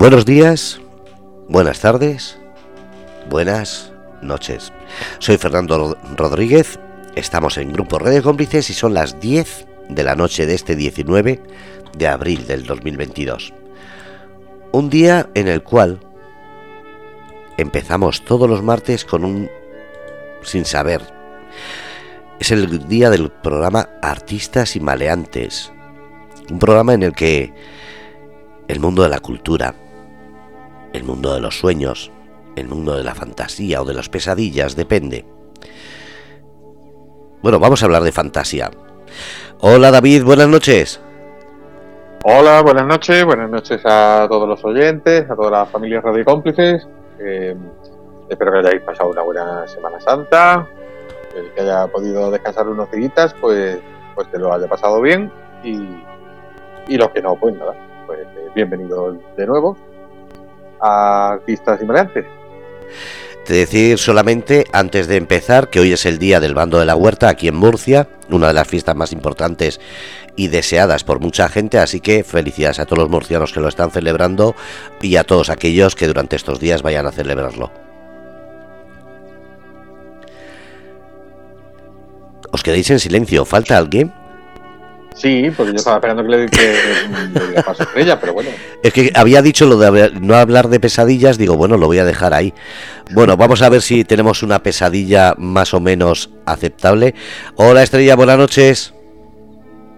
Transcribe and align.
Buenos 0.00 0.24
días, 0.24 0.80
buenas 1.46 1.80
tardes, 1.80 2.38
buenas 3.28 3.92
noches. 4.22 4.72
Soy 5.18 5.36
Fernando 5.36 5.94
Rodríguez, 6.16 6.80
estamos 7.16 7.58
en 7.58 7.70
Grupo 7.70 7.98
Redes 7.98 8.22
Cómplices 8.22 8.70
y 8.70 8.72
son 8.72 8.94
las 8.94 9.20
10 9.20 9.66
de 9.90 10.02
la 10.02 10.16
noche 10.16 10.46
de 10.46 10.54
este 10.54 10.74
19 10.74 11.42
de 11.98 12.08
abril 12.08 12.46
del 12.46 12.64
2022. 12.64 13.52
Un 14.72 14.88
día 14.88 15.28
en 15.34 15.48
el 15.48 15.62
cual 15.62 16.00
empezamos 17.58 18.24
todos 18.24 18.48
los 18.48 18.62
martes 18.62 19.04
con 19.04 19.22
un 19.22 19.50
sin 20.40 20.64
saber. 20.64 21.02
Es 22.38 22.50
el 22.50 22.88
día 22.88 23.10
del 23.10 23.30
programa 23.30 23.90
Artistas 24.00 24.76
y 24.76 24.80
Maleantes. 24.80 25.70
Un 26.50 26.58
programa 26.58 26.94
en 26.94 27.02
el 27.02 27.12
que 27.12 27.52
el 28.66 28.80
mundo 28.80 29.02
de 29.02 29.10
la 29.10 29.20
cultura, 29.20 29.74
el 30.92 31.04
mundo 31.04 31.34
de 31.34 31.40
los 31.40 31.58
sueños, 31.58 32.10
el 32.56 32.68
mundo 32.68 32.96
de 32.96 33.04
la 33.04 33.14
fantasía 33.14 33.80
o 33.82 33.84
de 33.84 33.94
las 33.94 34.08
pesadillas, 34.08 34.76
depende. 34.76 35.24
Bueno, 37.42 37.58
vamos 37.58 37.82
a 37.82 37.86
hablar 37.86 38.02
de 38.02 38.12
fantasía. 38.12 38.70
Hola 39.60 39.90
David, 39.90 40.24
buenas 40.24 40.48
noches. 40.48 41.00
Hola, 42.24 42.60
buenas 42.60 42.86
noches, 42.86 43.24
buenas 43.24 43.50
noches 43.50 43.80
a 43.84 44.26
todos 44.28 44.46
los 44.46 44.62
oyentes, 44.64 45.30
a 45.30 45.34
todas 45.34 45.52
las 45.52 45.68
familias 45.70 46.04
radiocómplices. 46.04 46.86
Eh, 47.18 47.56
espero 48.28 48.52
que 48.52 48.58
hayáis 48.58 48.82
pasado 48.82 49.10
una 49.10 49.22
buena 49.22 49.66
Semana 49.66 50.00
Santa, 50.00 50.68
el 51.34 51.50
que 51.52 51.62
haya 51.62 51.86
podido 51.86 52.30
descansar 52.30 52.68
unos 52.68 52.90
días, 52.90 53.34
pues, 53.40 53.78
pues 54.14 54.28
que 54.28 54.38
lo 54.38 54.52
haya 54.52 54.66
pasado 54.66 55.00
bien 55.00 55.32
y, 55.64 55.78
y 56.88 56.98
los 56.98 57.10
que 57.10 57.22
no, 57.22 57.36
pues 57.36 57.56
nada, 57.56 57.74
pues 58.06 58.20
eh, 58.20 58.48
bienvenidos 58.54 59.16
de 59.36 59.46
nuevo 59.46 59.76
a 60.80 61.32
Artistas 61.32 61.80
y 61.82 61.84
Maleantes. 61.84 62.26
Te 63.44 63.54
decir 63.54 63.98
solamente, 63.98 64.66
antes 64.72 65.08
de 65.08 65.16
empezar, 65.16 65.70
que 65.70 65.80
hoy 65.80 65.92
es 65.92 66.06
el 66.06 66.18
día 66.18 66.40
del 66.40 66.54
bando 66.54 66.78
de 66.78 66.86
la 66.86 66.94
huerta 66.94 67.28
aquí 67.28 67.48
en 67.48 67.56
Murcia, 67.56 68.06
una 68.28 68.48
de 68.48 68.54
las 68.54 68.68
fiestas 68.68 68.94
más 68.94 69.12
importantes 69.12 69.80
y 70.36 70.48
deseadas 70.48 71.04
por 71.04 71.20
mucha 71.20 71.48
gente, 71.48 71.78
así 71.78 72.00
que 72.00 72.22
felicidades 72.22 72.78
a 72.78 72.86
todos 72.86 72.98
los 72.98 73.10
murcianos 73.10 73.52
que 73.52 73.60
lo 73.60 73.68
están 73.68 73.90
celebrando 73.90 74.54
y 75.00 75.16
a 75.16 75.24
todos 75.24 75.50
aquellos 75.50 75.96
que 75.96 76.06
durante 76.06 76.36
estos 76.36 76.60
días 76.60 76.82
vayan 76.82 77.06
a 77.06 77.12
celebrarlo. 77.12 77.72
Os 82.52 82.62
quedéis 82.62 82.90
en 82.90 83.00
silencio, 83.00 83.44
¿falta 83.44 83.78
alguien? 83.78 84.12
Sí, 85.20 85.52
porque 85.54 85.72
yo 85.72 85.76
estaba 85.76 85.96
esperando 85.96 86.22
que 86.22 86.30
le, 86.30 86.46
que 86.46 86.74
le 87.52 87.62
paso 87.62 87.82
a 87.82 87.84
Estrella, 87.84 88.18
pero 88.18 88.32
bueno. 88.32 88.48
Es 88.82 88.90
que 88.90 89.12
había 89.14 89.42
dicho 89.42 89.66
lo 89.66 89.76
de 89.76 90.12
no 90.18 90.34
hablar 90.34 90.68
de 90.68 90.80
pesadillas, 90.80 91.36
digo, 91.36 91.58
bueno, 91.58 91.76
lo 91.76 91.88
voy 91.88 91.98
a 91.98 92.06
dejar 92.06 92.32
ahí. 92.32 92.54
Bueno, 93.10 93.36
vamos 93.36 93.60
a 93.60 93.68
ver 93.68 93.82
si 93.82 94.02
tenemos 94.04 94.42
una 94.42 94.62
pesadilla 94.62 95.34
más 95.36 95.74
o 95.74 95.80
menos 95.80 96.30
aceptable. 96.46 97.14
Hola 97.56 97.82
Estrella, 97.82 98.16
buenas 98.16 98.38
noches. 98.38 98.94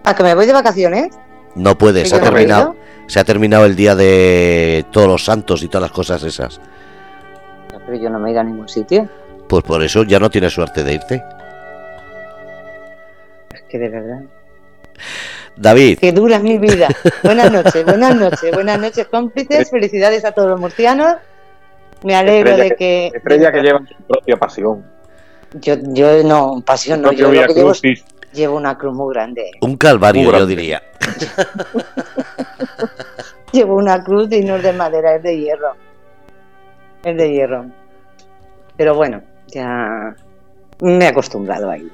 ¿A 0.03 0.13
que 0.13 0.23
me 0.23 0.35
voy 0.35 0.45
de 0.45 0.51
vacaciones? 0.51 1.17
No 1.55 1.77
puede, 1.77 2.03
¿Que 2.03 2.09
se 2.09 2.17
ha 2.17 2.21
terminado. 2.21 2.75
Se 3.07 3.21
ha 3.21 3.23
terminado 3.23 3.65
el 3.65 3.77
día 3.77 3.95
de 3.95 4.85
todos 4.91 5.07
los 5.07 5.23
santos 5.23 5.63
y 5.63 5.69
todas 5.69 5.83
las 5.83 5.91
cosas 5.91 6.21
esas. 6.23 6.59
Pero 7.85 7.97
yo 7.97 8.09
no 8.09 8.19
me 8.19 8.29
he 8.29 8.31
ido 8.33 8.41
a 8.41 8.43
ningún 8.43 8.67
sitio. 8.67 9.07
Pues 9.47 9.63
por 9.63 9.81
eso 9.83 10.03
ya 10.03 10.19
no 10.19 10.29
tienes 10.29 10.51
suerte 10.51 10.83
de 10.83 10.93
irte. 10.95 11.23
Es 13.53 13.61
que 13.69 13.79
de 13.79 13.87
verdad. 13.87 14.21
David, 15.55 15.99
Que 15.99 16.11
dura 16.11 16.39
mi 16.39 16.57
vida. 16.57 16.87
Buenas 17.23 17.51
noches, 17.51 17.85
buenas 17.85 18.15
noches, 18.15 18.53
buenas 18.53 18.79
noches, 18.79 19.07
cómplices. 19.07 19.69
Felicidades 19.69 20.25
a 20.25 20.31
todos 20.31 20.49
los 20.49 20.59
murcianos. 20.59 21.15
Me 22.03 22.15
alegro 22.15 22.49
Estrella 22.51 22.69
de 22.69 22.75
que. 22.75 23.11
Estrella 23.13 23.51
que 23.51 23.61
lleva 23.61 23.79
su 23.87 24.03
propia 24.03 24.37
pasión. 24.37 24.83
Yo, 25.61 25.75
yo 25.93 26.23
no, 26.23 26.61
pasión 26.65 27.01
no. 27.01 27.11
Yo 27.11 27.31
lo 27.31 27.45
que 27.47 27.53
llevo 27.53 27.71
es- 27.71 27.81
llevo 28.33 28.57
una 28.57 28.77
cruz 28.77 28.95
muy 28.95 29.13
grande. 29.13 29.51
un 29.61 29.77
calvario 29.77 30.31
yo 30.37 30.45
diría. 30.45 30.81
Llevo 33.51 33.75
una 33.75 34.03
cruz 34.03 34.31
y 34.31 34.41
no 34.41 34.55
es 34.55 34.63
de 34.63 34.73
madera, 34.73 35.15
es 35.15 35.21
de 35.21 35.37
hierro. 35.39 35.75
Es 37.03 37.15
de 37.15 37.31
hierro. 37.31 37.67
Pero 38.75 38.95
bueno, 38.95 39.21
ya 39.47 40.15
me 40.81 41.05
he 41.05 41.07
acostumbrado 41.07 41.69
a 41.69 41.77
ello. 41.77 41.91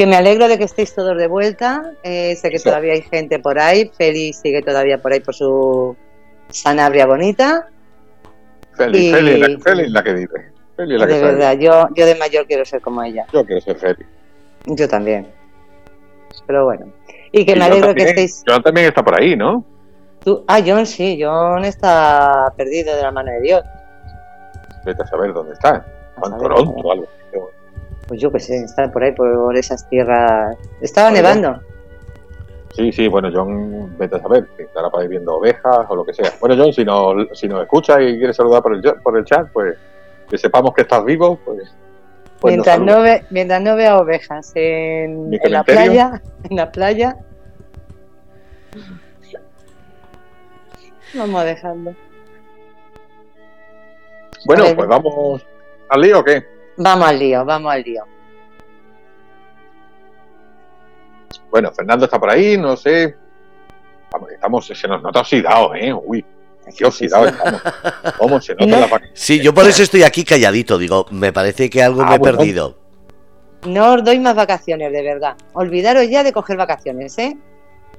Que 0.00 0.06
me 0.06 0.16
alegro 0.16 0.48
de 0.48 0.56
que 0.56 0.64
estéis 0.64 0.94
todos 0.94 1.14
de 1.18 1.26
vuelta. 1.26 1.92
Eh, 2.02 2.34
sé 2.34 2.48
que 2.48 2.58
todavía 2.58 2.94
hay 2.94 3.02
gente 3.02 3.38
por 3.38 3.58
ahí. 3.58 3.90
Feli 3.98 4.32
sigue 4.32 4.62
todavía 4.62 4.96
por 4.96 5.12
ahí 5.12 5.20
por 5.20 5.34
su 5.34 5.94
sanabria 6.48 7.04
bonita. 7.04 7.68
Feli, 8.78 9.08
Y- 9.08 9.12
Feli, 9.12 9.36
la, 9.36 9.58
Feli 9.60 9.88
la 9.90 10.02
que 10.02 10.12
vive. 10.14 10.52
Feli 10.74 10.96
la 10.96 11.06
que 11.06 11.12
De 11.12 11.20
sabe. 11.20 11.32
verdad, 11.34 11.58
yo, 11.58 11.88
yo 11.94 12.06
de 12.06 12.14
mayor 12.14 12.46
quiero 12.46 12.64
ser 12.64 12.80
como 12.80 13.02
ella. 13.02 13.26
Yo 13.30 13.44
quiero 13.44 13.60
ser 13.60 13.76
Feli. 13.76 14.06
Yo 14.64 14.88
también. 14.88 15.26
Pero 16.46 16.64
bueno. 16.64 16.90
Y 17.30 17.44
que 17.44 17.52
Y 17.52 17.56
me 17.56 17.64
alegro 17.66 17.88
que 17.88 18.04
también- 18.04 18.08
estéis. 18.08 18.42
John 18.48 18.62
también 18.62 18.86
está 18.86 19.02
por 19.04 19.20
ahí, 19.20 19.36
¿no? 19.36 19.62
Tú... 20.24 20.42
Ah, 20.48 20.60
John 20.66 20.86
sí, 20.86 21.20
John 21.22 21.62
está 21.66 22.54
perdido 22.56 22.96
de 22.96 23.02
la 23.02 23.10
mano 23.10 23.30
de 23.32 23.40
Dios. 23.42 23.62
Vete 24.86 25.02
a 25.02 25.06
saber 25.06 25.34
dónde 25.34 25.52
está. 25.52 25.84
En 26.24 26.38
Toronto 26.38 26.74
a 26.74 26.86
o 26.86 26.92
algo. 26.92 27.06
Pues 28.10 28.20
yo 28.20 28.32
qué 28.32 28.40
sé, 28.40 28.56
está 28.56 28.90
por 28.90 29.04
ahí, 29.04 29.12
por 29.12 29.56
esas 29.56 29.88
tierras. 29.88 30.56
Estaba 30.80 31.12
nevando. 31.12 31.60
Sí, 32.74 32.90
sí, 32.90 33.06
bueno, 33.06 33.30
John, 33.32 33.96
vete 33.96 34.16
a 34.16 34.20
saber, 34.20 34.48
que 34.56 34.64
estará 34.64 34.90
por 34.90 35.00
ahí 35.00 35.06
viendo 35.06 35.36
ovejas 35.36 35.86
o 35.88 35.94
lo 35.94 36.04
que 36.04 36.12
sea. 36.12 36.32
Bueno, 36.40 36.56
John, 36.58 36.72
si 36.72 36.84
nos, 36.84 37.38
si 37.38 37.46
nos 37.46 37.62
escucha 37.62 38.02
y 38.02 38.18
quiere 38.18 38.32
saludar 38.32 38.62
por 38.62 38.74
el, 38.74 38.82
chat- 38.82 39.00
por 39.00 39.16
el 39.16 39.24
chat, 39.24 39.48
pues 39.52 39.78
que 40.28 40.36
sepamos 40.36 40.74
que 40.74 40.82
estás 40.82 41.04
vivo, 41.04 41.38
pues... 41.44 41.72
pues 42.40 42.54
mientras, 42.54 42.80
no 42.80 43.00
ve, 43.00 43.24
mientras 43.30 43.62
no 43.62 43.76
vea 43.76 43.96
ovejas 43.96 44.50
en, 44.56 45.30
la 45.44 45.62
playa, 45.62 46.20
en 46.50 46.56
la 46.56 46.72
playa. 46.72 47.16
Vamos. 51.14 51.44
Bueno, 54.46 54.64
A 54.64 54.66
ver. 54.66 54.76
pues 54.76 54.88
vamos 54.88 55.46
al 55.90 56.00
lío, 56.00 56.18
¿o 56.18 56.24
qué? 56.24 56.44
Vamos 56.82 57.08
al 57.08 57.18
lío, 57.18 57.44
vamos 57.44 57.72
al 57.72 57.82
lío. 57.82 58.04
Bueno, 61.50 61.70
Fernando 61.72 62.06
está 62.06 62.18
por 62.18 62.30
ahí, 62.30 62.56
no 62.56 62.74
sé... 62.76 63.14
Vamos, 64.10 64.30
estamos, 64.32 64.66
se 64.66 64.88
nos 64.88 65.02
nota 65.02 65.20
oxidado, 65.20 65.74
¿eh? 65.74 65.92
Uy, 65.92 66.24
qué 66.76 66.84
oxidado 66.86 67.26
estamos. 67.26 67.60
¿Cómo 68.18 68.40
se 68.40 68.54
nota 68.54 68.66
No. 68.66 68.80
la? 68.80 69.00
Sí, 69.12 69.40
yo 69.40 69.52
por 69.52 69.66
eso 69.66 69.82
estoy 69.82 70.02
aquí 70.04 70.24
calladito. 70.24 70.78
Digo, 70.78 71.04
me 71.10 71.32
parece 71.34 71.68
que 71.68 71.82
algo 71.82 72.00
Ah, 72.02 72.06
me 72.08 72.14
he 72.14 72.18
bueno. 72.18 72.38
perdido. 72.38 72.78
No 73.66 73.92
os 73.94 74.02
doy 74.04 74.18
más 74.18 74.34
vacaciones, 74.34 74.90
de 74.90 75.02
verdad. 75.02 75.36
Olvidaros 75.52 76.08
ya 76.08 76.22
de 76.24 76.32
coger 76.32 76.56
vacaciones, 76.56 77.16
¿eh? 77.18 77.36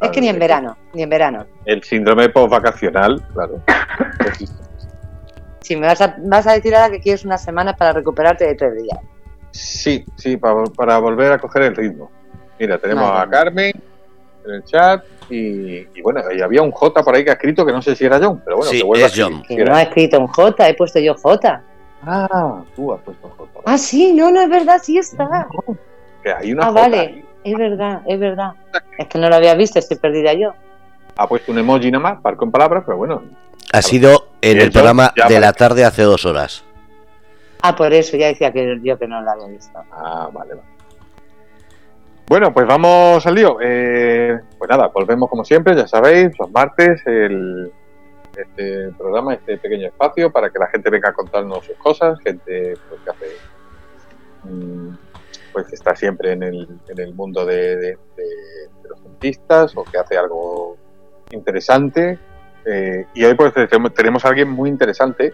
Es 0.01 0.09
que 0.09 0.19
ni 0.21 0.27
en 0.29 0.39
verano, 0.39 0.75
ni 0.93 1.03
en 1.03 1.09
verano. 1.09 1.45
El 1.65 1.83
síndrome 1.83 2.29
post-vacacional, 2.29 3.23
claro. 3.33 3.61
Si 5.61 5.75
me 5.75 5.87
vas 5.87 6.01
a, 6.01 6.15
vas 6.19 6.47
a 6.47 6.53
decir 6.53 6.75
ahora 6.75 6.89
que 6.91 6.99
quieres 6.99 7.23
una 7.25 7.37
semana 7.37 7.73
para 7.75 7.93
recuperarte 7.93 8.45
de 8.45 8.55
tres 8.55 8.75
días. 8.81 8.97
Sí, 9.51 10.03
sí, 10.15 10.37
para, 10.37 10.63
para 10.65 10.97
volver 10.97 11.31
a 11.31 11.37
coger 11.39 11.63
el 11.63 11.75
ritmo. 11.75 12.09
Mira, 12.59 12.77
tenemos 12.77 13.03
Madre 13.09 13.23
a. 13.23 13.29
Carmen 13.29 13.71
en 14.45 14.51
el 14.51 14.63
chat 14.63 15.03
y, 15.29 15.87
y 15.93 16.01
bueno, 16.01 16.21
y 16.35 16.41
había 16.41 16.61
un 16.63 16.71
J 16.71 17.03
por 17.03 17.13
ahí 17.15 17.23
que 17.23 17.29
ha 17.29 17.33
escrito 17.33 17.63
que 17.65 17.71
no 17.71 17.81
sé 17.81 17.95
si 17.95 18.05
era 18.05 18.19
John, 18.19 18.41
pero 18.43 18.57
bueno, 18.57 18.71
Sí, 18.71 18.79
que 18.79 18.83
vuelva 18.83 19.07
es 19.07 19.19
a. 19.19 19.23
John. 19.23 19.43
Que 19.43 19.63
no 19.63 19.75
ha 19.75 19.81
escrito 19.83 20.19
un 20.19 20.27
J, 20.27 20.69
he 20.69 20.73
puesto 20.73 20.99
yo 20.99 21.13
J. 21.15 21.61
Ah, 22.03 22.63
tú 22.75 22.91
has 22.93 23.01
puesto 23.01 23.29
J. 23.29 23.59
Ah, 23.65 23.77
sí, 23.77 24.13
no, 24.13 24.31
no 24.31 24.41
es 24.41 24.49
verdad, 24.49 24.79
sí 24.81 24.97
está. 24.97 25.47
Que 26.23 26.31
hay 26.33 26.53
una 26.53 26.63
Ah, 26.63 26.69
J 26.69 26.81
vale. 26.81 26.97
ahí. 26.99 27.25
Es 27.43 27.57
verdad, 27.57 28.01
es 28.07 28.19
verdad. 28.19 28.51
Es 28.97 29.07
que 29.07 29.17
no 29.19 29.27
lo 29.29 29.35
había 29.35 29.53
visto, 29.55 29.79
estoy 29.79 29.97
perdida 29.97 30.33
yo. 30.33 30.53
Ha 31.17 31.27
puesto 31.27 31.51
un 31.51 31.59
emoji 31.59 31.91
nada 31.91 32.01
más, 32.03 32.21
parco 32.21 32.45
en 32.45 32.51
palabras, 32.51 32.83
pero 32.85 32.97
bueno. 32.97 33.21
Ha 33.73 33.81
sido 33.81 34.27
en 34.41 34.59
el 34.59 34.71
programa 34.71 35.13
ya 35.15 35.27
de 35.27 35.39
la 35.39 35.53
tarde 35.53 35.85
hace 35.85 36.03
dos 36.03 36.25
horas. 36.25 36.63
Ah, 37.61 37.75
por 37.75 37.93
eso 37.93 38.17
ya 38.17 38.27
decía 38.27 38.51
que 38.51 38.79
yo 38.83 38.97
que 38.97 39.07
no 39.07 39.21
lo 39.21 39.29
había 39.31 39.47
visto. 39.47 39.77
Ah, 39.91 40.29
vale, 40.33 40.55
vale. 40.55 40.67
Bueno, 42.27 42.53
pues 42.53 42.65
vamos 42.65 43.25
al 43.27 43.35
lío. 43.35 43.57
Eh, 43.61 44.39
pues 44.57 44.69
nada, 44.69 44.87
volvemos 44.87 45.29
como 45.29 45.43
siempre, 45.43 45.75
ya 45.75 45.87
sabéis, 45.87 46.31
los 46.39 46.49
martes, 46.49 47.01
el, 47.05 47.71
este 48.35 48.89
programa, 48.97 49.33
este 49.33 49.57
pequeño 49.57 49.87
espacio 49.87 50.31
para 50.31 50.49
que 50.49 50.57
la 50.57 50.67
gente 50.67 50.89
venga 50.89 51.09
a 51.09 51.13
contarnos 51.13 51.65
sus 51.65 51.75
cosas, 51.75 52.17
gente 52.23 52.73
pues, 52.89 53.01
que 53.01 53.09
hace, 53.09 53.27
mm, 54.45 54.89
pues 55.51 55.67
que 55.67 55.75
está 55.75 55.95
siempre 55.95 56.31
en 56.31 56.43
el, 56.43 56.67
en 56.87 56.99
el 56.99 57.13
mundo 57.13 57.45
de, 57.45 57.75
de- 57.75 57.97
de- 58.15 58.69
de 58.81 58.89
los 58.89 58.99
artistas 59.05 59.75
o 59.75 59.83
que 59.83 59.97
hace 59.97 60.17
algo 60.17 60.77
interesante. 61.31 62.17
Eh, 62.65 63.05
y 63.13 63.23
hoy 63.23 63.33
pues 63.35 63.53
tenemos, 63.95 64.25
a 64.25 64.29
alguien 64.29 64.49
muy 64.49 64.69
interesante 64.69 65.33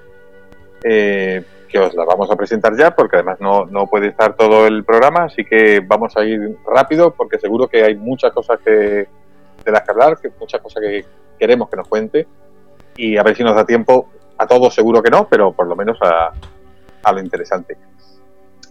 eh, 0.83 1.43
que 1.67 1.79
os 1.79 1.93
la 1.93 2.05
vamos 2.05 2.31
a 2.31 2.35
presentar 2.35 2.75
ya, 2.77 2.95
porque 2.95 3.17
además 3.17 3.39
no, 3.41 3.87
puede 3.87 4.07
estar 4.07 4.35
todo 4.35 4.67
el 4.67 4.85
programa, 4.85 5.25
así 5.25 5.43
que 5.43 5.81
vamos 5.81 6.15
a 6.15 6.23
ir 6.23 6.57
rápido, 6.65 7.11
porque 7.11 7.39
seguro 7.39 7.67
que 7.67 7.83
hay 7.83 7.95
muchas 7.95 8.31
cosas 8.31 8.59
que, 8.63 8.71
de 8.71 9.71
las 9.71 9.81
que 9.81 9.91
hablar, 9.91 10.17
que 10.17 10.31
muchas 10.39 10.61
cosas 10.61 10.81
que 10.81 11.05
queremos 11.37 11.69
que 11.69 11.75
nos 11.75 11.87
cuente. 11.87 12.27
y 12.95 13.17
a 13.17 13.23
ver 13.23 13.35
si 13.35 13.43
nos 13.43 13.55
da 13.55 13.65
tiempo, 13.65 14.09
a 14.37 14.47
todos 14.47 14.73
seguro 14.73 15.03
que 15.03 15.09
no, 15.09 15.27
pero 15.27 15.51
por 15.51 15.67
lo 15.67 15.75
menos 15.75 15.97
a, 16.01 16.31
lo 17.11 17.19
interesante. 17.19 17.77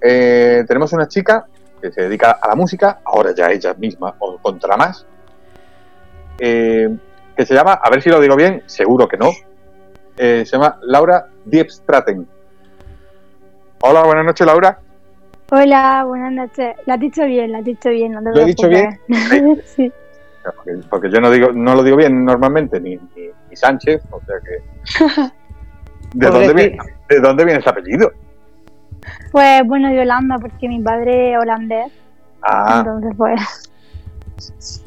Eh, 0.00 0.64
tenemos 0.66 0.92
una 0.92 1.08
chica 1.08 1.46
que 1.80 1.92
se 1.92 2.02
dedica 2.02 2.38
a 2.40 2.48
la 2.48 2.54
música, 2.54 3.00
ahora 3.04 3.32
ya 3.34 3.50
ella 3.50 3.74
misma, 3.74 4.14
o 4.18 4.38
contra 4.38 4.76
más, 4.76 5.06
que 7.36 7.44
se 7.44 7.54
llama, 7.54 7.74
a 7.74 7.90
ver 7.90 8.02
si 8.02 8.08
lo 8.08 8.20
digo 8.20 8.34
bien, 8.34 8.62
seguro 8.66 9.06
que 9.06 9.16
no, 9.16 9.30
eh, 10.16 10.44
se 10.46 10.56
llama 10.56 10.78
Laura 10.82 11.26
Diepstraten. 11.44 12.26
Hola, 13.82 14.04
buenas 14.04 14.24
noches, 14.24 14.46
Laura. 14.46 14.78
Hola, 15.50 16.04
buenas 16.04 16.32
noches. 16.32 16.74
La 16.86 16.94
has 16.94 17.00
dicho 17.00 17.24
bien, 17.24 17.52
la 17.52 17.58
has 17.58 17.64
dicho 17.64 17.90
bien. 17.90 18.12
No 18.12 18.22
te 18.22 18.30
¿Lo 18.30 18.40
he 18.40 18.44
dicho 18.46 18.68
bien? 18.68 18.98
sí. 19.64 19.92
Porque, 20.42 20.80
porque 20.88 21.10
yo 21.10 21.20
no 21.20 21.30
digo 21.30 21.52
no 21.52 21.74
lo 21.74 21.82
digo 21.82 21.96
bien 21.96 22.24
normalmente, 22.24 22.80
ni, 22.80 22.96
ni, 22.96 23.30
ni 23.50 23.56
Sánchez, 23.56 24.02
o 24.10 24.20
sea 24.20 24.36
que... 24.40 25.32
¿De 26.14 26.30
dónde, 26.30 26.54
viene, 26.54 26.78
¿De 27.08 27.20
dónde 27.20 27.44
viene 27.44 27.60
ese 27.60 27.68
apellido? 27.68 28.12
Pues 29.32 29.62
bueno, 29.66 29.90
de 29.90 30.00
Holanda, 30.00 30.38
porque 30.38 30.68
mi 30.68 30.80
padre 30.80 31.32
es 31.32 31.38
holandés. 31.38 31.92
Ah, 32.42 32.78
Entonces, 32.78 33.12
pues. 33.16 34.85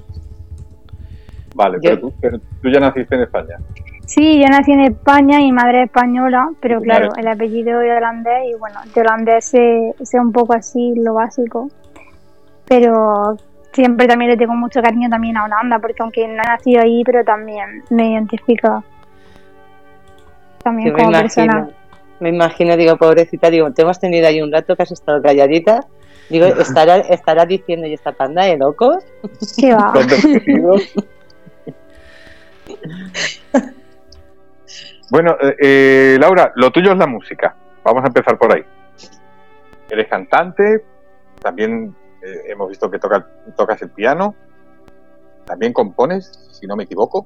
Vale, 1.60 1.78
Yo- 1.82 1.90
pero, 1.92 2.00
tú, 2.02 2.14
pero 2.22 2.40
tú 2.62 2.70
ya 2.70 2.80
naciste 2.80 3.16
en 3.16 3.22
España. 3.22 3.58
Sí, 4.06 4.42
yo 4.42 4.48
nací 4.48 4.72
en 4.72 4.80
España 4.80 5.40
y 5.40 5.46
mi 5.46 5.52
madre 5.52 5.82
es 5.82 5.86
española, 5.86 6.50
pero 6.60 6.82
claro, 6.82 7.10
el 7.16 7.28
apellido 7.28 7.80
es 7.82 7.96
holandés 7.96 8.48
y 8.50 8.56
bueno, 8.56 8.80
de 8.94 9.02
holandés 9.02 9.46
sé, 9.46 9.94
sé 10.02 10.20
un 10.20 10.32
poco 10.32 10.54
así 10.54 10.94
lo 10.96 11.14
básico. 11.14 11.70
Pero 12.68 13.38
siempre 13.72 14.08
también 14.08 14.32
le 14.32 14.38
tengo 14.38 14.56
mucho 14.56 14.82
cariño 14.82 15.10
también 15.10 15.38
a 15.38 15.46
Holanda, 15.46 15.78
porque 15.80 16.02
aunque 16.02 16.28
no 16.28 16.34
he 16.42 16.48
nacido 16.48 16.82
ahí, 16.82 17.04
pero 17.06 17.24
también 17.24 17.84
me 17.92 18.12
identifica 18.12 18.84
también 20.64 20.90
Yo 20.90 20.94
me 20.94 21.00
como 21.00 21.10
imagino, 21.12 21.54
persona. 21.54 21.70
me 22.20 22.30
imagino, 22.30 22.78
digo, 22.78 22.98
pobrecita, 22.98 23.50
digo, 23.50 23.72
te 23.74 23.84
hemos 23.84 24.00
tenido 24.00 24.28
ahí 24.28 24.42
un 24.42 24.52
rato 24.52 24.76
que 24.76 24.84
has 24.84 24.92
estado 24.92 25.22
calladita. 25.22 25.82
Digo, 26.30 26.46
estará, 26.60 26.98
estará 26.98 27.46
diciendo, 27.46 27.86
¿y 27.86 27.94
esta 27.94 28.12
panda 28.12 28.44
de 28.46 28.58
locos? 28.58 29.04
¿Qué 29.60 29.74
va? 29.74 29.94
Bueno, 35.12 35.36
eh, 35.42 35.56
eh, 35.60 36.18
Laura, 36.20 36.52
lo 36.56 36.72
tuyo 36.72 36.92
es 36.92 36.98
la 36.98 37.08
música. 37.08 37.56
Vamos 37.84 38.04
a 38.04 38.08
empezar 38.08 38.38
por 38.38 38.54
ahí. 38.54 38.64
Eres 39.90 40.08
cantante, 40.08 40.84
también 41.42 41.96
eh, 42.22 42.42
hemos 42.48 42.70
visto 42.70 42.92
que 42.92 43.00
toca- 43.00 43.28
tocas 43.58 43.82
el 43.82 43.90
piano, 43.90 44.36
también 45.48 45.74
compones, 45.74 46.32
si 46.52 46.68
no 46.68 46.76
me 46.76 46.84
equivoco. 46.84 47.26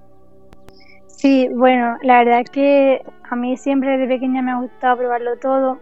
Sí, 1.08 1.50
bueno, 1.54 1.98
la 2.04 2.20
verdad 2.20 2.42
es 2.42 2.50
que 2.50 3.02
a 3.30 3.36
mí 3.36 3.58
siempre 3.58 3.98
desde 3.98 4.08
pequeña 4.08 4.42
me 4.42 4.52
ha 4.52 4.60
gustado 4.62 4.98
probarlo 4.98 5.38
todo 5.38 5.80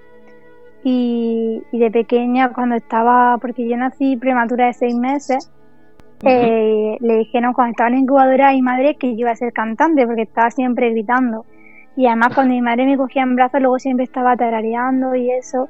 y, 0.83 1.61
y 1.71 1.79
de 1.79 1.91
pequeña 1.91 2.51
cuando 2.53 2.75
estaba, 2.75 3.37
porque 3.37 3.67
yo 3.69 3.77
nací 3.77 4.17
prematura 4.17 4.67
de 4.67 4.73
seis 4.73 4.95
meses, 4.95 5.51
eh, 6.23 6.97
le 6.99 7.17
dijeron 7.17 7.53
cuando 7.53 7.71
estaba 7.71 7.89
en 7.89 7.95
la 7.95 7.99
incubadora 8.01 8.49
a 8.49 8.53
mi 8.53 8.61
madre 8.61 8.95
que 8.95 9.15
yo 9.15 9.21
iba 9.21 9.31
a 9.31 9.35
ser 9.35 9.53
cantante 9.53 10.05
porque 10.05 10.23
estaba 10.23 10.51
siempre 10.51 10.91
gritando. 10.91 11.45
Y 11.95 12.07
además 12.07 12.33
cuando 12.33 12.53
mi 12.53 12.61
madre 12.61 12.85
me 12.85 12.97
cogía 12.97 13.23
en 13.23 13.35
brazos 13.35 13.61
luego 13.61 13.79
siempre 13.79 14.05
estaba 14.05 14.35
tarareando 14.35 15.15
y 15.15 15.31
eso. 15.31 15.69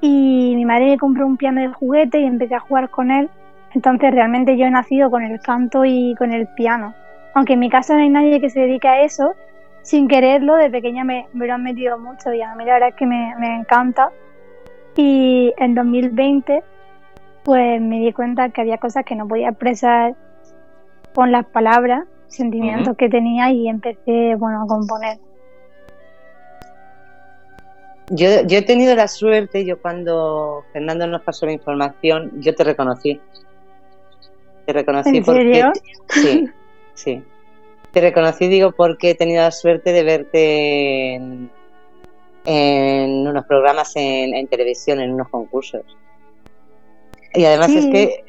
Y 0.00 0.54
mi 0.56 0.64
madre 0.64 0.86
me 0.86 0.98
compró 0.98 1.26
un 1.26 1.36
piano 1.36 1.60
de 1.60 1.68
juguete 1.68 2.20
y 2.20 2.24
empecé 2.24 2.54
a 2.54 2.60
jugar 2.60 2.90
con 2.90 3.10
él. 3.10 3.30
Entonces 3.74 4.12
realmente 4.12 4.56
yo 4.56 4.66
he 4.66 4.70
nacido 4.70 5.10
con 5.10 5.22
el 5.22 5.40
canto 5.40 5.84
y 5.84 6.14
con 6.16 6.32
el 6.32 6.46
piano. 6.48 6.94
Aunque 7.34 7.54
en 7.54 7.60
mi 7.60 7.70
casa 7.70 7.94
no 7.94 8.00
hay 8.00 8.08
nadie 8.08 8.40
que 8.40 8.50
se 8.50 8.60
dedique 8.60 8.88
a 8.88 9.02
eso, 9.02 9.34
sin 9.82 10.06
quererlo, 10.06 10.56
de 10.56 10.70
pequeña 10.70 11.04
me, 11.04 11.26
me 11.32 11.46
lo 11.46 11.54
han 11.54 11.62
metido 11.62 11.98
mucho 11.98 12.32
y 12.32 12.42
a 12.42 12.54
mí 12.54 12.64
la 12.64 12.74
verdad 12.74 12.88
es 12.90 12.94
que 12.94 13.06
me, 13.06 13.34
me 13.38 13.56
encanta. 13.56 14.10
Y 14.96 15.52
en 15.56 15.74
2020, 15.74 16.62
pues 17.44 17.80
me 17.80 17.98
di 17.98 18.12
cuenta 18.12 18.50
que 18.50 18.60
había 18.60 18.78
cosas 18.78 19.04
que 19.04 19.14
no 19.14 19.26
podía 19.26 19.48
expresar 19.48 20.14
con 21.14 21.32
las 21.32 21.44
palabras, 21.46 22.04
sentimientos 22.28 22.96
que 22.96 23.08
tenía 23.08 23.50
y 23.50 23.68
empecé, 23.68 24.34
bueno, 24.36 24.62
a 24.62 24.66
componer. 24.66 25.18
Yo, 28.10 28.42
yo 28.46 28.58
he 28.58 28.62
tenido 28.62 28.94
la 28.94 29.08
suerte, 29.08 29.64
yo 29.64 29.80
cuando 29.80 30.64
Fernando 30.72 31.06
nos 31.06 31.22
pasó 31.22 31.46
la 31.46 31.52
información, 31.52 32.30
yo 32.40 32.54
te 32.54 32.64
reconocí. 32.64 33.20
Te 34.66 34.72
reconocí 34.72 35.16
¿En 35.16 35.24
porque... 35.24 35.40
serio? 35.40 35.72
Sí, 36.08 36.50
sí. 36.94 37.22
Te 37.90 38.00
reconocí, 38.00 38.48
digo, 38.48 38.72
porque 38.72 39.10
he 39.10 39.14
tenido 39.14 39.42
la 39.42 39.50
suerte 39.50 39.92
de 39.92 40.02
verte 40.02 41.14
en, 41.14 41.50
en 42.44 43.26
unos 43.26 43.44
programas 43.46 43.94
en, 43.96 44.34
en 44.34 44.46
televisión, 44.46 45.00
en 45.00 45.12
unos 45.12 45.28
concursos. 45.28 45.82
Y 47.34 47.44
además 47.44 47.72
Sí. 47.72 47.78
es 47.78 47.86
que, 47.86 48.24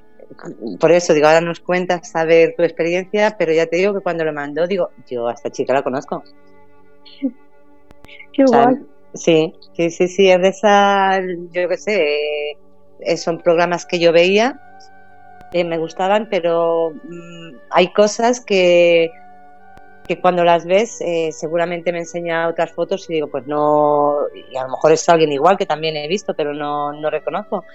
por 0.79 0.91
eso, 0.91 1.13
digo, 1.13 1.27
ahora 1.27 1.41
nos 1.41 1.59
cuentas 1.59 2.09
saber 2.09 2.55
tu 2.57 2.63
experiencia, 2.63 3.35
pero 3.37 3.53
ya 3.53 3.67
te 3.67 3.77
digo 3.77 3.93
que 3.93 4.01
cuando 4.01 4.23
lo 4.25 4.33
mandó, 4.33 4.67
digo, 4.67 4.89
yo 5.07 5.27
a 5.27 5.33
esta 5.33 5.51
chica 5.51 5.73
la 5.73 5.83
conozco. 5.83 6.23
Qué 8.33 8.43
O 8.43 8.47
sea, 8.47 8.71
guay. 8.71 8.75
sí, 9.13 9.53
sí, 9.75 9.89
sí, 9.91 10.07
sí, 10.07 10.29
es 10.29 10.41
de 10.41 10.47
esas, 10.49 11.19
yo 11.51 11.69
qué 11.69 11.77
sé, 11.77 12.05
eh, 12.99 13.17
son 13.17 13.39
programas 13.41 13.85
que 13.85 13.99
yo 13.99 14.11
veía, 14.11 14.59
eh, 15.51 15.63
me 15.63 15.77
gustaban, 15.77 16.27
pero 16.29 16.91
mm, 17.03 17.57
hay 17.69 17.93
cosas 17.93 18.43
que, 18.43 19.11
que 20.07 20.19
cuando 20.19 20.43
las 20.43 20.65
ves 20.65 20.99
eh, 21.01 21.31
seguramente 21.31 21.91
me 21.91 21.99
enseña 21.99 22.47
otras 22.47 22.73
fotos 22.73 23.09
y 23.09 23.13
digo, 23.15 23.29
pues 23.29 23.45
no, 23.47 24.17
y 24.51 24.57
a 24.57 24.63
lo 24.63 24.69
mejor 24.69 24.91
es 24.93 25.07
alguien 25.09 25.31
igual 25.31 25.57
que 25.57 25.65
también 25.65 25.95
he 25.95 26.07
visto, 26.07 26.33
pero 26.35 26.53
no, 26.53 26.91
no 26.93 27.09
reconozco. 27.09 27.65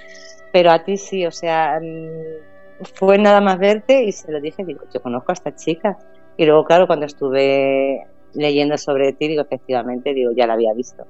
Pero 0.53 0.71
a 0.71 0.83
ti 0.85 0.97
sí, 0.97 1.27
o 1.27 1.31
sea, 1.31 1.79
mm, 1.81 2.85
fue 2.95 3.19
nada 3.19 3.41
más 3.41 3.59
verte 3.59 4.05
y 4.05 4.13
se 4.13 4.31
lo 4.33 4.41
dije, 4.41 4.65
digo, 4.65 4.81
yo 4.93 5.01
conozco 5.01 5.33
a 5.33 5.35
esta 5.35 5.55
chica. 5.55 5.97
Y 6.37 6.47
luego, 6.47 6.65
claro, 6.65 6.87
cuando 6.87 7.07
estuve 7.07 8.07
leyendo 8.35 8.79
sobre 8.79 9.13
ti, 9.13 9.29
digo, 9.29 9.43
efectivamente, 9.43 10.15
digo, 10.15 10.31
ya 10.37 10.47
la 10.47 10.55
había 10.55 10.73
visto. 10.75 11.05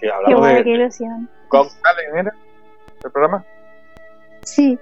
Que 0.00 0.06
Qué 0.06 0.12
hablamos 0.12 0.40
guay, 0.40 0.54
de, 0.56 0.64
qué 0.64 0.70
ilusión. 0.70 1.28
¿era? 2.14 2.34
¿El 3.02 3.10
programa? 3.10 3.44
Sí. 4.42 4.78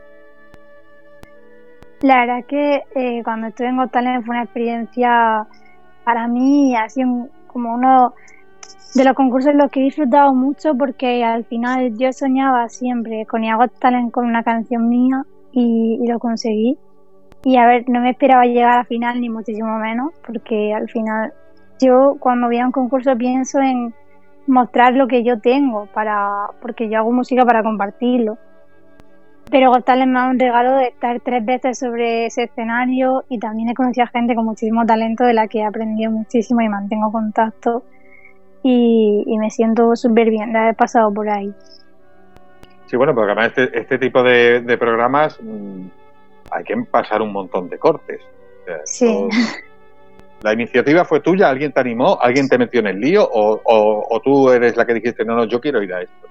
La 2.03 2.21
verdad 2.27 2.45
que 2.47 2.83
eh, 2.97 3.23
cuando 3.25 3.47
estuve 3.47 3.69
en 3.69 3.79
Got 3.79 3.91
Talent 3.93 4.27
fue 4.27 4.35
una 4.35 4.45
experiencia 4.45 5.47
para 6.05 6.29
mí 6.29 6.77
así 6.77 7.03
un- 7.03 7.31
como 7.47 7.73
uno 7.75 8.15
de 8.95 9.05
los 9.05 9.15
concursos 9.15 9.55
los 9.55 9.71
que 9.71 9.81
he 9.81 9.85
disfrutado 9.85 10.33
mucho 10.35 10.75
porque 10.77 11.25
al 11.25 11.45
final 11.45 11.97
yo 11.99 12.13
soñaba 12.13 12.69
siempre 12.69 13.27
con 13.27 13.43
Got 13.43 13.79
Talent 13.81 14.13
con 14.13 14.25
una 14.25 14.45
canción 14.45 14.89
mía 14.89 15.25
y, 15.53 16.07
lo 16.09 16.19
conseguí. 16.19 16.79
Y 17.45 17.57
a 17.57 17.67
ver, 17.67 17.85
no 17.89 18.01
me 18.01 18.11
esperaba 18.11 18.45
llegar 18.45 18.73
a 18.73 18.77
la 18.79 18.85
final 18.85 19.21
ni 19.21 19.29
muchísimo 19.29 19.77
menos 19.79 20.13
porque 20.27 20.73
al 20.73 20.89
final 20.89 21.33
yo 21.81 22.17
cuando 22.21 22.47
voy 22.47 22.59
a 22.59 22.67
un 22.67 22.73
concurso 22.73 23.17
pienso 23.17 23.59
en 23.61 23.93
mostrar 24.47 24.95
lo 24.95 25.09
que 25.09 25.25
yo 25.25 25.41
tengo 25.41 25.87
para 25.93 26.49
porque 26.63 26.89
yo 26.89 26.99
hago 26.99 27.13
música 27.13 27.45
para 27.45 27.63
compartirlo 27.63 28.39
pero 29.51 29.71
Got 29.71 29.85
Talent 29.85 30.11
me 30.11 30.19
ha 30.19 30.23
dado 30.23 30.33
un 30.33 30.39
regalo 30.39 30.77
de 30.77 30.89
estar 30.89 31.21
tres 31.21 31.45
veces 31.45 31.79
sobre 31.79 32.27
ese 32.27 32.45
escenario 32.45 33.25
y 33.29 33.39
también 33.39 33.69
he 33.69 33.75
conocido 33.75 34.05
a 34.05 34.09
gente 34.09 34.35
con 34.35 34.45
muchísimo 34.45 34.87
talento 34.87 35.25
de 35.25 35.35
la 35.35 35.49
que 35.49 35.61
he 35.61 35.65
aprendido 35.65 36.11
muchísimo 36.11 36.61
y 36.61 36.69
mantengo 36.69 37.13
contacto 37.13 37.83
y, 38.65 39.23
y 39.27 39.39
me 39.39 39.51
siento 39.51 39.95
súper 39.95 40.31
bien 40.31 40.53
de 40.53 40.59
haber 40.59 40.75
pasado 40.75 41.13
por 41.15 41.29
ahí. 41.29 41.53
Sí, 42.87 42.97
bueno, 42.97 43.15
porque 43.15 43.33
además 43.33 43.53
este, 43.57 43.79
este 43.79 43.99
tipo 43.99 44.23
de, 44.23 44.61
de 44.63 44.79
programas 44.79 45.39
mm, 45.41 45.87
hay 46.51 46.65
que 46.65 46.77
pasar 46.91 47.23
un 47.23 47.33
montón 47.33 47.69
de 47.69 47.79
cortes. 47.79 48.21
O 48.23 48.67
sea, 48.67 48.79
Sí. 48.85 49.29
¿La 50.43 50.53
iniciativa 50.53 51.05
fue 51.05 51.21
tuya? 51.21 51.49
¿Alguien 51.49 51.73
te 51.73 51.81
animó? 51.81 52.19
¿Alguien 52.21 52.49
te 52.49 52.59
metió 52.59 52.81
en 52.81 52.87
el 52.89 53.01
lío? 53.01 53.27
¿O, 53.31 53.61
o- 53.65 54.07
o 54.11 54.21
tú 54.21 54.51
eres 54.51 54.77
la 54.77 54.85
que 54.85 54.95
dijiste, 54.95 55.25
no, 55.25 55.35
no, 55.37 55.45
yo 55.45 55.59
quiero 55.61 55.83
ir 55.83 55.93
a 55.95 56.03
esto? 56.03 56.27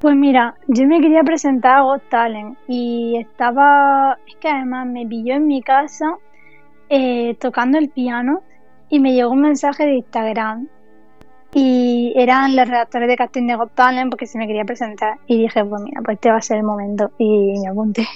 Pues 0.00 0.16
mira, 0.16 0.56
yo 0.66 0.84
me 0.88 1.00
quería 1.00 1.22
presentar 1.22 1.78
a 1.78 1.82
Got 1.82 2.02
Talent 2.08 2.58
y 2.66 3.18
estaba, 3.20 4.18
es 4.26 4.34
que 4.40 4.48
además 4.48 4.88
me 4.88 5.06
pilló 5.06 5.34
en 5.34 5.46
mi 5.46 5.62
casa 5.62 6.16
eh, 6.88 7.36
tocando 7.40 7.78
el 7.78 7.88
piano 7.88 8.42
y 8.88 8.98
me 8.98 9.12
llegó 9.12 9.30
un 9.30 9.42
mensaje 9.42 9.84
de 9.86 9.94
Instagram 9.94 10.66
y 11.54 12.14
eran 12.16 12.56
los 12.56 12.66
redactores 12.66 13.08
de 13.08 13.16
casting 13.16 13.46
de 13.46 13.56
Got 13.56 13.74
Talent 13.74 14.10
porque 14.10 14.26
se 14.26 14.38
me 14.38 14.46
quería 14.46 14.64
presentar 14.64 15.18
y 15.26 15.42
dije, 15.42 15.64
pues 15.64 15.82
mira, 15.82 16.00
pues 16.02 16.16
este 16.16 16.30
va 16.30 16.36
a 16.36 16.42
ser 16.42 16.58
el 16.58 16.62
momento 16.62 17.10
y 17.18 17.60
me 17.60 17.68
apunté. 17.68 18.06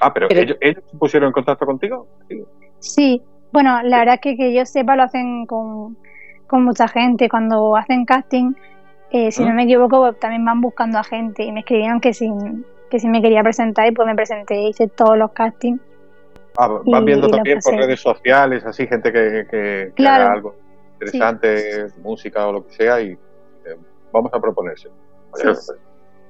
Ah, 0.00 0.12
pero, 0.12 0.28
Pero- 0.28 0.40
ellos, 0.40 0.58
ellos 0.60 0.84
se 0.90 0.96
pusieron 0.98 1.28
en 1.28 1.32
contacto 1.32 1.64
contigo. 1.64 2.06
Sí. 2.28 2.44
Sí, 2.78 3.22
bueno, 3.52 3.82
la 3.82 4.00
verdad 4.00 4.16
es 4.16 4.20
que 4.20 4.36
que 4.36 4.54
yo 4.54 4.66
sepa 4.66 4.96
lo 4.96 5.04
hacen 5.04 5.46
con, 5.46 5.96
con 6.46 6.62
mucha 6.62 6.88
gente. 6.88 7.30
Cuando 7.30 7.74
hacen 7.74 8.04
casting, 8.04 8.52
eh, 9.10 9.32
si 9.32 9.42
¿Ah? 9.42 9.46
no 9.48 9.54
me 9.54 9.62
equivoco, 9.62 10.00
pues 10.00 10.20
también 10.20 10.44
van 10.44 10.60
buscando 10.60 10.98
a 10.98 11.04
gente 11.04 11.42
y 11.42 11.52
me 11.52 11.60
escribieron 11.60 12.00
que 12.00 12.12
si, 12.12 12.30
que 12.90 12.98
si 12.98 13.08
me 13.08 13.22
quería 13.22 13.42
presentar 13.42 13.86
y 13.86 13.92
pues 13.92 14.06
me 14.06 14.14
presenté, 14.14 14.60
hice 14.60 14.88
todos 14.88 15.16
los 15.16 15.32
castings 15.32 15.80
Ah, 16.58 16.68
van 16.86 17.04
viendo 17.04 17.28
también 17.28 17.58
por 17.62 17.74
redes 17.74 18.00
sociales, 18.00 18.64
así, 18.64 18.86
gente 18.86 19.12
que, 19.12 19.46
que, 19.94 20.06
haga 20.06 20.32
algo 20.32 20.54
interesante, 21.00 21.86
música 22.02 22.46
o 22.46 22.52
lo 22.52 22.66
que 22.66 22.74
sea, 22.74 23.00
y 23.00 23.12
eh, 23.12 23.76
vamos 24.12 24.32
a 24.32 24.40
proponerse. 24.40 24.88
Pues, 25.30 25.72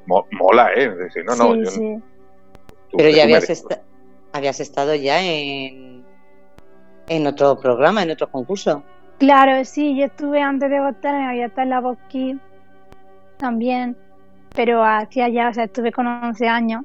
mola, 0.06 0.72
¿eh? 0.74 0.88
Decir, 0.90 1.24
no, 1.24 1.36
no, 1.36 1.54
yo, 1.56 2.00
Pero 2.96 3.10
ya 3.10 3.24
habías, 3.24 3.64
habías 4.32 4.60
estado 4.60 4.94
ya 4.94 5.20
en, 5.22 6.04
en 7.08 7.26
otro 7.26 7.58
programa, 7.58 8.02
en 8.02 8.10
otro 8.10 8.30
concurso. 8.30 8.82
Claro, 9.18 9.64
sí, 9.64 9.96
yo 9.96 10.06
estuve 10.06 10.42
antes 10.42 10.70
de 10.70 10.80
votar, 10.80 11.14
había 11.14 11.46
estado 11.46 11.62
en 11.62 11.70
la 11.70 11.80
Voz 11.80 11.98
también, 13.38 13.96
pero 14.54 14.84
hacía 14.84 15.28
ya, 15.28 15.48
o 15.48 15.54
sea, 15.54 15.64
estuve 15.64 15.92
con 15.92 16.06
11 16.06 16.48
años, 16.48 16.84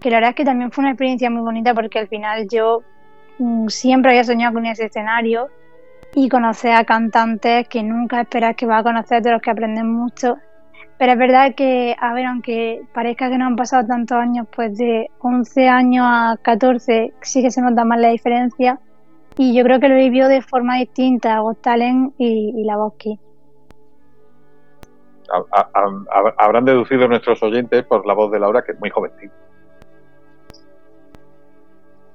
que 0.00 0.10
la 0.10 0.16
verdad 0.16 0.30
es 0.30 0.36
que 0.36 0.44
también 0.44 0.70
fue 0.72 0.82
una 0.82 0.92
experiencia 0.92 1.30
muy 1.30 1.42
bonita 1.42 1.74
porque 1.74 1.98
al 1.98 2.08
final 2.08 2.46
yo 2.48 2.82
mm, 3.38 3.68
siempre 3.68 4.12
había 4.12 4.24
soñado 4.24 4.54
con 4.54 4.66
ese 4.66 4.86
escenario 4.86 5.48
y 6.14 6.28
conocer 6.28 6.72
a 6.72 6.84
cantantes 6.84 7.68
que 7.68 7.82
nunca 7.82 8.20
esperas 8.22 8.56
que 8.56 8.66
va 8.66 8.78
a 8.78 8.82
conocer, 8.82 9.22
de 9.22 9.32
los 9.32 9.42
que 9.42 9.50
aprenden 9.50 9.92
mucho. 9.92 10.36
Pero 10.98 11.12
es 11.12 11.18
verdad 11.18 11.54
que, 11.54 11.96
a 11.98 12.12
ver, 12.12 12.26
aunque 12.26 12.82
parezca 12.92 13.30
que 13.30 13.38
no 13.38 13.46
han 13.46 13.56
pasado 13.56 13.86
tantos 13.86 14.18
años, 14.18 14.46
pues 14.54 14.76
de 14.76 15.08
11 15.20 15.68
años 15.68 16.04
a 16.06 16.36
14 16.42 17.14
sí 17.22 17.42
que 17.42 17.50
se 17.50 17.62
nota 17.62 17.84
más 17.84 18.00
la 18.00 18.08
diferencia. 18.08 18.78
Y 19.38 19.56
yo 19.56 19.64
creo 19.64 19.80
que 19.80 19.88
lo 19.88 19.94
vivió 19.94 20.28
de 20.28 20.42
forma 20.42 20.76
distinta 20.76 21.38
Got 21.38 21.62
Talent 21.62 22.14
y, 22.18 22.64
la 22.64 22.76
Bosque. 22.76 23.18
Habrán 26.36 26.66
deducido 26.66 27.08
nuestros 27.08 27.42
oyentes 27.42 27.84
por 27.84 28.04
la 28.04 28.12
voz 28.12 28.30
de 28.32 28.40
Laura 28.40 28.62
que 28.62 28.72
es 28.72 28.80
muy 28.80 28.90
jovencita. 28.90 29.34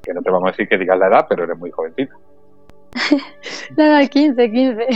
Que 0.04 0.14
no 0.14 0.22
te 0.22 0.30
vamos 0.30 0.50
a 0.50 0.52
decir 0.52 0.68
que 0.68 0.78
digas 0.78 1.00
la 1.00 1.08
edad, 1.08 1.25
pero 1.28 1.46
eres 1.46 1.58
muy 1.58 1.72
jovencita. 1.72 2.14
No, 3.78 4.00
no, 4.00 4.08
15, 4.08 4.52
15. 4.52 4.88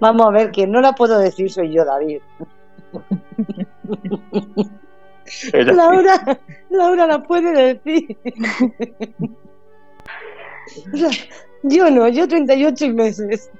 Vamos 0.00 0.26
a 0.26 0.30
ver, 0.30 0.50
que 0.50 0.66
no 0.66 0.80
la 0.80 0.92
puedo 0.92 1.18
decir 1.18 1.50
soy 1.50 1.72
yo, 1.72 1.84
David. 1.84 2.20
Laura, 5.52 6.38
Laura 6.70 7.06
la 7.06 7.22
puede 7.22 7.74
decir. 7.74 8.16
yo 11.62 11.90
no, 11.90 12.08
yo 12.08 12.28
38 12.28 12.88
meses. 12.94 13.50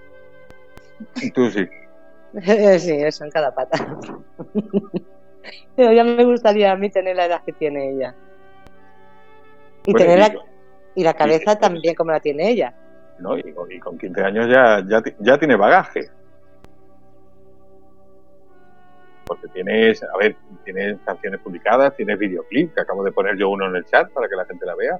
Tú 1.35 1.51
sí. 1.51 1.67
sí, 2.79 2.93
eso 2.93 3.25
en 3.25 3.31
cada 3.31 3.55
pata. 3.55 3.99
Pero 5.77 5.93
ya 5.93 6.05
me 6.05 6.25
gustaría 6.25 6.73
a 6.73 6.77
mí 6.77 6.91
tener 6.91 7.17
la 7.17 7.27
edad 7.27 7.43
que 7.45 7.53
tiene 7.53 7.91
ella. 7.91 8.15
Y, 9.87 9.95
tener 9.95 10.19
la, 10.19 10.35
y 10.95 11.03
la 11.03 11.15
cabeza 11.15 11.59
también 11.59 11.95
como 11.95 12.13
la 12.13 12.21
tiene 12.21 12.51
ella. 12.51 12.75
¿No? 13.19 13.37
Y, 13.39 13.53
con 13.81 13.99
15 13.99 14.23
años 14.23 14.49
ya, 14.49 14.85
ya, 14.87 15.03
ya 15.19 15.39
tiene 15.39 15.57
bagaje. 15.57 16.11
Porque 19.27 19.49
tienes, 19.49 20.03
a 20.03 20.17
ver, 20.19 20.37
tienes 20.65 20.99
canciones 21.05 21.41
publicadas, 21.41 21.95
tienes 21.97 22.19
videoclip, 22.19 22.75
que 22.75 22.81
acabo 22.81 23.05
de 23.05 23.13
poner 23.13 23.37
yo 23.37 23.51
uno 23.51 23.67
en 23.67 23.77
el 23.77 23.85
chat 23.85 24.11
para 24.13 24.29
que 24.29 24.37
la 24.37 24.47
gente 24.47 24.65
la 24.65 24.75
vea. 24.75 24.99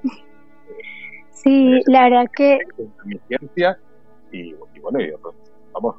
Sí, 1.31 1.81
la 1.87 2.03
verdad 2.03 2.25
que... 2.35 2.59
Mi 3.05 3.19
ciencia 3.27 3.79
y, 4.31 4.53
bueno, 4.81 4.99
vamos, 5.73 5.95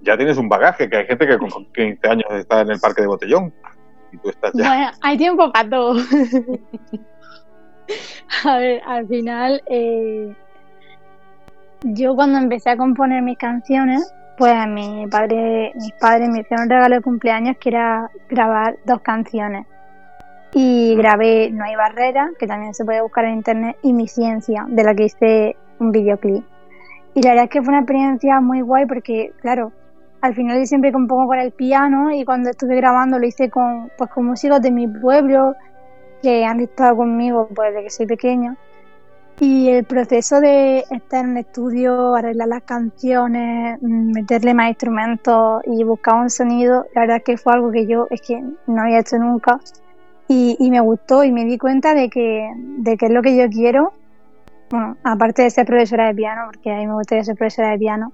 ya, 0.00 0.16
tienes 0.16 0.38
un 0.38 0.48
bagaje, 0.48 0.88
que 0.88 0.96
hay 0.96 1.06
gente 1.06 1.26
que 1.26 1.36
con 1.36 1.50
15 1.72 2.08
años 2.08 2.26
está 2.30 2.62
en 2.62 2.70
el 2.70 2.80
parque 2.80 3.02
de 3.02 3.08
botellón 3.08 3.52
y 4.12 4.16
tú 4.18 4.30
estás 4.30 4.52
ya... 4.54 4.68
Bueno, 4.68 4.90
hay 5.02 5.18
tiempo 5.18 5.52
para 5.52 5.68
todo. 5.68 6.00
a 8.44 8.58
ver, 8.58 8.80
al 8.86 9.06
final... 9.06 9.62
Eh 9.66 10.34
yo 11.82 12.14
cuando 12.16 12.38
empecé 12.38 12.70
a 12.70 12.76
componer 12.76 13.22
mis 13.22 13.38
canciones, 13.38 14.12
pues 14.36 14.54
mi 14.68 15.06
padre, 15.08 15.72
mis 15.74 15.92
padres 15.92 16.28
me 16.28 16.40
hicieron 16.40 16.64
un 16.64 16.70
regalo 16.70 16.96
de 16.96 17.02
cumpleaños 17.02 17.56
que 17.58 17.70
era 17.70 18.10
grabar 18.28 18.76
dos 18.84 19.00
canciones. 19.00 19.66
Y 20.54 20.96
grabé 20.96 21.50
No 21.50 21.64
hay 21.64 21.76
barrera, 21.76 22.30
que 22.38 22.46
también 22.46 22.72
se 22.72 22.84
puede 22.84 23.02
buscar 23.02 23.24
en 23.26 23.34
internet, 23.34 23.76
y 23.82 23.92
Mi 23.92 24.08
ciencia, 24.08 24.64
de 24.68 24.82
la 24.82 24.94
que 24.94 25.04
hice 25.04 25.56
un 25.78 25.92
videoclip. 25.92 26.44
Y 27.14 27.22
la 27.22 27.30
verdad 27.30 27.44
es 27.44 27.50
que 27.50 27.62
fue 27.62 27.70
una 27.70 27.80
experiencia 27.80 28.40
muy 28.40 28.60
guay 28.60 28.86
porque, 28.86 29.32
claro, 29.40 29.72
al 30.20 30.34
final 30.34 30.58
yo 30.58 30.66
siempre 30.66 30.92
compongo 30.92 31.28
con 31.28 31.38
el 31.38 31.52
piano 31.52 32.10
y 32.12 32.24
cuando 32.24 32.50
estuve 32.50 32.76
grabando 32.76 33.18
lo 33.18 33.26
hice 33.26 33.50
con, 33.50 33.90
pues, 33.96 34.10
con 34.10 34.26
músicos 34.26 34.60
de 34.60 34.70
mi 34.70 34.88
pueblo 34.88 35.54
que 36.22 36.44
han 36.44 36.60
estado 36.60 36.96
conmigo 36.96 37.48
pues, 37.54 37.72
desde 37.72 37.84
que 37.84 37.90
soy 37.90 38.06
pequeña. 38.06 38.56
Y 39.40 39.68
el 39.68 39.84
proceso 39.84 40.40
de 40.40 40.84
estar 40.90 41.24
en 41.24 41.32
el 41.32 41.36
estudio, 41.38 42.16
arreglar 42.16 42.48
las 42.48 42.62
canciones, 42.64 43.78
mm, 43.80 44.12
meterle 44.12 44.52
más 44.52 44.70
instrumentos 44.70 45.62
y 45.64 45.84
buscar 45.84 46.16
un 46.16 46.28
sonido, 46.28 46.86
la 46.94 47.02
verdad 47.02 47.16
es 47.18 47.24
que 47.24 47.36
fue 47.36 47.52
algo 47.52 47.70
que 47.70 47.86
yo 47.86 48.08
es 48.10 48.20
que 48.20 48.42
no 48.66 48.82
había 48.82 48.98
hecho 48.98 49.16
nunca. 49.18 49.60
Y, 50.26 50.56
y 50.58 50.70
me 50.70 50.80
gustó 50.80 51.22
y 51.24 51.30
me 51.30 51.44
di 51.44 51.56
cuenta 51.56 51.94
de 51.94 52.10
que, 52.10 52.50
de 52.56 52.96
que 52.96 53.06
es 53.06 53.12
lo 53.12 53.22
que 53.22 53.36
yo 53.36 53.48
quiero. 53.48 53.92
Bueno, 54.70 54.96
aparte 55.04 55.42
de 55.42 55.50
ser 55.50 55.66
profesora 55.66 56.08
de 56.08 56.14
piano, 56.14 56.42
porque 56.46 56.72
a 56.72 56.76
mí 56.76 56.86
me 56.86 56.94
gustaría 56.94 57.24
ser 57.24 57.36
profesora 57.36 57.70
de 57.70 57.78
piano, 57.78 58.12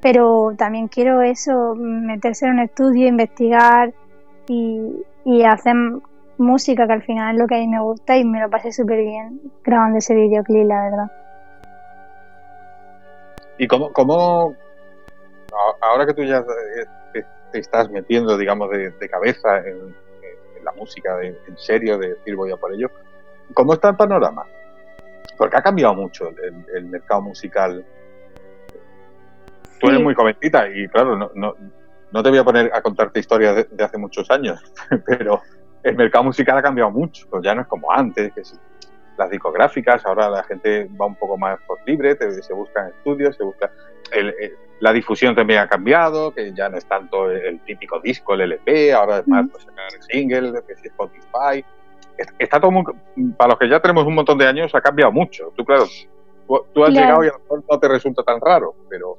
pero 0.00 0.52
también 0.56 0.88
quiero 0.88 1.22
eso, 1.22 1.74
meterse 1.76 2.46
en 2.46 2.52
un 2.52 2.58
estudio, 2.60 3.08
investigar 3.08 3.92
y, 4.48 5.02
y 5.24 5.42
hacer 5.44 5.74
música, 6.38 6.86
que 6.86 6.92
al 6.92 7.02
final 7.02 7.34
es 7.34 7.40
lo 7.40 7.46
que 7.46 7.56
a 7.56 7.58
mí 7.58 7.68
me 7.68 7.80
gusta 7.80 8.16
y 8.16 8.24
me 8.24 8.40
lo 8.40 8.48
pasé 8.48 8.72
súper 8.72 9.00
bien 9.00 9.40
grabando 9.64 9.98
ese 9.98 10.14
videoclip, 10.14 10.66
la 10.66 10.82
verdad. 10.82 11.12
¿Y 13.58 13.66
cómo, 13.66 13.92
cómo 13.92 14.54
ahora 15.80 16.06
que 16.06 16.14
tú 16.14 16.22
ya 16.22 16.44
te, 17.12 17.24
estás 17.58 17.90
metiendo, 17.90 18.36
digamos, 18.36 18.70
de, 18.70 19.08
cabeza 19.08 19.58
en, 19.58 19.94
la 20.62 20.72
música, 20.72 21.18
en 21.22 21.56
serio, 21.56 21.98
de 21.98 22.10
decir 22.10 22.36
voy 22.36 22.50
a 22.52 22.56
por 22.56 22.72
ello, 22.72 22.90
¿cómo 23.54 23.74
está 23.74 23.90
el 23.90 23.96
panorama? 23.96 24.44
Porque 25.36 25.56
ha 25.56 25.62
cambiado 25.62 25.94
mucho 25.94 26.30
el, 26.74 26.84
mercado 26.86 27.22
musical. 27.22 27.84
Tú 29.80 29.88
eres 29.88 30.00
muy 30.00 30.14
jovencita 30.14 30.68
y 30.68 30.88
claro, 30.88 31.16
no, 31.16 31.30
no, 31.34 31.54
no 32.10 32.22
te 32.22 32.28
voy 32.28 32.38
a 32.38 32.44
poner 32.44 32.70
a 32.74 32.82
contarte 32.82 33.20
historias 33.20 33.66
de 33.70 33.84
hace 33.84 33.98
muchos 33.98 34.30
años, 34.30 34.60
pero 35.06 35.40
el 35.82 35.96
mercado 35.96 36.24
musical 36.24 36.58
ha 36.58 36.62
cambiado 36.62 36.90
mucho, 36.90 37.26
pues 37.30 37.42
ya 37.42 37.54
no 37.54 37.62
es 37.62 37.68
como 37.68 37.90
antes, 37.92 38.32
que 38.32 38.42
las 39.16 39.30
discográficas, 39.30 40.04
ahora 40.06 40.30
la 40.30 40.42
gente 40.44 40.88
va 41.00 41.06
un 41.06 41.16
poco 41.16 41.36
más 41.36 41.58
por 41.66 41.78
libre, 41.86 42.16
se 42.16 42.52
buscan 42.52 42.88
estudios, 42.88 43.36
se 43.36 43.42
busca 43.42 43.70
la 44.80 44.92
difusión 44.92 45.34
también 45.34 45.60
ha 45.60 45.68
cambiado, 45.68 46.32
que 46.32 46.52
ya 46.54 46.68
no 46.68 46.78
es 46.78 46.86
tanto 46.86 47.30
el, 47.30 47.60
típico 47.60 48.00
disco, 48.00 48.34
el 48.34 48.42
LP, 48.42 48.92
ahora 48.92 49.18
es 49.18 49.28
más 49.28 49.46
pues, 49.50 49.64
sacar 49.64 49.90
single, 50.08 50.52
que 50.66 50.76
si 50.76 50.88
Spotify. 50.88 51.64
Está 52.38 52.60
todo 52.60 52.72
para 53.36 53.50
los 53.50 53.58
que 53.58 53.68
ya 53.68 53.80
tenemos 53.80 54.04
un 54.04 54.14
montón 54.14 54.38
de 54.38 54.46
años 54.46 54.74
ha 54.74 54.80
cambiado 54.80 55.12
mucho. 55.12 55.52
Tú 55.56 55.64
claro, 55.64 55.84
tú, 56.72 56.84
has 56.84 56.90
llegado 56.90 57.24
y 57.24 57.28
a 57.28 57.32
lo 57.32 57.38
mejor 57.38 57.64
no 57.70 57.78
te 57.78 57.88
resulta 57.88 58.22
tan 58.22 58.40
raro, 58.40 58.74
pero 58.88 59.16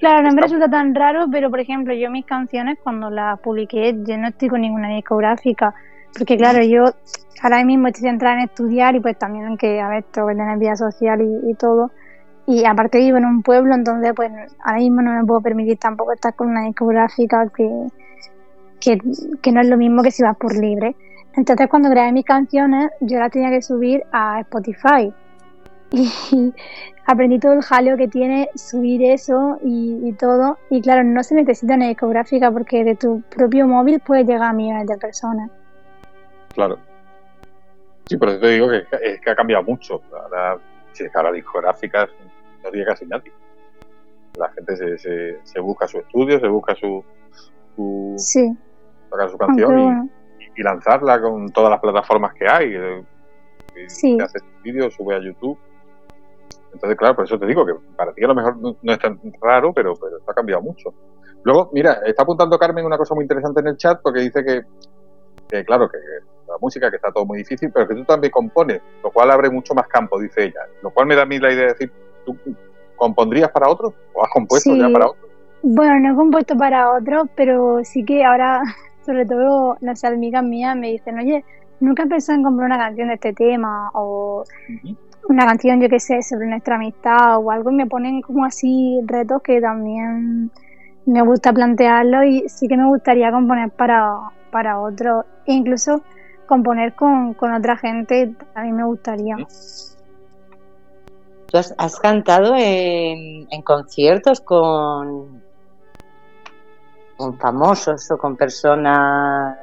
Claro, 0.00 0.22
no 0.22 0.32
me 0.32 0.40
resulta 0.40 0.70
tan 0.70 0.94
raro, 0.94 1.26
pero 1.30 1.50
por 1.50 1.60
ejemplo, 1.60 1.92
yo 1.92 2.10
mis 2.10 2.24
canciones 2.24 2.78
cuando 2.82 3.10
las 3.10 3.38
publiqué, 3.40 3.94
yo 4.02 4.16
no 4.16 4.28
estoy 4.28 4.48
con 4.48 4.62
ninguna 4.62 4.88
discográfica, 4.88 5.74
porque 6.16 6.38
claro, 6.38 6.62
yo 6.62 6.86
ahora 7.42 7.62
mismo 7.64 7.88
estoy 7.88 8.04
centrada 8.08 8.36
en 8.36 8.44
estudiar 8.48 8.96
y 8.96 9.00
pues 9.00 9.18
también 9.18 9.58
que, 9.58 9.78
a 9.78 9.90
ver, 9.90 10.04
tengo 10.04 10.28
que 10.28 10.36
tener 10.36 10.58
vida 10.58 10.74
social 10.74 11.20
y, 11.46 11.52
todo. 11.52 11.90
Y 12.46 12.64
aparte 12.64 12.96
vivo 12.96 13.18
en 13.18 13.26
un 13.26 13.42
pueblo, 13.42 13.74
entonces 13.74 14.14
pues 14.16 14.32
ahora 14.64 14.78
mismo 14.78 15.02
no 15.02 15.12
me 15.12 15.24
puedo 15.26 15.42
permitir 15.42 15.76
tampoco 15.76 16.14
estar 16.14 16.32
con 16.34 16.48
una 16.48 16.64
discográfica 16.64 17.50
que, 17.54 17.68
que, 18.80 18.98
que 19.42 19.52
no 19.52 19.60
es 19.60 19.68
lo 19.68 19.76
mismo 19.76 20.02
que 20.02 20.12
si 20.12 20.22
vas 20.22 20.38
por 20.38 20.56
libre. 20.56 20.96
Entonces 21.36 21.68
cuando 21.68 21.90
grabé 21.90 22.10
mis 22.12 22.24
canciones, 22.24 22.90
yo 23.02 23.18
las 23.18 23.30
tenía 23.30 23.50
que 23.50 23.60
subir 23.60 24.02
a 24.12 24.40
Spotify. 24.40 25.12
Y, 25.92 26.10
aprendí 27.06 27.38
todo 27.38 27.54
el 27.54 27.62
jaleo 27.62 27.96
que 27.96 28.08
tiene 28.08 28.50
subir 28.54 29.02
eso 29.02 29.58
y, 29.62 30.12
todo. 30.12 30.58
Y 30.70 30.80
claro, 30.80 31.02
no 31.02 31.22
se 31.22 31.34
necesita 31.34 31.74
una 31.74 31.88
discográfica 31.88 32.50
porque 32.50 32.84
de 32.84 32.94
tu 32.94 33.22
propio 33.22 33.66
móvil 33.66 34.00
puedes 34.00 34.26
llegar 34.26 34.50
a 34.50 34.52
millones 34.52 34.86
de 34.86 34.96
personas. 34.96 35.50
Claro. 36.54 36.78
Sí, 38.06 38.16
por 38.16 38.28
eso 38.28 38.40
te 38.40 38.48
digo 38.48 38.68
que, 38.68 38.84
es 39.02 39.20
que 39.20 39.30
ha 39.30 39.36
cambiado 39.36 39.64
mucho. 39.64 40.02
Ahora, 40.12 40.58
si 40.92 41.04
es 41.04 41.12
que 41.12 41.18
ahora 41.18 41.32
discográficas 41.32 42.08
no 42.62 42.70
tiene 42.70 42.86
casi 42.86 43.06
nadie. 43.06 43.32
La 44.36 44.48
gente 44.50 44.98
se, 44.98 45.38
se, 45.42 45.60
busca 45.60 45.88
su 45.88 45.98
estudio, 45.98 46.38
se 46.38 46.46
busca 46.46 46.74
su, 46.76 47.04
su 47.74 48.14
sí. 48.16 48.56
su 49.28 49.38
canción 49.38 50.10
y, 50.56 50.62
lanzarla 50.62 51.20
con 51.20 51.50
todas 51.50 51.70
las 51.70 51.80
plataformas 51.80 52.34
que 52.34 52.46
hay. 52.46 52.74
Sí. 53.88 54.18
hace 54.20 54.38
vídeo, 54.62 54.90
sube 54.90 55.16
a 55.16 55.20
YouTube 55.20 55.58
entonces, 56.72 56.96
claro, 56.96 57.16
por 57.16 57.24
eso 57.24 57.38
te 57.38 57.46
digo 57.46 57.66
que 57.66 57.74
para 57.96 58.12
ti 58.12 58.24
a 58.24 58.28
lo 58.28 58.34
mejor 58.34 58.56
no, 58.58 58.92
es 58.92 58.98
tan 58.98 59.20
raro, 59.40 59.72
pero, 59.72 59.94
pero 59.94 60.18
ha 60.26 60.34
cambiado 60.34 60.62
mucho. 60.62 60.94
Luego, 61.42 61.70
mira, 61.72 62.00
está 62.04 62.22
apuntando 62.22 62.58
Carmen 62.58 62.84
una 62.84 62.98
cosa 62.98 63.14
muy 63.14 63.24
interesante 63.24 63.60
en 63.60 63.68
el 63.68 63.76
chat 63.76 64.00
porque 64.02 64.20
dice 64.20 64.44
que, 64.44 65.64
claro, 65.64 65.88
que 65.88 65.98
la 66.46 66.58
música, 66.60 66.90
que 66.90 66.96
está 66.96 67.10
todo 67.12 67.24
muy 67.24 67.38
difícil, 67.38 67.70
pero 67.72 67.88
que 67.88 67.94
tú 67.94 68.04
también 68.04 68.30
compones, 68.30 68.82
lo 69.02 69.10
cual 69.10 69.30
abre 69.30 69.50
mucho 69.50 69.74
más 69.74 69.86
campo, 69.88 70.20
dice 70.20 70.44
ella. 70.44 70.60
Lo 70.82 70.90
cual 70.90 71.06
me 71.06 71.16
da 71.16 71.22
a 71.22 71.26
mí 71.26 71.38
la 71.38 71.52
idea 71.52 71.62
de 71.62 71.72
decir, 71.72 71.92
¿tú 72.24 72.36
compondrías 72.96 73.50
para 73.50 73.68
otros 73.68 73.94
o 74.12 74.24
has 74.24 74.30
compuesto 74.32 74.74
ya 74.74 74.88
para 74.90 75.06
otros? 75.06 75.30
Bueno, 75.62 76.00
no 76.00 76.12
he 76.12 76.16
compuesto 76.16 76.56
para 76.56 76.92
otros, 76.92 77.28
pero 77.34 77.80
sí 77.84 78.04
que 78.04 78.24
ahora, 78.24 78.62
sobre 79.06 79.26
todo 79.26 79.76
las 79.80 80.04
amigas 80.04 80.44
mías 80.44 80.76
me 80.76 80.92
dicen, 80.92 81.18
oye, 81.18 81.44
nunca 81.80 82.04
he 82.04 82.06
pensado 82.06 82.36
en 82.36 82.44
comprar 82.44 82.66
una 82.66 82.78
canción 82.78 83.08
de 83.08 83.14
este 83.14 83.32
tema 83.32 83.90
o 83.94 84.44
una 85.28 85.46
canción, 85.46 85.80
yo 85.80 85.88
qué 85.88 86.00
sé, 86.00 86.22
sobre 86.22 86.46
nuestra 86.46 86.76
amistad 86.76 87.38
o 87.38 87.50
algo 87.50 87.70
y 87.70 87.74
me 87.74 87.86
ponen 87.86 88.20
como 88.22 88.44
así 88.44 89.00
retos 89.06 89.42
que 89.42 89.60
también 89.60 90.50
me 91.06 91.22
gusta 91.22 91.52
plantearlo 91.52 92.24
y 92.24 92.48
sí 92.48 92.68
que 92.68 92.76
me 92.76 92.86
gustaría 92.86 93.30
componer 93.30 93.70
para, 93.70 94.16
para 94.50 94.80
otros 94.80 95.24
e 95.46 95.52
incluso 95.52 96.02
componer 96.46 96.94
con, 96.94 97.36
otra 97.40 97.76
gente 97.76 98.34
también 98.54 98.76
me 98.76 98.84
gustaría. 98.84 99.36
¿Tú 101.48 101.58
has, 101.58 101.98
cantado 102.00 102.54
en, 102.56 103.46
en 103.50 103.62
conciertos 103.62 104.40
con, 104.40 105.42
con 107.20 107.38
famosos 107.38 108.10
o 108.10 108.16
con 108.16 108.34
personas, 108.34 109.58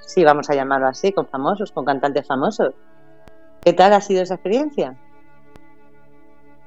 sí, 0.00 0.24
vamos 0.24 0.48
a 0.48 0.54
llamarlo 0.54 0.86
así, 0.88 1.12
con 1.12 1.26
famosos, 1.26 1.70
con 1.70 1.84
cantantes 1.84 2.26
famosos. 2.26 2.72
¿Qué 3.64 3.72
tal 3.72 3.92
ha 3.94 4.00
sido 4.00 4.22
esa 4.22 4.34
experiencia? 4.34 4.94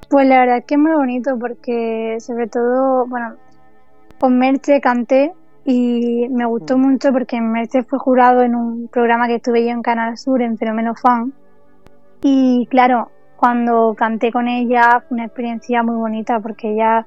Pues 0.08 0.26
la 0.26 0.40
verdad 0.40 0.58
es 0.58 0.64
que 0.64 0.74
es 0.74 0.80
muy 0.80 0.92
bonito 0.92 1.38
porque 1.38 2.16
sobre 2.20 2.48
todo, 2.48 3.06
bueno, 3.06 3.36
con 4.18 4.38
Merche 4.38 4.80
canté 4.80 5.32
y 5.64 6.28
me 6.30 6.46
gustó 6.46 6.76
mm. 6.76 6.80
mucho 6.80 7.12
porque 7.12 7.40
Merche 7.40 7.82
fue 7.82 7.98
jurado 7.98 8.42
en 8.42 8.54
un 8.54 8.88
programa 8.88 9.28
que 9.28 9.36
estuve 9.36 9.64
yo 9.64 9.70
en 9.70 9.82
Canal 9.82 10.16
Sur, 10.16 10.42
en 10.42 10.56
Fenómeno 10.56 10.94
Fan. 10.94 11.32
Y 12.22 12.66
claro, 12.70 13.10
cuando 13.36 13.94
canté 13.96 14.32
con 14.32 14.48
ella 14.48 15.04
fue 15.06 15.16
una 15.16 15.26
experiencia 15.26 15.82
muy 15.82 15.94
bonita 15.94 16.40
porque 16.40 16.72
ella 16.72 17.06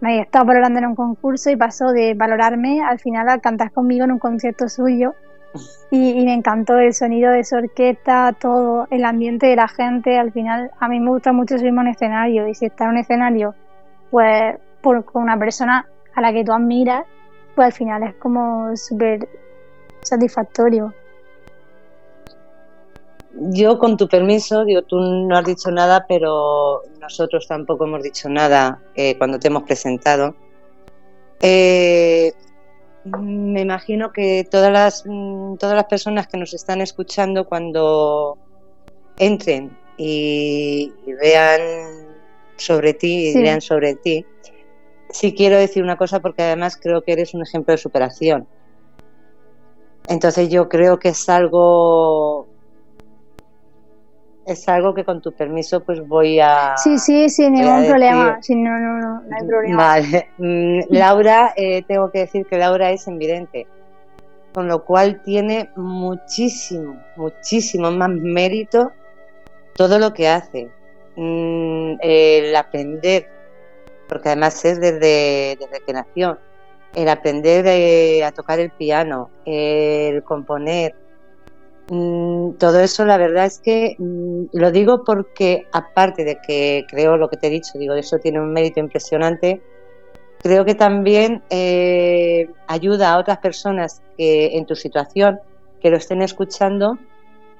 me 0.00 0.10
había 0.10 0.22
estado 0.22 0.46
valorando 0.46 0.78
en 0.78 0.86
un 0.86 0.94
concurso 0.94 1.50
y 1.50 1.56
pasó 1.56 1.92
de 1.92 2.14
valorarme 2.14 2.82
al 2.82 2.98
final 2.98 3.28
a 3.28 3.38
cantar 3.38 3.72
conmigo 3.72 4.04
en 4.04 4.12
un 4.12 4.18
concierto 4.18 4.68
suyo. 4.68 5.14
Y, 5.90 6.24
me 6.24 6.34
encantó 6.34 6.78
el 6.78 6.92
sonido 6.92 7.32
de 7.32 7.44
su 7.44 7.56
orquesta, 7.56 8.34
todo, 8.38 8.86
el 8.90 9.04
ambiente 9.04 9.46
de 9.46 9.56
la 9.56 9.68
gente. 9.68 10.18
Al 10.18 10.32
final, 10.32 10.70
a 10.78 10.88
mí 10.88 11.00
me 11.00 11.10
gusta 11.10 11.32
mucho 11.32 11.58
subirme 11.58 11.80
a 11.80 11.82
un 11.82 11.88
escenario 11.88 12.46
y 12.46 12.54
si 12.54 12.66
está 12.66 12.84
en 12.84 12.90
un 12.90 12.98
escenario, 12.98 13.54
pues 14.10 14.56
por, 14.82 15.04
con 15.04 15.22
una 15.22 15.38
persona 15.38 15.86
a 16.14 16.20
la 16.20 16.32
que 16.32 16.44
tú 16.44 16.52
admiras, 16.52 17.04
pues 17.54 17.66
al 17.66 17.72
final 17.72 18.02
es 18.02 18.14
como 18.16 18.76
súper 18.76 19.28
satisfactorio 20.02 20.92
yo 23.40 23.78
con 23.78 23.96
tu 23.96 24.08
permiso, 24.08 24.64
digo, 24.64 24.82
tú 24.82 24.98
no 24.98 25.36
has 25.36 25.44
dicho 25.44 25.70
nada, 25.70 26.06
pero 26.08 26.82
nosotros 27.00 27.46
tampoco 27.46 27.84
hemos 27.84 28.02
dicho 28.02 28.28
nada 28.28 28.80
eh, 28.94 29.16
cuando 29.16 29.38
te 29.38 29.48
hemos 29.48 29.62
presentado. 29.62 30.34
Eh, 31.40 32.32
me 33.04 33.60
imagino 33.60 34.12
que 34.12 34.46
todas 34.50 34.72
las, 34.72 35.04
mm, 35.06 35.56
todas 35.56 35.76
las 35.76 35.86
personas 35.86 36.26
que 36.26 36.38
nos 36.38 36.54
están 36.54 36.80
escuchando 36.80 37.46
cuando 37.46 38.38
entren 39.18 39.76
y, 39.96 40.92
vean 41.20 41.60
sobre 42.56 42.94
ti 42.94 43.30
y 43.30 43.42
vean 43.42 43.60
sobre 43.60 43.94
ti, 43.96 44.24
sí 45.10 45.34
quiero 45.34 45.58
decir 45.58 45.82
una 45.82 45.96
cosa 45.96 46.20
porque 46.20 46.42
además 46.42 46.76
creo 46.76 47.02
que 47.02 47.12
eres 47.12 47.34
un 47.34 47.42
ejemplo 47.42 47.72
de 47.72 47.78
superación. 47.78 48.46
Entonces 50.08 50.48
yo 50.48 50.68
creo 50.68 50.98
que 50.98 51.10
es 51.10 51.28
algo 51.28 52.46
es 54.48 54.66
algo 54.66 54.94
que 54.94 55.04
con 55.04 55.20
tu 55.20 55.32
permiso 55.32 55.84
pues 55.84 56.00
voy 56.06 56.40
a... 56.40 56.74
Sí, 56.78 56.98
sí, 56.98 57.28
sin 57.28 57.52
ningún 57.52 57.86
problema. 57.86 58.38
Sí, 58.40 58.54
no, 58.54 58.70
no, 58.78 58.98
no, 58.98 59.20
no 59.20 59.36
hay 59.36 59.46
problema. 59.46 59.76
Vale. 59.76 60.28
Mm, 60.38 60.80
Laura, 60.88 61.52
eh, 61.54 61.82
tengo 61.82 62.10
que 62.10 62.20
decir 62.20 62.46
que 62.46 62.56
Laura 62.56 62.90
es 62.90 63.06
invidente, 63.06 63.66
con 64.54 64.66
lo 64.66 64.86
cual 64.86 65.22
tiene 65.22 65.68
muchísimo, 65.76 66.98
muchísimo 67.16 67.90
más 67.90 68.08
mérito 68.08 68.90
todo 69.76 69.98
lo 69.98 70.14
que 70.14 70.28
hace. 70.28 70.70
Mm, 71.16 71.96
el 72.00 72.56
aprender, 72.56 73.28
porque 74.08 74.30
además 74.30 74.64
es 74.64 74.80
desde, 74.80 75.58
desde 75.60 75.80
que 75.86 75.92
nació, 75.92 76.38
el 76.94 77.10
aprender 77.10 77.66
eh, 77.66 78.24
a 78.24 78.32
tocar 78.32 78.60
el 78.60 78.70
piano, 78.70 79.28
el 79.44 80.22
componer, 80.22 80.94
todo 81.88 82.80
eso 82.80 83.06
la 83.06 83.16
verdad 83.16 83.46
es 83.46 83.60
que 83.60 83.96
mm, 83.98 84.46
lo 84.52 84.70
digo 84.70 85.04
porque 85.04 85.66
aparte 85.72 86.24
de 86.24 86.38
que 86.46 86.84
creo 86.88 87.16
lo 87.16 87.30
que 87.30 87.38
te 87.38 87.46
he 87.46 87.50
dicho, 87.50 87.78
digo, 87.78 87.94
eso 87.94 88.18
tiene 88.18 88.40
un 88.40 88.52
mérito 88.52 88.80
impresionante, 88.80 89.62
creo 90.42 90.66
que 90.66 90.74
también 90.74 91.42
eh, 91.48 92.50
ayuda 92.66 93.12
a 93.12 93.18
otras 93.18 93.38
personas 93.38 94.02
que 94.18 94.58
en 94.58 94.66
tu 94.66 94.76
situación 94.76 95.40
que 95.80 95.90
lo 95.90 95.96
estén 95.96 96.20
escuchando 96.20 96.98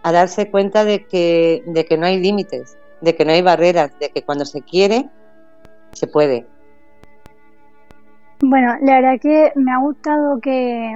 a 0.02 0.12
darse 0.12 0.50
cuenta 0.50 0.84
de 0.84 1.06
que, 1.06 1.62
de 1.66 1.86
que 1.86 1.96
no 1.96 2.06
hay 2.06 2.20
límites, 2.20 2.76
de 3.00 3.14
que 3.16 3.24
no 3.24 3.32
hay 3.32 3.40
barreras, 3.40 3.98
de 3.98 4.10
que 4.10 4.22
cuando 4.22 4.44
se 4.44 4.60
quiere, 4.60 5.08
se 5.92 6.06
puede. 6.06 6.46
Bueno, 8.40 8.74
la 8.82 9.00
verdad 9.00 9.20
que 9.20 9.52
me 9.56 9.72
ha 9.72 9.78
gustado 9.78 10.38
que, 10.40 10.92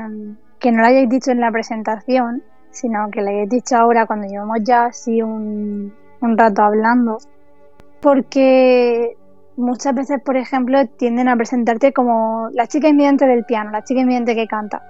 que 0.59 0.71
no 0.71 0.83
lo 0.83 0.87
hayáis 0.87 1.09
dicho 1.09 1.31
en 1.31 1.41
la 1.41 1.51
presentación, 1.51 2.43
sino 2.73 3.11
que 3.11 3.23
le 3.23 3.43
he 3.43 3.47
dicho 3.47 3.77
ahora 3.77 4.07
cuando 4.07 4.27
llevamos 4.27 4.59
ya 4.63 4.87
así 4.87 5.23
un, 5.23 5.95
rato 6.21 6.63
hablando, 6.63 7.19
porque 8.01 9.17
muchas 9.57 9.95
veces, 9.95 10.21
por 10.23 10.37
ejemplo, 10.37 10.87
tienden 10.97 11.29
a 11.29 11.37
presentarte 11.37 11.93
como 11.93 12.49
la 12.53 12.67
chica 12.67 12.89
invidente 12.89 13.27
del 13.27 13.45
piano, 13.45 13.71
la 13.71 13.85
chica 13.85 14.01
invidente 14.01 14.35
que 14.35 14.47
canta. 14.47 14.83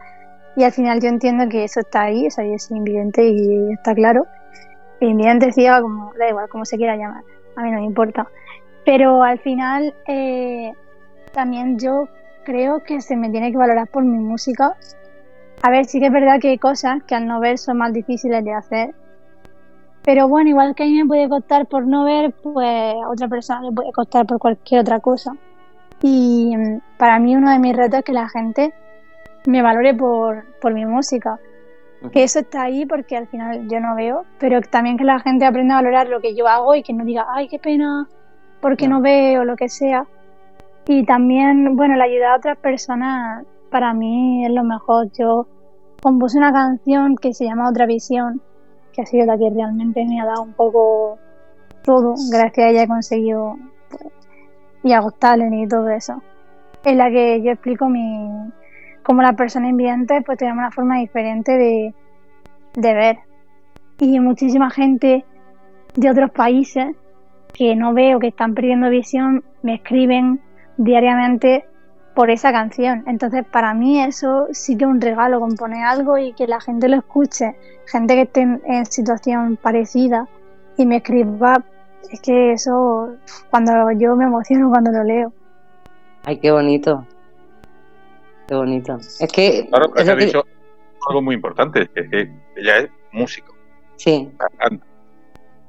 Y 0.56 0.64
al 0.64 0.72
final 0.72 1.00
yo 1.00 1.08
entiendo 1.08 1.48
que 1.48 1.64
eso 1.64 1.80
está 1.80 2.02
ahí, 2.02 2.26
o 2.26 2.30
sea, 2.30 2.44
es 2.44 2.70
invidente 2.70 3.26
y 3.26 3.72
está 3.72 3.94
claro. 3.94 4.26
invidente 5.00 5.52
ciega, 5.52 5.80
como, 5.82 6.12
da 6.18 6.28
igual, 6.28 6.48
como 6.48 6.64
se 6.64 6.76
quiera 6.76 6.96
llamar, 6.96 7.24
a 7.56 7.62
mí 7.62 7.70
no 7.70 7.78
me 7.78 7.86
importa. 7.86 8.28
Pero 8.84 9.22
al 9.22 9.38
final 9.38 9.94
eh, 10.06 10.72
también 11.32 11.78
yo 11.78 12.08
creo 12.44 12.82
que 12.82 13.00
se 13.00 13.16
me 13.16 13.30
tiene 13.30 13.50
que 13.50 13.58
valorar 13.58 13.88
por 13.88 14.04
mi 14.04 14.18
música 14.18 14.76
a 15.62 15.70
ver, 15.70 15.84
sí 15.84 16.00
que 16.00 16.06
es 16.06 16.12
verdad 16.12 16.40
que 16.40 16.48
hay 16.48 16.58
cosas 16.58 17.02
que 17.04 17.14
al 17.14 17.26
no 17.26 17.38
ver 17.38 17.56
son 17.56 17.78
más 17.78 17.92
difíciles 17.92 18.44
de 18.44 18.52
hacer. 18.52 18.94
Pero 20.04 20.26
bueno, 20.26 20.50
igual 20.50 20.74
que 20.74 20.82
a 20.82 20.86
mí 20.86 21.00
me 21.00 21.06
puede 21.06 21.28
costar 21.28 21.66
por 21.66 21.86
no 21.86 22.04
ver, 22.04 22.32
pues 22.32 22.94
a 22.94 23.08
otra 23.08 23.28
persona 23.28 23.62
le 23.62 23.70
puede 23.70 23.92
costar 23.92 24.26
por 24.26 24.40
cualquier 24.40 24.80
otra 24.80 24.98
cosa. 24.98 25.36
Y 26.02 26.56
mm, 26.56 26.80
para 26.98 27.20
mí 27.20 27.36
uno 27.36 27.52
de 27.52 27.60
mis 27.60 27.76
retos 27.76 28.00
es 28.00 28.04
que 28.04 28.12
la 28.12 28.28
gente 28.28 28.74
me 29.46 29.62
valore 29.62 29.94
por, 29.94 30.44
por 30.60 30.74
mi 30.74 30.84
música. 30.84 31.38
Que 32.10 32.24
eso 32.24 32.40
está 32.40 32.62
ahí 32.62 32.84
porque 32.84 33.16
al 33.16 33.28
final 33.28 33.68
yo 33.68 33.78
no 33.78 33.94
veo, 33.94 34.24
pero 34.40 34.60
también 34.62 34.96
que 34.96 35.04
la 35.04 35.20
gente 35.20 35.44
aprenda 35.44 35.74
a 35.74 35.82
valorar 35.82 36.08
lo 36.08 36.20
que 36.20 36.34
yo 36.34 36.48
hago 36.48 36.74
y 36.74 36.82
que 36.82 36.92
no 36.92 37.04
diga, 37.04 37.26
ay, 37.32 37.46
qué 37.46 37.60
pena, 37.60 38.08
porque 38.60 38.88
no, 38.88 38.96
no 38.96 39.02
veo, 39.02 39.42
o 39.42 39.44
lo 39.44 39.54
que 39.54 39.68
sea. 39.68 40.04
Y 40.88 41.04
también, 41.04 41.76
bueno, 41.76 41.94
la 41.94 42.04
ayuda 42.04 42.32
a 42.32 42.36
otras 42.38 42.58
personas 42.58 43.44
para 43.70 43.94
mí 43.94 44.44
es 44.44 44.52
lo 44.52 44.64
mejor. 44.64 45.10
Yo 45.12 45.46
compuse 46.02 46.36
una 46.36 46.52
canción 46.52 47.16
que 47.16 47.32
se 47.32 47.44
llama 47.44 47.70
Otra 47.70 47.86
Visión, 47.86 48.42
que 48.92 49.02
ha 49.02 49.06
sido 49.06 49.24
la 49.24 49.38
que 49.38 49.48
realmente 49.50 50.04
me 50.04 50.20
ha 50.20 50.26
dado 50.26 50.42
un 50.42 50.52
poco 50.52 51.18
todo, 51.84 52.14
gracias 52.30 52.66
a 52.66 52.70
ella 52.70 52.82
he 52.82 52.88
conseguido 52.88 53.56
pues, 53.88 54.12
y 54.82 54.92
hago 54.92 55.12
talent 55.12 55.54
y 55.54 55.68
todo 55.68 55.88
eso. 55.90 56.20
En 56.84 56.98
la 56.98 57.08
que 57.08 57.40
yo 57.42 57.52
explico 57.52 57.88
mi 57.88 58.28
cómo 59.04 59.22
las 59.22 59.36
personas 59.36 59.70
invidentes 59.70 60.22
pues 60.26 60.38
tenemos 60.38 60.58
una 60.58 60.70
forma 60.72 60.98
diferente 60.98 61.52
de, 61.52 61.94
de 62.74 62.94
ver. 62.94 63.18
Y 64.00 64.18
muchísima 64.18 64.70
gente 64.70 65.24
de 65.94 66.10
otros 66.10 66.32
países 66.32 66.96
que 67.54 67.76
no 67.76 67.94
veo, 67.94 68.18
que 68.18 68.28
están 68.28 68.54
perdiendo 68.54 68.90
visión, 68.90 69.44
me 69.62 69.74
escriben 69.74 70.40
diariamente 70.76 71.64
por 72.14 72.30
esa 72.30 72.52
canción. 72.52 73.04
Entonces, 73.06 73.44
para 73.44 73.74
mí 73.74 74.02
eso 74.02 74.48
sí 74.52 74.76
que 74.76 74.84
es 74.84 74.90
un 74.90 75.00
regalo, 75.00 75.40
componer 75.40 75.84
algo 75.84 76.18
y 76.18 76.32
que 76.32 76.46
la 76.46 76.60
gente 76.60 76.88
lo 76.88 76.96
escuche, 76.96 77.56
gente 77.86 78.14
que 78.14 78.22
esté 78.22 78.40
en, 78.42 78.86
situación 78.86 79.56
parecida 79.56 80.28
y 80.76 80.86
me 80.86 80.96
escriba, 80.96 81.64
es 82.10 82.20
que 82.20 82.52
eso, 82.52 83.16
cuando 83.50 83.90
yo 83.92 84.16
me 84.16 84.24
emociono 84.24 84.70
cuando 84.70 84.90
lo 84.92 85.04
leo. 85.04 85.32
Ay, 86.24 86.38
qué 86.38 86.50
bonito. 86.50 87.06
Qué 88.46 88.54
bonito. 88.54 88.96
Es 88.96 89.32
que... 89.32 89.66
Claro, 89.68 89.92
que 89.92 90.02
ha 90.02 90.14
dicho 90.14 90.44
algo 91.08 91.22
muy 91.22 91.34
importante, 91.34 91.88
es 91.94 92.10
que 92.10 92.30
ella 92.56 92.78
es 92.78 92.90
músico. 93.12 93.54
Sí. 93.96 94.30
Cantante, 94.36 94.84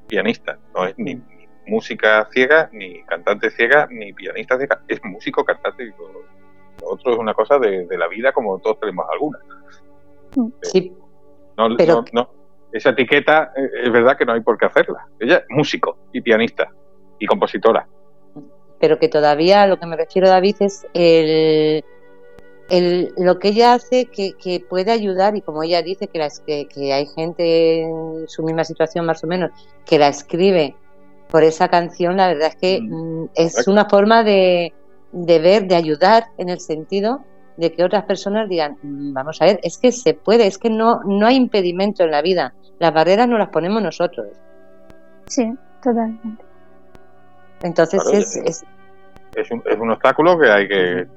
pianista, 0.08 0.58
no 0.76 0.86
es 0.86 0.94
ni 0.98 1.22
música 1.68 2.28
ciega, 2.32 2.70
ni 2.72 3.04
cantante 3.04 3.50
ciega, 3.52 3.88
ni 3.90 4.14
pianista 4.14 4.58
ciega, 4.58 4.82
es 4.88 5.04
músico, 5.04 5.44
cantante. 5.44 5.86
Lo, 5.98 6.24
otro 6.86 7.14
es 7.14 7.18
una 7.18 7.34
cosa 7.34 7.60
de, 7.60 7.88
la 7.90 8.08
vida 8.08 8.32
como 8.32 8.60
todos 8.60 8.80
tenemos 8.80 9.06
alguna. 9.12 9.40
Sí. 10.62 10.94
No, 11.58 11.70
no, 11.70 12.30
esa 12.72 12.90
etiqueta 12.90 13.54
eh, 13.56 13.70
es 13.84 13.92
verdad 13.92 14.18
que 14.18 14.26
no 14.26 14.34
hay 14.34 14.42
por 14.42 14.58
qué 14.58 14.66
hacerla. 14.66 15.08
Ella 15.20 15.38
es 15.38 15.46
músico 15.50 15.98
y 16.12 16.22
pianista 16.22 16.70
y 17.20 17.26
compositora. 17.28 17.88
Pero 18.80 19.00
que 19.00 19.08
todavía 19.08 19.68
lo 19.68 19.80
que 19.80 19.86
me 19.86 19.96
refiero, 19.96 20.28
David, 20.28 20.56
es 20.60 20.86
el, 20.94 21.86
el, 22.70 23.14
lo 23.18 23.40
que 23.40 23.50
ella 23.50 23.74
hace 23.74 24.06
que, 24.06 24.34
que, 24.34 24.60
puede 24.60 24.92
ayudar 24.92 25.36
y 25.36 25.42
como 25.42 25.64
ella 25.64 25.82
dice 25.84 26.08
que, 26.08 26.18
las, 26.18 26.40
que, 26.40 26.68
que, 26.68 26.92
hay 26.92 27.06
gente 27.06 27.82
en 27.82 28.28
su 28.28 28.44
misma 28.44 28.64
situación 28.64 29.06
más 29.06 29.24
o 29.24 29.28
menos 29.28 29.52
que 29.86 30.00
la 30.00 30.08
escribe 30.08 30.76
por 31.34 31.44
esa 31.44 31.68
canción, 31.68 32.16
la 32.16 32.28
verdad 32.28 32.50
es 32.50 32.56
que 32.62 32.80
mm, 32.80 33.26
es 33.34 33.68
una 33.68 33.86
forma 33.90 34.24
de, 34.24 34.76
de 35.12 35.40
ver, 35.40 35.64
de 35.68 35.74
ayudar 35.74 36.26
en 36.38 36.50
el 36.50 36.60
sentido 36.60 37.26
de 37.58 37.72
que 37.74 37.84
otras 37.84 38.06
personas 38.06 38.48
digan, 38.48 38.78
mm, 38.84 39.14
vamos 39.14 39.42
a 39.42 39.46
ver, 39.46 39.60
es 39.64 39.80
que 39.80 39.92
se 39.92 40.14
puede, 40.14 40.46
es 40.46 40.60
que 40.60 40.70
no, 40.70 41.00
no 41.06 41.26
hay 41.26 41.36
impedimento 41.36 42.04
en 42.04 42.12
la 42.12 42.22
vida, 42.22 42.54
las 42.78 42.94
barreras 42.94 43.28
no 43.28 43.40
las 43.40 43.50
ponemos 43.50 43.82
nosotros. 43.82 44.28
Sí, 45.26 45.52
totalmente. 45.82 46.46
Entonces 47.64 48.04
Claro, 48.04 48.18
es, 48.20 48.36
es- 48.36 48.46
es- 48.46 48.66
Es 49.34 49.50
un, 49.50 49.64
es 49.66 49.80
un 49.80 49.90
obstáculo 49.90 50.38
que 50.38 50.52
hay 50.52 50.68
que, 50.68 51.08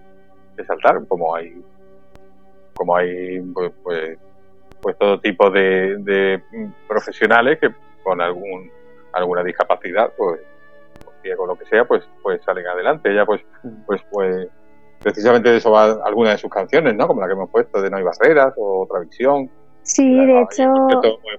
que 0.57 0.65
saltar, 0.65 1.07
como 1.07 1.37
hay 1.37 1.53
como 2.75 2.97
hay 2.97 3.39
pues, 3.53 3.71
pues, 3.83 4.19
pues 4.81 4.97
todo 4.99 5.21
tipo 5.21 5.51
de, 5.51 5.97
de 5.99 6.43
profesionales 6.89 7.59
que 7.61 7.69
con 8.03 8.23
algún 8.23 8.71
alguna 9.13 9.43
discapacidad, 9.43 10.13
pues 10.17 10.41
o 11.07 11.13
ciego 11.23 11.45
o 11.45 11.47
lo 11.47 11.57
que 11.57 11.67
sea, 11.67 11.85
pues 11.85 12.05
pues 12.23 12.43
salen 12.45 12.67
adelante. 12.67 13.11
Ella 13.11 13.25
pues 13.27 13.43
pues 13.87 14.03
pues 14.11 14.49
precisamente 15.03 15.51
de 15.51 15.59
eso 15.59 15.71
va 15.71 15.99
alguna 16.05 16.31
de 16.31 16.39
sus 16.39 16.51
canciones, 16.51 16.95
¿no? 16.95 17.07
Como 17.07 17.21
la 17.21 17.27
que 17.27 17.35
hemos 17.35 17.51
puesto 17.51 17.81
de 17.81 17.91
No 17.91 17.97
hay 17.97 18.03
barreras 18.03 18.55
o 18.57 18.83
Otra 18.83 19.01
visión. 19.01 19.51
Sí, 19.83 20.27
de 20.27 20.41
hecho, 20.41 20.73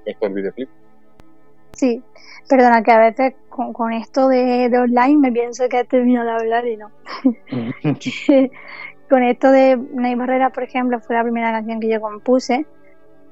puesto 0.04 0.26
el 0.26 0.34
videoclip. 0.34 0.70
sí. 1.74 2.02
Perdona, 2.50 2.82
que 2.82 2.92
a 2.94 3.00
veces 3.00 3.34
con, 3.50 3.74
con 3.74 3.92
esto 3.92 4.30
de, 4.30 4.70
de 4.70 4.80
online 4.80 5.18
me 5.18 5.32
pienso 5.34 5.68
que 5.68 5.80
he 5.80 5.84
terminado 5.84 6.28
de 6.28 6.34
hablar 6.34 6.66
y 6.66 6.78
no. 6.78 6.92
con 9.10 9.24
esto 9.24 9.52
de 9.52 9.76
No 9.76 10.08
hay 10.08 10.16
barreras, 10.16 10.54
por 10.54 10.64
ejemplo, 10.64 11.00
fue 11.02 11.18
la 11.18 11.24
primera 11.24 11.52
canción 11.52 11.82
que 11.82 11.90
yo 11.90 12.00
compuse. 12.00 12.66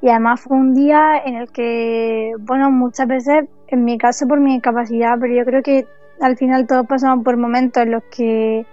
Y 0.05 0.09
además 0.09 0.41
fue 0.41 0.55
un 0.55 0.75
día 0.75 1.17
en 1.25 1.33
el 1.33 1.51
que, 1.51 2.33
bueno, 2.41 2.69
muchas 2.69 3.07
veces, 3.07 3.45
en 3.69 3.83
mi 3.83 3.97
caso 3.97 4.27
por 4.27 4.39
mi 4.39 4.53
incapacidad, 4.53 5.17
pero 5.19 5.33
yo 5.33 5.43
creo 5.45 5.63
que 5.63 5.87
al 6.21 6.37
final 6.37 6.67
todos 6.67 6.85
pasamos 6.85 7.25
por 7.25 7.37
momentos 7.37 7.81
en 7.81 7.89
los 7.89 8.03
que 8.15 8.67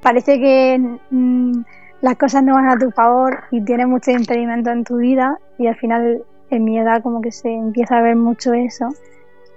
parece 0.00 0.38
que 0.38 0.78
mm, 1.10 1.62
las 2.00 2.14
cosas 2.14 2.44
no 2.44 2.54
van 2.54 2.68
a 2.68 2.78
tu 2.78 2.92
favor 2.92 3.40
y 3.50 3.60
tienes 3.64 3.88
muchos 3.88 4.14
impedimentos 4.14 4.72
en 4.72 4.84
tu 4.84 4.98
vida 4.98 5.40
y 5.58 5.66
al 5.66 5.74
final 5.74 6.22
en 6.48 6.62
mi 6.62 6.78
edad 6.78 7.02
como 7.02 7.22
que 7.22 7.32
se 7.32 7.52
empieza 7.52 7.98
a 7.98 8.02
ver 8.02 8.14
mucho 8.14 8.52
eso. 8.52 8.86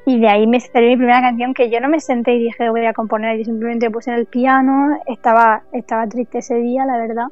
Y 0.07 0.19
de 0.19 0.27
ahí 0.27 0.47
me 0.47 0.59
salió 0.59 0.89
mi 0.89 0.97
primera 0.97 1.21
canción 1.21 1.53
que 1.53 1.69
yo 1.69 1.79
no 1.81 1.87
me 1.87 1.99
senté 1.99 2.33
y 2.33 2.45
dije 2.45 2.67
voy 2.71 2.87
a 2.87 2.93
componer, 2.93 3.37
yo 3.37 3.45
simplemente 3.45 3.91
puse 3.91 4.09
en 4.09 4.17
el 4.17 4.25
piano, 4.25 4.97
estaba, 5.05 5.61
estaba 5.71 6.07
triste 6.07 6.39
ese 6.39 6.55
día, 6.55 6.83
la 6.87 6.97
verdad, 6.97 7.27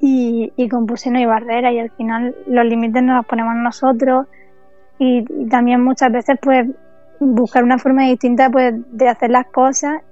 y, 0.00 0.52
y 0.56 0.68
compuse 0.68 1.10
No 1.10 1.18
hay 1.18 1.26
barrera 1.26 1.72
y 1.72 1.78
al 1.78 1.90
final 1.90 2.34
los 2.46 2.64
límites 2.64 3.02
nos 3.02 3.16
los 3.16 3.26
ponemos 3.26 3.54
nosotros 3.56 4.26
y, 4.98 5.24
y 5.28 5.48
también 5.48 5.82
muchas 5.82 6.10
veces 6.12 6.38
pues 6.40 6.66
buscar 7.20 7.64
una 7.64 7.78
forma 7.78 8.04
distinta 8.04 8.50
pues 8.50 8.74
de 8.92 9.08
hacer 9.08 9.30
las 9.30 9.46
cosas 9.46 10.02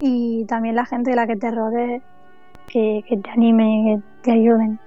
y 0.00 0.44
también 0.46 0.74
la 0.74 0.86
gente 0.86 1.10
de 1.10 1.16
la 1.16 1.26
que 1.26 1.36
te 1.36 1.50
rodee 1.50 2.02
que, 2.66 3.04
que 3.08 3.16
te 3.16 3.30
anime, 3.30 4.02
que 4.22 4.22
te 4.22 4.32
ayuden. 4.32 4.78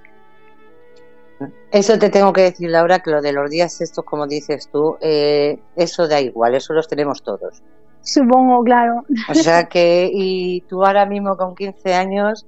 Eso 1.70 1.98
te 1.98 2.10
tengo 2.10 2.32
que 2.32 2.42
decir, 2.42 2.68
Laura, 2.70 2.98
que 2.98 3.10
lo 3.10 3.22
de 3.22 3.32
los 3.32 3.48
días 3.50 3.80
estos, 3.80 4.04
como 4.04 4.26
dices 4.26 4.68
tú, 4.70 4.96
eh, 5.00 5.58
eso 5.76 6.06
da 6.06 6.20
igual, 6.20 6.54
eso 6.54 6.74
los 6.74 6.86
tenemos 6.88 7.22
todos. 7.22 7.62
Supongo, 8.02 8.62
claro. 8.62 9.04
O 9.28 9.34
sea 9.34 9.64
que, 9.68 10.10
y 10.12 10.62
tú 10.62 10.84
ahora 10.84 11.06
mismo 11.06 11.36
con 11.36 11.54
15 11.54 11.94
años, 11.94 12.46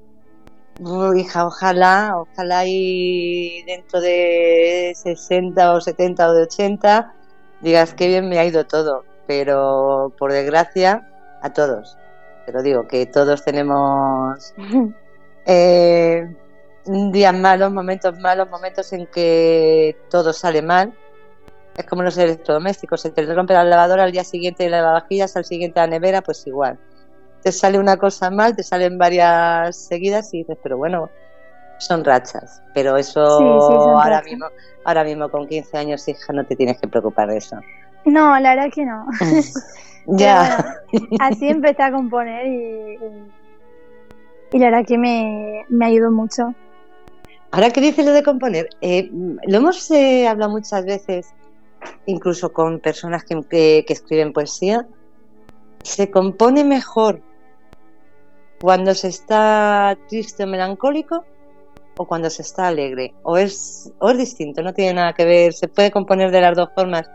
hija, 1.17 1.47
ojalá, 1.47 2.15
ojalá 2.17 2.65
y 2.67 3.63
dentro 3.65 4.01
de 4.01 4.93
60 4.95 5.75
o 5.75 5.81
70 5.81 6.29
o 6.29 6.35
de 6.35 6.43
80 6.43 7.15
digas 7.61 7.95
que 7.95 8.09
bien 8.09 8.29
me 8.29 8.39
ha 8.39 8.45
ido 8.45 8.67
todo, 8.67 9.05
pero 9.27 10.13
por 10.19 10.33
desgracia, 10.33 11.09
a 11.43 11.53
todos. 11.53 11.99
Te 12.47 12.53
lo 12.53 12.63
digo, 12.63 12.89
que 12.89 13.07
todos 13.07 13.45
tenemos 13.45 14.55
eh, 15.47 16.35
días 16.87 17.35
malos, 17.35 17.73
momentos 17.73 18.19
malos, 18.19 18.49
momentos 18.49 18.93
en 18.93 19.07
que 19.07 19.97
todo 20.09 20.33
sale 20.33 20.63
mal. 20.63 20.95
Es 21.77 21.87
como 21.87 22.03
los 22.03 22.19
electrodomésticos, 22.19 23.01
se 23.01 23.11
te 23.11 23.25
rompe 23.35 23.55
la 23.55 23.65
lavadora 23.65 24.05
al 24.05 24.13
día 24.13 24.25
siguiente 24.25 24.69
la 24.69 24.79
lavavajillas, 24.79 25.37
al 25.37 25.45
siguiente 25.45 25.81
la 25.81 25.87
nevera, 25.87 26.21
pues 26.21 26.47
igual. 26.47 26.79
Te 27.43 27.53
sale 27.53 27.79
una 27.79 27.97
cosa 27.99 28.31
mal, 28.31 28.57
te 28.57 28.63
salen 28.63 28.99
varias 28.99 29.87
seguidas 29.87 30.33
y 30.35 30.39
dices, 30.41 30.59
pero 30.63 30.77
bueno, 30.79 31.13
son 31.79 32.05
rachas. 32.05 32.63
Pero 32.73 32.97
eso 32.97 33.21
Sí, 33.39 33.61
sí, 33.63 33.81
son 33.81 34.03
ahora 34.03 34.23
rachas. 34.23 34.25
mismo, 34.25 34.47
ahora 34.85 35.05
mismo 35.05 35.31
con 35.31 35.47
15 35.49 35.77
años, 35.79 36.07
hija, 36.09 36.33
no 36.33 36.47
te 36.47 36.57
tienes 36.57 36.79
que 36.81 36.89
preocupar 36.89 37.29
de 37.31 37.39
eso. 37.39 37.57
No, 38.05 38.39
la 38.41 38.51
verdad 38.51 38.67
es 38.67 38.75
que 38.75 38.85
no. 38.85 39.07
ya. 40.19 40.19
Pero 40.19 40.37
bueno, 40.37 40.57
así 41.19 41.49
empecé 41.49 41.83
a 41.83 41.93
componer 41.93 42.47
y, 42.47 42.95
y, 42.97 43.33
y 44.53 44.59
la 44.59 44.67
verdad 44.67 44.85
que 44.87 44.99
me, 44.99 45.65
me 45.69 45.87
ayudó 45.87 46.11
mucho. 46.11 46.55
Ahora 47.51 47.71
que 47.71 47.81
dices 47.81 48.05
lo 48.05 48.13
de 48.13 48.23
componer, 48.23 48.69
eh, 48.81 49.11
lo 49.47 49.57
hemos 49.57 49.91
eh, 49.91 50.27
hablado 50.27 50.53
muchas 50.53 50.85
veces, 50.85 51.35
incluso 52.07 52.53
con 52.53 52.81
personas 52.81 53.25
que, 53.25 53.41
que- 53.51 53.85
que 53.87 53.93
escriben 53.93 54.33
poesía. 54.33 54.87
¿Se 55.85 56.11
compone 56.11 56.65
mejor 56.65 57.23
cuando 58.63 58.95
se 58.95 59.09
está 59.09 59.99
triste 60.09 60.45
o 60.45 60.47
melancólico 60.47 61.25
o 61.97 62.07
cuando 62.07 62.31
se 62.31 62.43
está 62.43 62.69
alegre? 62.69 63.13
¿O 63.25 63.37
es, 63.37 63.93
o 63.99 64.11
es 64.11 64.19
distinto? 64.19 64.63
No 64.63 64.73
tiene 64.73 64.95
nada 64.95 65.13
que 65.15 65.25
ver. 65.25 65.53
Se 65.53 65.67
puede 65.67 65.91
componer 65.91 66.31
de 66.31 66.41
las 66.41 66.57
dos 66.57 66.69
formas 66.73 67.11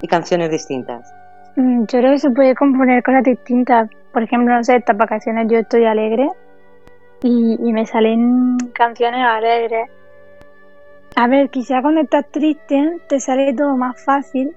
y 0.00 0.06
canciones 0.06 0.50
distintas. 0.50 1.12
Mm, 1.56 1.80
Yo 1.80 1.98
creo 1.98 2.12
que 2.12 2.18
se 2.20 2.30
puede 2.30 2.54
componer 2.54 3.02
cosas 3.02 3.24
distintas. 3.24 3.90
Por 4.12 4.22
ejemplo, 4.22 4.54
no 4.54 4.62
sé, 4.62 4.76
estas 4.76 4.96
vacaciones 4.96 5.48
yo 5.50 5.58
estoy 5.58 5.84
alegre 5.84 6.30
y, 7.22 7.58
y 7.58 7.72
me 7.72 7.86
salen 7.86 8.56
canciones 8.72 9.26
alegres. 9.26 9.90
A 11.16 11.26
ver, 11.26 11.50
quizá 11.50 11.82
cuando 11.82 12.02
estás 12.02 12.26
triste 12.30 13.00
te 13.08 13.18
sale 13.18 13.52
todo 13.52 13.76
más 13.76 14.00
fácil 14.04 14.54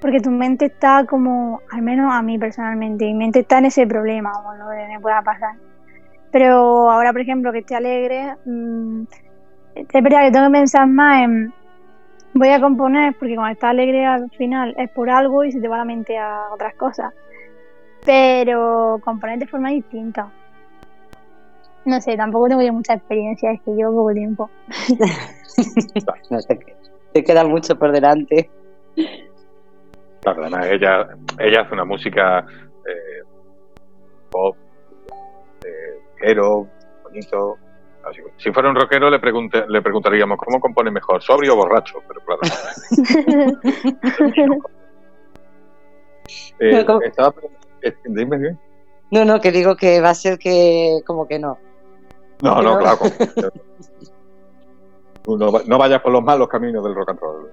porque 0.00 0.20
tu 0.20 0.30
mente 0.30 0.66
está 0.66 1.04
como, 1.06 1.60
al 1.70 1.82
menos 1.82 2.12
a 2.12 2.22
mí 2.22 2.36
personalmente, 2.36 3.04
mi 3.04 3.14
mente 3.14 3.40
está 3.40 3.58
en 3.58 3.66
ese 3.66 3.86
problema 3.86 4.32
o 4.44 4.54
lo 4.54 4.70
que 4.70 4.88
me 4.88 5.00
pueda 5.00 5.22
pasar. 5.22 5.54
Pero 6.38 6.88
ahora, 6.88 7.10
por 7.10 7.20
ejemplo, 7.20 7.50
que 7.50 7.58
estoy 7.58 7.78
alegre, 7.78 8.36
mm, 8.44 9.02
es 9.74 10.02
verdad 10.04 10.24
que 10.24 10.30
tengo 10.30 10.46
que 10.46 10.52
pensar 10.52 10.86
más 10.86 11.24
en 11.24 11.52
voy 12.32 12.50
a 12.50 12.60
componer 12.60 13.16
porque 13.18 13.34
cuando 13.34 13.54
estás 13.54 13.70
alegre 13.70 14.06
al 14.06 14.30
final 14.30 14.72
es 14.78 14.88
por 14.90 15.10
algo 15.10 15.42
y 15.42 15.50
se 15.50 15.60
te 15.60 15.66
va 15.66 15.78
la 15.78 15.84
mente 15.84 16.16
a 16.16 16.44
otras 16.52 16.76
cosas. 16.76 17.12
Pero 18.06 19.00
componer 19.04 19.40
de 19.40 19.48
forma 19.48 19.70
distinta. 19.70 20.30
No 21.84 22.00
sé, 22.00 22.16
tampoco 22.16 22.46
tengo 22.46 22.62
yo 22.62 22.72
mucha 22.72 22.94
experiencia, 22.94 23.50
es 23.50 23.60
que 23.62 23.72
llevo 23.72 23.96
poco 23.96 24.14
tiempo. 24.14 24.48
No 26.30 26.40
sé 26.40 26.56
qué. 26.56 26.76
Te 27.14 27.24
queda 27.24 27.42
mucho 27.42 27.76
por 27.76 27.90
delante. 27.90 28.48
Claro, 30.22 30.42
además 30.42 30.66
ella, 30.66 31.08
ella 31.40 31.62
hace 31.62 31.74
una 31.74 31.84
música 31.84 32.46
eh, 32.86 33.24
pop, 34.30 34.56
rockero, 36.18 36.66
bonito. 37.04 37.56
Si 38.38 38.50
fuera 38.52 38.70
un 38.70 38.76
rockero 38.76 39.10
le, 39.10 39.18
pregunte- 39.20 39.66
le 39.68 39.82
preguntaríamos 39.82 40.38
cómo 40.38 40.58
compone 40.60 40.90
mejor, 40.90 41.22
sobrio 41.22 41.52
o 41.54 41.56
borracho, 41.56 41.98
pero 42.08 42.20
claro. 42.24 42.40
Eh, 46.60 46.84
¿Cómo? 46.84 47.00
estaba, 47.02 47.32
eh, 47.82 47.94
dime, 48.04 48.36
dime. 48.36 48.58
No, 49.10 49.24
no, 49.24 49.40
que 49.40 49.50
digo 49.52 49.76
que 49.76 50.00
va 50.00 50.10
a 50.10 50.14
ser 50.14 50.38
que 50.38 51.00
como 51.06 51.26
que 51.26 51.38
no. 51.38 51.58
No, 52.42 52.56
no, 52.62 52.74
No. 52.74 52.78
claro. 52.78 52.98
como- 52.98 53.14
no, 55.38 55.52
no 55.66 55.78
vayas 55.78 56.00
por 56.02 56.12
los 56.12 56.22
malos 56.22 56.48
caminos 56.48 56.82
del 56.84 56.94
rock 56.94 57.10
and 57.10 57.20
roll. 57.20 57.50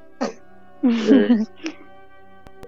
Eh, 0.84 1.44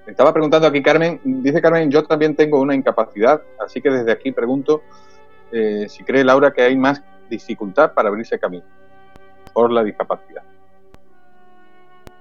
estaba 0.07 0.31
preguntando 0.33 0.67
aquí 0.67 0.81
Carmen, 0.81 1.19
dice 1.23 1.61
Carmen, 1.61 1.91
yo 1.91 2.03
también 2.05 2.35
tengo 2.35 2.59
una 2.61 2.73
incapacidad, 2.73 3.41
así 3.59 3.79
que 3.81 3.89
desde 3.91 4.11
aquí 4.11 4.31
pregunto 4.31 4.81
eh, 5.51 5.87
si 5.87 6.03
cree 6.03 6.23
Laura 6.23 6.51
que 6.51 6.61
hay 6.61 6.75
más 6.77 7.01
dificultad 7.29 7.93
para 7.93 8.09
abrirse 8.09 8.39
camino 8.39 8.65
por 9.53 9.71
la 9.71 9.83
discapacidad. 9.83 10.43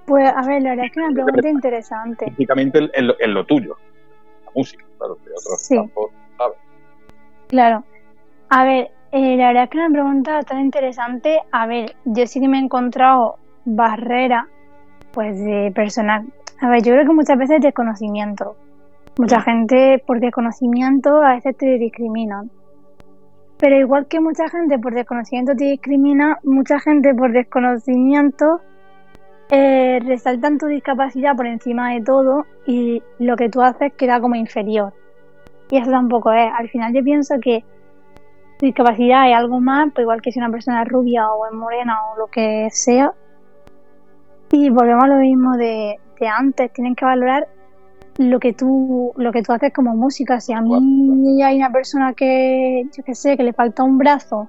Pues 0.06 0.28
a 0.34 0.42
ver, 0.46 0.62
la 0.62 0.70
verdad 0.70 0.86
es 0.86 0.92
que 0.92 1.00
es 1.00 1.06
una 1.06 1.14
pregunta 1.24 1.48
interesante. 1.48 2.24
Típicamente 2.26 2.90
en, 2.94 3.06
lo, 3.08 3.14
en 3.18 3.34
lo 3.34 3.44
tuyo, 3.44 3.76
la 4.44 4.50
música, 4.54 4.84
claro, 4.98 5.14
de 5.24 5.30
otros 5.32 5.60
Sí. 5.60 5.76
campos, 5.76 6.10
¿sabes? 6.38 6.58
Claro. 7.48 7.84
A 8.50 8.64
ver, 8.64 8.90
eh, 9.12 9.36
la 9.36 9.48
verdad 9.48 9.64
es 9.64 9.70
que 9.70 9.78
es 9.78 9.84
una 9.84 9.92
pregunta 9.92 10.32
bastante 10.34 10.62
interesante. 10.62 11.40
A 11.50 11.66
ver, 11.66 11.96
yo 12.04 12.26
sí 12.26 12.40
que 12.40 12.48
me 12.48 12.58
he 12.58 12.60
encontrado 12.60 13.36
barreras, 13.64 14.46
pues 15.12 15.38
de 15.44 15.72
personas 15.74 16.24
A 16.60 16.68
ver, 16.70 16.82
yo 16.82 16.92
creo 16.92 17.04
que 17.06 17.12
muchas 17.12 17.36
veces 17.36 17.56
es 17.56 17.62
desconocimiento. 17.64 18.56
Mucha 19.18 19.42
gente 19.42 20.02
por 20.06 20.20
desconocimiento 20.20 21.20
a 21.22 21.34
veces 21.34 21.56
te 21.56 21.78
discriminan. 21.78 22.50
Pero 23.58 23.78
igual 23.78 24.06
que 24.06 24.20
mucha 24.20 24.48
gente 24.48 24.78
por 24.78 24.94
desconocimiento 24.94 25.54
te 25.56 25.64
discrimina, 25.64 26.38
mucha 26.44 26.78
gente 26.78 27.14
por 27.14 27.32
desconocimiento 27.32 28.60
eh, 29.50 30.00
resaltan 30.04 30.58
tu 30.58 30.66
discapacidad 30.66 31.36
por 31.36 31.46
encima 31.46 31.94
de 31.94 32.02
todo 32.02 32.44
y 32.66 33.02
lo 33.18 33.36
que 33.36 33.48
tú 33.48 33.62
haces 33.62 33.92
queda 33.94 34.20
como 34.20 34.34
inferior. 34.34 34.92
Y 35.70 35.78
eso 35.78 35.90
tampoco 35.90 36.32
es. 36.32 36.50
Al 36.56 36.68
final 36.68 36.92
yo 36.92 37.02
pienso 37.02 37.36
que 37.40 37.64
tu 38.58 38.66
discapacidad 38.66 39.30
es 39.30 39.36
algo 39.36 39.60
más, 39.60 39.92
pues 39.94 40.02
igual 40.02 40.20
que 40.20 40.32
si 40.32 40.38
una 40.38 40.50
persona 40.50 40.82
es 40.82 40.88
rubia 40.88 41.30
o 41.30 41.46
es 41.46 41.52
morena 41.52 41.96
o 42.10 42.18
lo 42.18 42.26
que 42.26 42.68
sea. 42.70 43.12
Y 44.50 44.70
volvemos 44.70 45.04
a 45.04 45.08
lo 45.08 45.16
mismo 45.16 45.56
de, 45.56 45.96
de 46.20 46.28
antes, 46.28 46.72
tienen 46.72 46.94
que 46.94 47.04
valorar 47.04 47.48
lo 48.18 48.40
que 48.40 48.52
tú 48.52 49.12
lo 49.16 49.32
que 49.32 49.42
tú 49.42 49.52
haces 49.52 49.72
como 49.72 49.94
música. 49.94 50.40
Si 50.40 50.52
a 50.52 50.60
mí 50.60 51.42
hay 51.42 51.56
una 51.56 51.70
persona 51.70 52.14
que 52.14 52.84
yo 52.96 53.04
que 53.04 53.14
sé 53.14 53.36
que 53.36 53.42
le 53.42 53.52
falta 53.52 53.82
un 53.82 53.98
brazo 53.98 54.48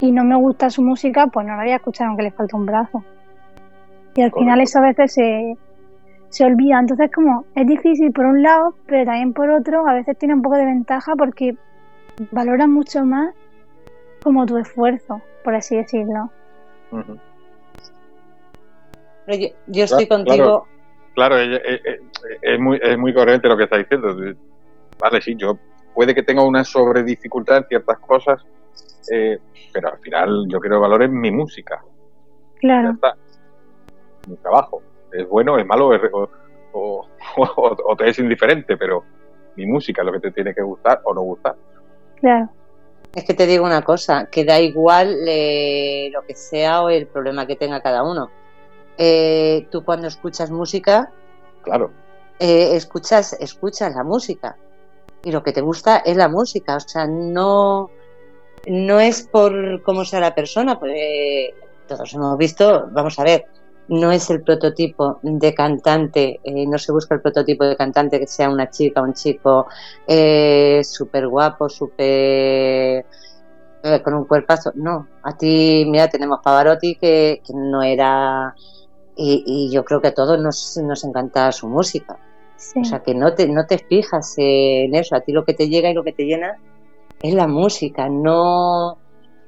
y 0.00 0.12
no 0.12 0.24
me 0.24 0.36
gusta 0.36 0.70
su 0.70 0.82
música 0.82 1.26
pues 1.26 1.46
no 1.46 1.56
la 1.56 1.62
voy 1.62 1.72
a 1.72 1.76
escuchar 1.76 2.08
aunque 2.08 2.24
le 2.24 2.30
falta 2.30 2.56
un 2.56 2.66
brazo. 2.66 3.04
Y 4.14 4.22
al 4.22 4.32
final 4.32 4.60
eso 4.60 4.78
a 4.78 4.82
veces 4.82 5.14
se, 5.14 5.56
se 6.28 6.44
olvida. 6.44 6.78
Entonces 6.78 7.10
como 7.12 7.44
es 7.54 7.66
difícil 7.66 8.12
por 8.12 8.26
un 8.26 8.42
lado 8.42 8.74
pero 8.86 9.04
también 9.04 9.32
por 9.32 9.50
otro 9.50 9.86
a 9.88 9.94
veces 9.94 10.16
tiene 10.18 10.34
un 10.34 10.42
poco 10.42 10.56
de 10.56 10.66
ventaja 10.66 11.14
porque 11.16 11.56
valora 12.30 12.66
mucho 12.66 13.04
más 13.04 13.34
como 14.22 14.46
tu 14.46 14.58
esfuerzo 14.58 15.20
por 15.42 15.54
así 15.54 15.76
decirlo. 15.76 16.30
Yo, 19.66 19.84
estoy 19.84 20.06
contigo 20.06 20.36
Claro, 20.36 20.66
es, 21.16 22.58
muy, 22.58 22.80
es 22.82 22.98
muy 22.98 23.12
coherente 23.14 23.48
lo 23.48 23.56
que 23.56 23.64
está 23.64 23.78
diciendo. 23.78 24.16
Vale, 24.98 25.20
sí, 25.20 25.34
yo 25.36 25.58
puede 25.94 26.14
que 26.14 26.22
tenga 26.22 26.42
una 26.42 26.64
sobredificultad 26.64 27.58
en 27.58 27.64
ciertas 27.64 27.98
cosas, 27.98 28.44
eh, 29.10 29.38
pero 29.72 29.90
al 29.90 29.98
final 29.98 30.46
yo 30.48 30.60
quiero 30.60 30.80
valorar 30.80 31.08
mi 31.08 31.30
música. 31.30 31.82
Claro. 32.60 32.96
Mi 34.28 34.36
trabajo. 34.36 34.82
Es 35.12 35.28
bueno, 35.28 35.58
es 35.58 35.66
malo, 35.66 35.90
o, 36.72 37.06
o, 37.36 37.96
te 37.96 38.08
es 38.08 38.18
indiferente, 38.18 38.76
pero 38.76 39.04
mi 39.56 39.66
música 39.66 40.02
es 40.02 40.06
lo 40.06 40.12
que 40.12 40.20
te 40.20 40.30
tiene 40.30 40.54
que 40.54 40.62
gustar 40.62 41.00
o 41.04 41.12
no 41.12 41.22
gustar. 41.22 41.56
Claro. 42.16 42.48
Es 43.14 43.24
que 43.24 43.34
te 43.34 43.46
digo 43.46 43.66
una 43.66 43.82
cosa, 43.82 44.28
que 44.30 44.44
da 44.44 44.58
igual 44.58 45.18
eh, 45.28 46.08
lo 46.14 46.22
que 46.22 46.34
sea 46.34 46.82
o 46.82 46.88
el 46.88 47.06
problema 47.06 47.46
que 47.46 47.56
tenga 47.56 47.82
cada 47.82 48.02
uno 48.02 48.30
eh, 48.98 49.66
tú 49.70 49.84
cuando 49.84 50.08
escuchas 50.08 50.50
música, 50.50 51.10
claro, 51.62 51.90
eh, 52.38 52.74
escuchas, 52.76 53.34
escuchas 53.34 53.94
la 53.94 54.04
música. 54.04 54.56
Y 55.24 55.30
lo 55.30 55.42
que 55.42 55.52
te 55.52 55.60
gusta 55.60 55.98
es 55.98 56.16
la 56.16 56.28
música, 56.28 56.76
o 56.76 56.80
sea, 56.80 57.06
no, 57.06 57.90
no 58.66 59.00
es 59.00 59.22
por 59.22 59.82
cómo 59.84 60.04
sea 60.04 60.18
la 60.18 60.34
persona, 60.34 60.80
pues 60.80 61.50
todos 61.86 62.12
hemos 62.14 62.36
visto, 62.36 62.88
vamos 62.90 63.16
a 63.20 63.22
ver, 63.22 63.46
no 63.88 64.10
es 64.10 64.28
el 64.30 64.42
prototipo 64.42 65.20
de 65.22 65.54
cantante, 65.54 66.40
eh, 66.42 66.66
no 66.66 66.78
se 66.78 66.90
busca 66.90 67.14
el 67.14 67.20
prototipo 67.20 67.64
de 67.64 67.76
cantante 67.76 68.18
que 68.18 68.26
sea 68.26 68.48
una 68.48 68.70
chica, 68.70 69.02
un 69.02 69.14
chico 69.14 69.68
eh, 70.06 70.80
súper 70.82 71.28
guapo, 71.28 71.68
súper 71.68 73.06
con 74.04 74.14
un 74.14 74.24
cuerpazo. 74.24 74.72
No, 74.76 75.08
a 75.22 75.36
ti, 75.36 75.84
mira, 75.88 76.08
tenemos 76.08 76.40
Pavarotti 76.42 76.96
que 76.96 77.42
no 77.52 77.82
era 77.82 78.54
y, 79.16 79.70
yo 79.72 79.84
creo 79.84 80.00
que 80.00 80.08
a 80.08 80.14
todos 80.14 80.40
nos, 80.40 80.76
nos 80.78 81.04
encanta 81.04 81.50
su 81.52 81.68
música. 81.68 82.18
O 82.80 82.84
sea, 82.84 83.00
que 83.00 83.14
no 83.14 83.34
te, 83.34 83.48
no 83.48 83.66
te 83.66 83.78
fijas 83.78 84.34
en 84.36 84.94
eso, 84.94 85.16
a 85.16 85.20
ti 85.20 85.32
lo 85.32 85.44
que 85.44 85.52
te 85.52 85.68
llega 85.68 85.90
y 85.90 85.94
lo 85.94 86.04
que 86.04 86.12
te 86.12 86.24
llena 86.24 86.56
es 87.20 87.34
la 87.34 87.48
música, 87.48 88.08
no, 88.08 88.98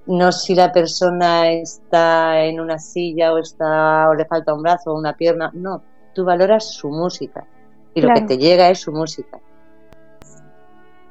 no 0.07 0.33
si 0.33 0.55
la 0.55 0.73
persona 0.73 1.51
está 1.53 2.45
en 2.45 2.61
una 2.61 2.79
silla 2.79 3.33
o, 3.33 3.39
está, 3.39 4.09
o 4.11 4.15
le 4.15 4.25
falta 4.25 4.53
un 4.53 4.63
brazo 4.63 4.93
o 4.93 4.99
una 4.99 5.17
pierna, 5.17 5.51
no, 5.55 5.83
tú 6.15 6.25
valoras 6.25 6.73
su 6.73 6.89
música. 6.89 7.47
Y 7.95 8.01
lo 8.01 8.13
que 8.13 8.23
te 8.23 8.39
llega 8.39 8.71
es 8.71 8.81
su 8.81 8.91
música. 8.91 9.39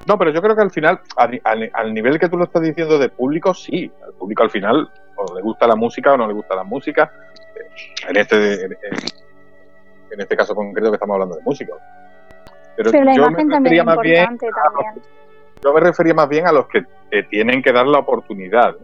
No, 0.05 0.17
pero 0.17 0.31
yo 0.31 0.41
creo 0.41 0.55
que 0.55 0.61
al 0.61 0.71
final, 0.71 0.99
al, 1.15 1.93
nivel 1.93 2.19
que 2.19 2.27
tú 2.27 2.37
lo 2.37 2.43
estás 2.43 2.61
diciendo 2.61 2.99
de 2.99 3.07
público, 3.07 3.53
sí, 3.53 3.89
al 4.05 4.13
público 4.13 4.43
al 4.43 4.49
final 4.49 4.89
o 5.15 5.35
le 5.35 5.41
gusta 5.41 5.65
la 5.65 5.75
música 5.75 6.13
o 6.13 6.17
no 6.17 6.27
le 6.27 6.33
gusta 6.33 6.55
la 6.55 6.63
música, 6.63 7.11
en 8.07 8.17
este, 8.17 8.65
en, 8.65 10.19
este 10.19 10.35
caso 10.35 10.53
concreto 10.53 10.89
que 10.91 10.95
estamos 10.95 11.15
hablando 11.15 11.35
de 11.35 11.41
músicos. 11.43 11.79
Pero, 12.75 12.91
yo 12.91 13.31
me 13.31 13.43
refería 13.43 13.83
más 13.83 13.99
bien 13.99 14.37
yo 15.63 15.73
me 15.73 15.79
refería 15.79 16.13
más 16.13 16.27
bien 16.27 16.45
a 16.45 16.51
los 16.51 16.67
que 16.67 16.83
tienen 17.29 17.61
que 17.61 17.71
dar 17.71 17.87
la 17.87 17.99
oportunidad. 17.99 18.75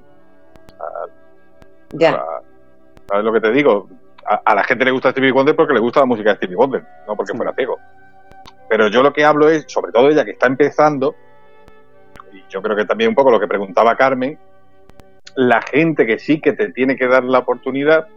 ya. 1.89 2.23
¿Sabes 3.07 3.25
lo 3.25 3.33
que 3.33 3.41
te 3.41 3.51
digo? 3.51 3.89
A, 4.25 4.53
la 4.53 4.63
gente 4.63 4.85
le 4.85 4.91
gusta 4.91 5.11
Stevie 5.11 5.31
Wonder 5.31 5.55
porque 5.55 5.73
le 5.73 5.79
gusta 5.79 6.01
la 6.01 6.05
música 6.05 6.29
de 6.29 6.35
Stevie 6.37 6.55
Wonder, 6.55 6.83
no 7.07 7.15
porque 7.15 7.35
fuera 7.35 7.53
ciego. 7.53 7.79
Pero 8.69 8.87
yo 8.87 9.01
lo 9.01 9.11
que 9.11 9.25
hablo 9.25 9.49
es, 9.49 9.65
sobre 9.67 9.91
todo 9.91 10.09
ella 10.09 10.23
que 10.23 10.31
está 10.31 10.45
empezando, 10.45 11.15
y 12.31 12.43
yo 12.49 12.61
creo 12.61 12.75
que 12.75 12.85
también 12.85 13.09
un 13.09 13.15
poco 13.15 13.31
lo 13.31 13.39
que 13.39 13.47
preguntaba 13.47 13.95
Carmen, 13.95 14.37
la 15.35 15.61
gente 15.61 16.05
que 16.05 16.19
sí 16.19 16.39
que 16.39 16.53
te 16.53 16.71
tiene 16.71 16.95
que 16.95 17.07
dar 17.07 17.23
la 17.23 17.39
oportunidad, 17.39 18.07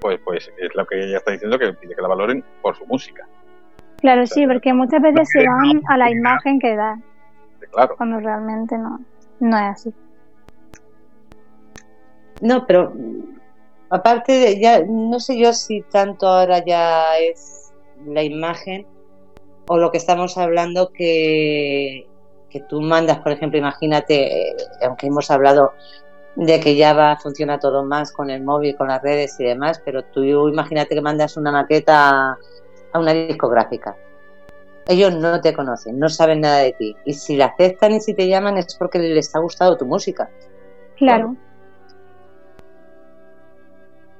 pues, 0.00 0.20
pues 0.24 0.50
es 0.58 0.74
lo 0.74 0.86
que 0.86 1.04
ella 1.04 1.18
está 1.18 1.32
diciendo, 1.32 1.58
que 1.58 1.72
pide 1.74 1.94
que 1.94 2.02
la 2.02 2.08
valoren 2.08 2.44
por 2.62 2.76
su 2.76 2.86
música. 2.86 3.26
Claro, 3.98 4.26
sí, 4.26 4.46
porque 4.46 4.72
muchas 4.72 5.02
veces 5.02 5.28
se 5.30 5.46
van 5.46 5.82
a 5.88 5.96
la 5.98 6.10
imagen 6.10 6.58
que 6.58 6.74
da. 6.74 6.98
Claro. 7.70 7.96
Cuando 7.96 8.18
realmente 8.18 8.76
no, 8.78 9.00
no 9.40 9.56
es 9.58 9.64
así. 9.64 9.94
No, 12.40 12.66
pero 12.66 12.92
aparte 13.90 14.32
de 14.32 14.60
ya, 14.60 14.82
no 14.86 15.20
sé 15.20 15.38
yo 15.38 15.52
si 15.52 15.82
tanto 15.82 16.26
ahora 16.26 16.64
ya 16.64 17.18
es 17.18 17.72
la 18.06 18.22
imagen 18.22 18.86
o 19.68 19.76
lo 19.76 19.90
que 19.90 19.98
estamos 19.98 20.38
hablando 20.38 20.90
que, 20.92 22.08
que 22.48 22.60
tú 22.60 22.80
mandas, 22.80 23.18
por 23.18 23.32
ejemplo, 23.32 23.58
imagínate, 23.58 24.56
aunque 24.82 25.06
hemos 25.06 25.30
hablado 25.30 25.74
de 26.36 26.60
que 26.60 26.76
ya 26.76 26.92
va, 26.92 27.16
funciona 27.16 27.58
todo 27.58 27.84
más 27.84 28.12
con 28.12 28.30
el 28.30 28.42
móvil, 28.42 28.76
con 28.76 28.88
las 28.88 29.02
redes 29.02 29.38
y 29.40 29.44
demás, 29.44 29.80
pero 29.84 30.04
tú 30.04 30.22
imagínate 30.22 30.94
que 30.94 31.00
mandas 31.00 31.36
una 31.36 31.52
maqueta 31.52 32.38
a 32.92 32.98
una 32.98 33.12
discográfica. 33.12 33.96
Ellos 34.86 35.14
no 35.14 35.40
te 35.40 35.52
conocen, 35.52 35.98
no 35.98 36.08
saben 36.08 36.40
nada 36.40 36.58
de 36.58 36.72
ti. 36.72 36.96
Y 37.04 37.14
si 37.14 37.36
la 37.36 37.46
aceptan 37.46 37.92
y 37.92 38.00
si 38.00 38.14
te 38.14 38.28
llaman 38.28 38.56
es 38.56 38.74
porque 38.76 38.98
les 38.98 39.34
ha 39.34 39.38
gustado 39.40 39.76
tu 39.76 39.86
música. 39.86 40.30
Claro. 40.96 41.36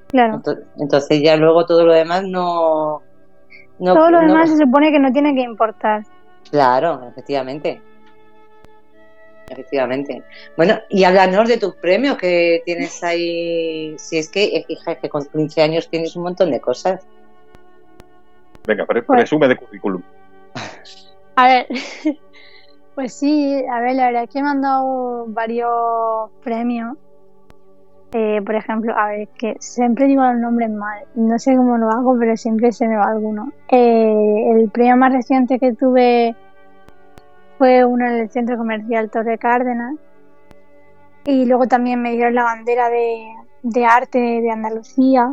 Claro. 0.08 0.42
Entonces, 0.78 1.22
ya 1.22 1.36
luego 1.36 1.66
todo 1.66 1.84
lo 1.84 1.92
demás 1.92 2.24
no... 2.24 3.02
todo 3.78 4.10
lo 4.10 4.20
demás 4.20 4.50
se 4.50 4.56
supone 4.56 4.90
que 4.90 4.98
no 4.98 5.12
tiene 5.12 5.34
que 5.34 5.42
importar. 5.42 6.02
Claro, 6.50 7.00
efectivamente 7.08 7.80
efectivamente. 9.50 10.22
Bueno, 10.56 10.78
y 10.88 11.04
háblanos 11.04 11.48
de 11.48 11.58
tus 11.58 11.74
premios 11.76 12.16
que 12.16 12.62
tienes 12.64 13.02
ahí. 13.04 13.94
Si 13.98 14.18
es 14.18 14.28
que, 14.28 14.64
hija, 14.68 14.94
que 14.96 15.08
con 15.08 15.24
15 15.26 15.62
años 15.62 15.88
tienes 15.90 16.16
un 16.16 16.22
montón 16.22 16.50
de 16.50 16.60
cosas. 16.60 17.06
Venga, 18.66 18.86
pues- 18.86 19.04
presume 19.04 19.48
de 19.48 19.56
currículum. 19.56 20.02
A 21.36 21.46
ver, 21.46 21.66
pues 22.94 23.14
sí, 23.14 23.64
a 23.70 23.80
ver, 23.80 23.94
la 23.94 24.06
verdad 24.06 24.24
es 24.24 24.30
que 24.30 24.42
me 24.42 24.50
han 24.50 24.60
dado 24.62 25.26
varios 25.28 26.30
premios. 26.42 26.96
Eh, 28.12 28.42
por 28.44 28.56
ejemplo, 28.56 28.92
a 28.96 29.06
ver, 29.08 29.28
que 29.38 29.54
siempre 29.60 30.06
digo 30.06 30.22
los 30.22 30.34
nombres 30.40 30.68
mal, 30.68 31.04
no 31.14 31.38
sé 31.38 31.54
cómo 31.54 31.78
lo 31.78 31.88
hago, 31.90 32.16
pero 32.18 32.36
siempre 32.36 32.72
se 32.72 32.88
me 32.88 32.96
va 32.96 33.04
alguno. 33.04 33.52
Eh, 33.68 34.50
el 34.52 34.68
premio 34.70 34.96
más 34.96 35.12
reciente 35.12 35.60
que 35.60 35.74
tuve 35.74 36.34
fue 37.60 37.84
uno 37.84 38.06
en 38.06 38.12
el 38.20 38.30
centro 38.30 38.56
comercial 38.56 39.10
Torre 39.10 39.36
Cárdenas. 39.36 39.96
Y 41.26 41.44
luego 41.44 41.66
también 41.66 42.00
me 42.00 42.12
dieron 42.12 42.34
la 42.34 42.44
bandera 42.44 42.88
de, 42.88 43.84
arte 43.84 44.18
de 44.18 44.50
Andalucía, 44.50 45.30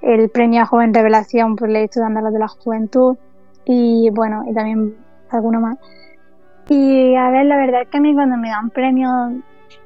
el 0.00 0.30
premio 0.30 0.62
a 0.62 0.66
Joven 0.66 0.94
Revelación 0.94 1.54
por 1.56 1.68
hecho 1.68 2.00
de 2.00 2.06
Andalucía 2.06 2.32
de 2.32 2.38
la 2.38 2.48
Juventud 2.48 3.18
y 3.66 4.08
bueno, 4.14 4.44
y 4.48 4.54
también 4.54 4.96
alguno 5.28 5.60
más. 5.60 5.76
Y 6.70 7.14
a 7.16 7.28
ver, 7.28 7.44
la 7.44 7.58
verdad 7.58 7.82
es 7.82 7.88
que 7.88 7.98
a 7.98 8.00
mí 8.00 8.14
cuando 8.14 8.38
me 8.38 8.48
dan 8.48 8.70
premios 8.70 9.32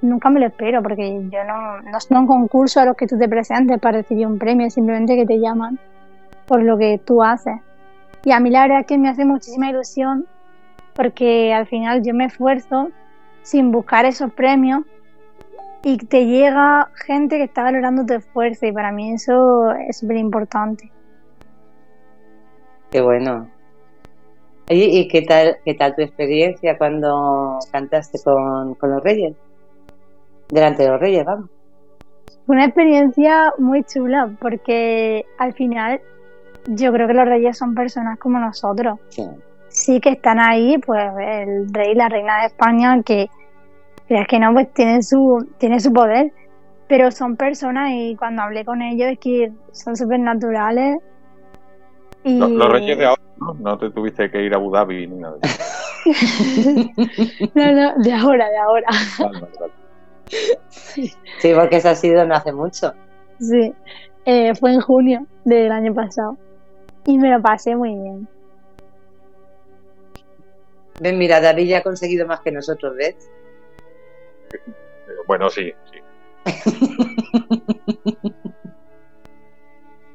nunca 0.03 0.31
me 0.31 0.39
lo 0.39 0.47
espero 0.47 0.85
porque 0.85 1.21
yo 1.33 1.45
no, 1.49 1.83
no 1.83 1.99
es 1.99 2.09
un 2.13 2.29
concurso 2.29 2.79
a 2.79 2.85
los 2.85 2.97
que 2.97 3.09
tú 3.09 3.19
te 3.19 3.29
presentes 3.29 3.81
para 3.81 3.99
recibir 3.99 4.29
un 4.29 4.39
premio, 4.39 4.71
simplemente 4.71 5.17
que 5.17 5.27
te 5.27 5.41
llaman 5.41 5.81
por 6.47 6.63
lo 6.63 6.79
que 6.79 7.01
tú 7.05 7.25
haces. 7.25 7.57
Y 8.23 8.31
a 8.31 8.39
mí 8.39 8.51
la 8.51 8.63
verdad 8.63 8.81
es 8.83 8.87
que 8.87 8.99
me 8.99 9.09
hace 9.09 9.25
muchísima 9.25 9.69
ilusión 9.69 10.27
porque 10.97 11.53
al 11.53 11.67
final 11.67 12.03
yo 12.03 12.15
me 12.15 12.25
esfuerzo 12.25 12.91
sin 13.43 13.71
buscar 13.71 14.07
esos 14.07 14.33
premios 14.33 14.83
y 15.85 15.99
te 15.99 16.27
llega 16.27 16.91
gente 16.95 17.37
que 17.37 17.45
está 17.45 17.63
valorando 17.63 18.05
tu 18.05 18.15
esfuerzo 18.15 18.67
y 18.67 18.73
para 18.73 18.91
mí 18.91 19.13
eso 19.13 19.71
es 19.73 19.99
súper 19.99 20.17
importante. 20.17 20.91
Qué 22.91 23.01
bueno. 23.01 23.49
¿Y, 24.69 24.99
y 24.99 25.09
qué 25.09 25.23
tal 25.23 25.59
qué 25.65 25.75
tal 25.75 25.95
tu 25.95 26.03
experiencia 26.03 26.77
cuando 26.77 27.59
cantaste 27.71 28.19
con, 28.25 28.75
con 28.75 28.91
los 28.91 29.05
reyes? 29.05 29.37
Delante 30.49 30.83
de 30.83 30.89
los 30.89 31.01
reyes, 31.01 31.25
vamos. 31.25 31.51
Fue 32.47 32.57
una 32.57 32.65
experiencia 32.65 33.53
muy 33.59 33.85
chula 33.85 34.31
porque 34.41 35.25
al 35.39 35.53
final 35.53 36.01
yo 36.67 36.93
creo 36.93 37.07
que 37.07 37.15
los 37.15 37.27
reyes 37.27 37.59
son 37.59 37.75
personas 37.75 38.19
como 38.19 38.39
nosotros. 38.39 38.99
Sí. 39.11 39.25
Sí 39.77 40.01
que 40.01 40.09
están 40.09 40.41
ahí, 40.41 40.79
pues 40.79 41.05
el 41.21 41.71
rey 41.71 41.93
y 41.93 41.95
la 41.95 42.09
reina 42.09 42.41
de 42.41 42.47
España 42.47 43.03
que 43.03 43.29
creas 44.09 44.27
que 44.27 44.39
no, 44.39 44.55
pues 44.55 44.73
tienen 44.73 45.03
su, 45.03 45.47
tienen 45.59 45.83
su 45.83 45.93
poder, 45.93 46.33
pero 46.89 47.11
son 47.11 47.37
personas 47.37 47.91
y 47.93 48.17
cuando 48.17 48.41
hablé 48.41 48.65
con 48.65 48.81
ellos 48.81 49.11
es 49.13 49.19
que 49.19 49.53
son 49.73 49.95
súper 49.95 50.21
naturales. 50.21 50.97
Y... 52.25 52.39
Los, 52.39 52.53
los 52.53 52.73
reyes 52.73 52.97
de 52.97 53.05
ahora, 53.05 53.21
¿no? 53.39 53.53
No 53.53 53.77
te 53.77 53.91
tuviste 53.91 54.31
que 54.31 54.45
ir 54.45 54.55
a 54.55 54.57
Abu 54.57 54.71
Dhabi 54.71 55.09
ni 55.09 55.17
nada. 55.17 55.37
no, 57.55 57.73
no, 57.73 58.03
de 58.03 58.13
ahora, 58.15 58.49
de 58.49 58.57
ahora. 58.57 58.87
Vale, 59.19 59.41
vale. 59.61 59.73
Sí, 60.71 61.53
porque 61.55 61.77
eso 61.77 61.91
ha 61.91 61.95
sido 61.95 62.25
no 62.25 62.35
hace 62.35 62.51
mucho. 62.51 62.95
Sí, 63.39 63.75
Eh, 64.25 64.55
fue 64.55 64.73
en 64.73 64.81
junio 64.81 65.27
del 65.45 65.71
año 65.71 65.93
pasado 65.93 66.39
y 67.05 67.19
me 67.19 67.31
lo 67.31 67.43
pasé 67.43 67.77
muy 67.77 67.95
bien. 67.95 68.27
Ven, 71.01 71.19
mira, 71.19 71.41
David 71.41 71.69
ya 71.69 71.79
ha 71.79 71.83
conseguido 71.83 72.27
más 72.27 72.41
que 72.41 72.53
nosotros, 72.53 72.97
¿ves? 72.97 73.31
Bueno, 75.27 75.51
sí, 75.51 75.73
sí. 75.91 75.99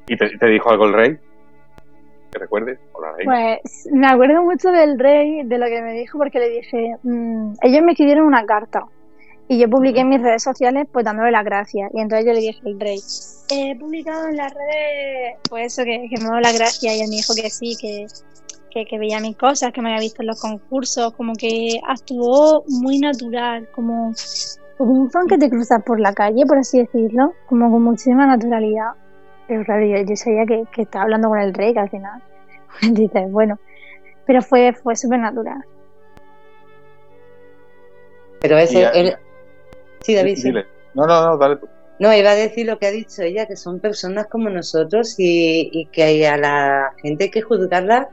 ¿Y 0.08 0.16
te, 0.16 0.38
te 0.38 0.46
dijo 0.46 0.70
algo 0.70 0.86
el 0.86 0.92
rey? 0.92 1.18
¿Que 2.32 2.38
recuerdes? 2.38 2.78
¿O 2.92 3.02
la 3.02 3.12
reina? 3.12 3.58
Pues 3.62 3.88
me 3.92 4.06
acuerdo 4.06 4.42
mucho 4.42 4.70
del 4.70 4.98
rey, 4.98 5.42
de 5.44 5.58
lo 5.58 5.66
que 5.66 5.82
me 5.82 5.92
dijo, 5.92 6.18
porque 6.18 6.38
le 6.38 6.48
dije, 6.48 6.96
mm, 7.02 7.54
ellos 7.62 7.82
me 7.82 7.92
escribieron 7.92 8.26
una 8.26 8.44
carta 8.44 8.84
y 9.48 9.58
yo 9.58 9.68
publiqué 9.68 10.00
en 10.00 10.08
mis 10.08 10.22
redes 10.22 10.42
sociales 10.42 10.86
pues 10.90 11.04
dándole 11.04 11.30
las 11.30 11.44
gracias. 11.44 11.90
Y 11.94 12.00
entonces 12.00 12.26
yo 12.26 12.32
le 12.32 12.40
dije 12.40 12.60
al 12.64 12.80
rey, 12.80 12.98
he 13.50 13.76
publicado 13.76 14.28
en 14.28 14.36
las 14.36 14.52
redes 14.52 15.36
pues 15.48 15.66
eso, 15.66 15.84
que, 15.84 16.08
que 16.08 16.22
me 16.22 16.28
doy 16.28 16.42
las 16.42 16.58
gracias 16.58 16.94
y 16.96 17.00
él 17.00 17.08
me 17.10 17.16
dijo 17.16 17.34
que 17.34 17.50
sí, 17.50 17.76
que, 17.80 18.06
que, 18.72 18.84
que 18.84 18.98
veía 18.98 19.20
mis 19.20 19.36
cosas, 19.36 19.72
que 19.72 19.82
me 19.82 19.90
había 19.90 20.00
visto 20.00 20.22
en 20.22 20.28
los 20.28 20.40
concursos, 20.40 21.12
como 21.14 21.34
que 21.34 21.80
actuó 21.86 22.64
muy 22.68 22.98
natural, 22.98 23.68
como, 23.74 24.12
como 24.78 24.92
un 24.92 25.10
fan 25.10 25.26
que 25.26 25.38
te 25.38 25.50
cruzas 25.50 25.82
por 25.84 26.00
la 26.00 26.14
calle, 26.14 26.44
por 26.46 26.58
así 26.58 26.78
decirlo, 26.78 27.34
como 27.46 27.70
con 27.70 27.82
muchísima 27.82 28.26
naturalidad. 28.26 28.92
Pero 29.46 29.64
claro, 29.64 29.84
yo, 29.84 29.96
yo 30.02 30.16
sabía 30.16 30.46
que, 30.46 30.64
que 30.72 30.82
estaba 30.82 31.04
hablando 31.04 31.28
con 31.28 31.38
el 31.38 31.52
rey, 31.52 31.74
que 31.74 31.80
al 31.80 31.90
final 31.90 32.22
dices, 32.92 33.30
bueno, 33.30 33.58
pero 34.26 34.40
fue, 34.40 34.72
fue 34.72 34.96
súper 34.96 35.20
natural. 35.20 35.64
Pero 38.40 38.58
ese. 38.58 39.16
Sí, 40.00 40.14
David, 40.14 40.36
sí. 40.36 40.52
No, 40.94 41.06
no, 41.06 41.28
no, 41.28 41.36
dale 41.38 41.56
tú. 41.56 41.68
No, 42.00 42.12
iba 42.12 42.30
a 42.30 42.34
decir 42.34 42.66
lo 42.66 42.78
que 42.78 42.86
ha 42.86 42.90
dicho 42.90 43.22
ella, 43.22 43.46
que 43.46 43.54
son 43.54 43.78
personas 43.78 44.26
como 44.26 44.50
nosotros 44.50 45.14
y, 45.18 45.70
y 45.72 45.86
que 45.86 46.26
a 46.26 46.36
la 46.36 46.92
gente 47.00 47.24
hay 47.24 47.30
que 47.30 47.42
juzgarla 47.42 48.08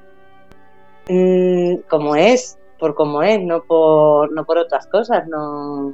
mm, 1.10 1.76
como 1.90 2.16
es, 2.16 2.58
por 2.80 2.96
como 2.96 3.22
es, 3.22 3.42
no 3.42 3.64
por, 3.64 4.32
no 4.32 4.46
por 4.46 4.58
otras 4.58 4.88
cosas, 4.88 5.28
no 5.28 5.94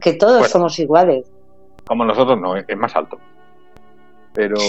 que 0.00 0.14
todos 0.14 0.38
Bueno. 0.38 0.48
somos 0.48 0.78
iguales. 0.78 1.30
Como 1.86 2.04
nosotros 2.04 2.40
no, 2.40 2.56
es 2.56 2.76
más 2.76 2.94
alto. 2.94 3.18
Pero 4.32 4.54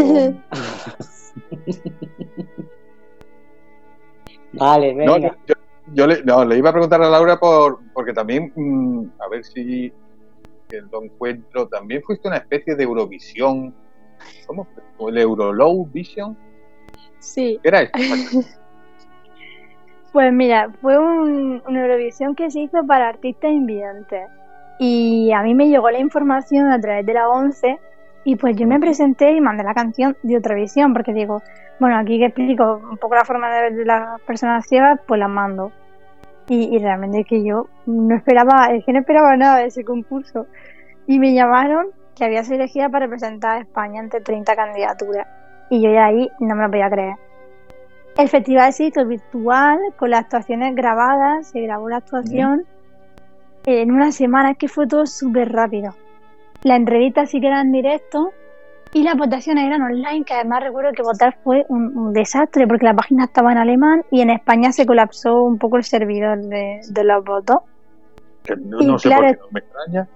Vale, 4.53 4.93
venga. 4.95 5.17
no, 5.19 5.35
yo, 5.93 6.07
le, 6.07 6.23
no, 6.23 6.43
le 6.43 6.57
iba 6.57 6.69
a 6.69 6.73
preguntar 6.73 7.01
a 7.01 7.09
Laura 7.09 7.39
por 7.39 7.79
porque 7.93 8.13
también, 8.13 8.51
mm, 8.55 9.05
a 9.19 9.27
ver 9.29 9.43
si 9.45 9.93
lo 10.91 11.03
encuentro, 11.03 11.67
también 11.67 12.01
fuiste 12.03 12.27
una 12.27 12.37
especie 12.37 12.75
de 12.75 12.83
Eurovisión. 12.83 13.73
¿Cómo 14.45 14.67
el 15.07 15.17
Eurolow 15.17 15.85
Vision? 15.87 16.37
Sí, 17.21 17.59
¿Qué 17.61 17.69
era 17.69 17.81
eso? 17.83 18.41
Pues 20.11 20.33
mira, 20.33 20.69
fue 20.81 20.97
un, 20.97 21.63
una 21.65 21.81
Eurovisión 21.83 22.35
que 22.35 22.51
se 22.51 22.59
hizo 22.59 22.85
para 22.85 23.07
artistas 23.07 23.49
invidentes. 23.49 24.29
Y 24.77 25.31
a 25.31 25.41
mí 25.41 25.55
me 25.55 25.69
llegó 25.69 25.89
la 25.89 25.99
información 25.99 26.69
a 26.69 26.81
través 26.81 27.05
de 27.05 27.13
la 27.13 27.29
11 27.29 27.79
y 28.25 28.35
pues 28.35 28.57
yo 28.57 28.67
me 28.67 28.79
presenté 28.79 29.31
y 29.31 29.39
mandé 29.39 29.63
la 29.63 29.73
canción 29.73 30.17
de 30.21 30.33
Eurovisión 30.33 30.91
porque 30.91 31.13
digo, 31.13 31.41
bueno, 31.79 31.97
aquí 31.97 32.19
que 32.19 32.25
explico 32.25 32.81
un 32.91 32.97
poco 32.97 33.15
la 33.15 33.23
forma 33.23 33.49
de 33.55 33.61
ver 33.61 33.75
de 33.75 33.85
las 33.85 34.19
personas 34.23 34.67
ciegas, 34.67 34.99
pues 35.07 35.17
la 35.17 35.29
mando. 35.29 35.71
Y, 36.49 36.75
y 36.75 36.79
realmente 36.79 37.21
es 37.21 37.27
que 37.27 37.45
yo 37.45 37.67
no 37.85 38.13
esperaba, 38.13 38.65
es 38.73 38.83
que 38.83 38.91
no 38.91 38.99
esperaba 38.99 39.37
nada 39.37 39.59
de 39.59 39.67
ese 39.67 39.85
concurso. 39.85 40.45
Y 41.07 41.19
me 41.19 41.33
llamaron 41.33 41.87
que 42.15 42.25
había 42.25 42.43
sido 42.43 42.57
elegida 42.57 42.89
para 42.89 43.05
representar 43.05 43.57
a 43.57 43.61
España 43.61 44.01
entre 44.01 44.19
30 44.19 44.55
candidaturas. 44.57 45.40
Y 45.71 45.81
yo 45.81 45.89
ya 45.91 46.05
ahí 46.05 46.29
no 46.39 46.53
me 46.55 46.63
lo 46.63 46.69
podía 46.69 46.89
creer. 46.89 47.15
El 48.17 48.27
festival 48.29 48.73
se 48.73 48.83
hizo 48.85 49.05
virtual, 49.05 49.79
con 49.97 50.09
las 50.11 50.25
actuaciones 50.25 50.75
grabadas, 50.75 51.47
se 51.47 51.61
grabó 51.61 51.87
la 51.89 51.97
actuación 51.97 52.65
en 53.65 53.91
una 53.91 54.11
semana, 54.11 54.51
es 54.51 54.57
que 54.57 54.67
fue 54.67 54.85
todo 54.85 55.05
súper 55.07 55.51
rápido. 55.51 55.95
La 56.63 56.75
entrevista 56.75 57.25
sí 57.25 57.39
que 57.39 57.47
era 57.47 57.61
en 57.61 57.71
directo 57.71 58.33
y 58.93 59.03
las 59.03 59.15
votaciones 59.15 59.63
eran 59.65 59.81
online, 59.81 60.25
que 60.25 60.33
además 60.33 60.61
recuerdo 60.63 60.91
que 60.91 61.03
votar 61.03 61.37
fue 61.43 61.65
un, 61.69 61.97
un 61.97 62.11
desastre 62.11 62.67
porque 62.67 62.85
la 62.85 62.93
página 62.93 63.23
estaba 63.23 63.53
en 63.53 63.57
alemán 63.57 64.03
y 64.11 64.19
en 64.21 64.29
España 64.29 64.73
se 64.73 64.85
colapsó 64.85 65.41
un 65.43 65.57
poco 65.57 65.77
el 65.77 65.85
servidor 65.85 66.37
de, 66.39 66.81
de 66.85 67.03
los 67.05 67.23
votos. 67.23 67.59
Que 68.43 68.57
no, 68.57 68.81
Y 68.81 68.87
no 68.87 68.99
sé 68.99 69.07
claro- 69.07 69.21
por 69.23 69.31
qué, 69.31 69.39
no 69.39 69.47
me 69.51 69.59
extraña. 69.61 70.07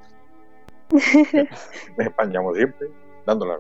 Me 1.98 2.04
españamos 2.04 2.58
siempre, 2.58 2.88
dándola. 3.26 3.58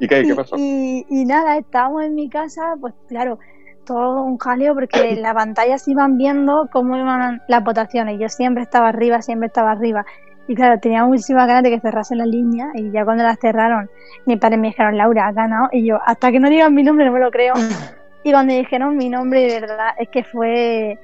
¿Y 0.00 0.08
qué, 0.08 0.22
qué 0.22 0.34
pasó? 0.34 0.56
Y, 0.56 1.06
y 1.08 1.24
nada, 1.24 1.56
estábamos 1.58 2.04
en 2.04 2.14
mi 2.14 2.28
casa, 2.28 2.74
pues 2.80 2.94
claro, 3.08 3.38
todo 3.84 4.22
un 4.22 4.38
jaleo 4.38 4.74
porque 4.74 5.10
en 5.10 5.22
la 5.22 5.34
pantalla 5.34 5.78
se 5.78 5.90
iban 5.90 6.18
viendo 6.18 6.68
cómo 6.72 6.96
iban 6.96 7.42
las 7.48 7.64
votaciones. 7.64 8.20
Yo 8.20 8.28
siempre 8.28 8.62
estaba 8.62 8.88
arriba, 8.88 9.22
siempre 9.22 9.46
estaba 9.46 9.72
arriba. 9.72 10.04
Y 10.46 10.54
claro, 10.54 10.78
tenía 10.80 11.04
muchísimas 11.04 11.46
ganas 11.46 11.62
de 11.62 11.70
que 11.70 11.80
cerrasen 11.80 12.18
la 12.18 12.26
línea 12.26 12.68
y 12.74 12.90
ya 12.90 13.04
cuando 13.04 13.22
las 13.22 13.38
cerraron, 13.38 13.90
mi 14.24 14.36
padre 14.36 14.56
me 14.56 14.68
dijeron, 14.68 14.96
Laura, 14.96 15.26
has 15.26 15.34
ganado. 15.34 15.68
Y 15.72 15.86
yo, 15.86 15.98
hasta 16.04 16.30
que 16.32 16.40
no 16.40 16.48
digan 16.48 16.74
mi 16.74 16.82
nombre 16.82 17.04
no 17.04 17.12
me 17.12 17.20
lo 17.20 17.30
creo. 17.30 17.54
Y 18.24 18.32
cuando 18.32 18.52
dijeron 18.52 18.96
mi 18.96 19.08
nombre, 19.08 19.42
de 19.42 19.60
verdad, 19.60 19.90
es 19.96 20.08
que 20.08 20.24
fue 20.24 20.98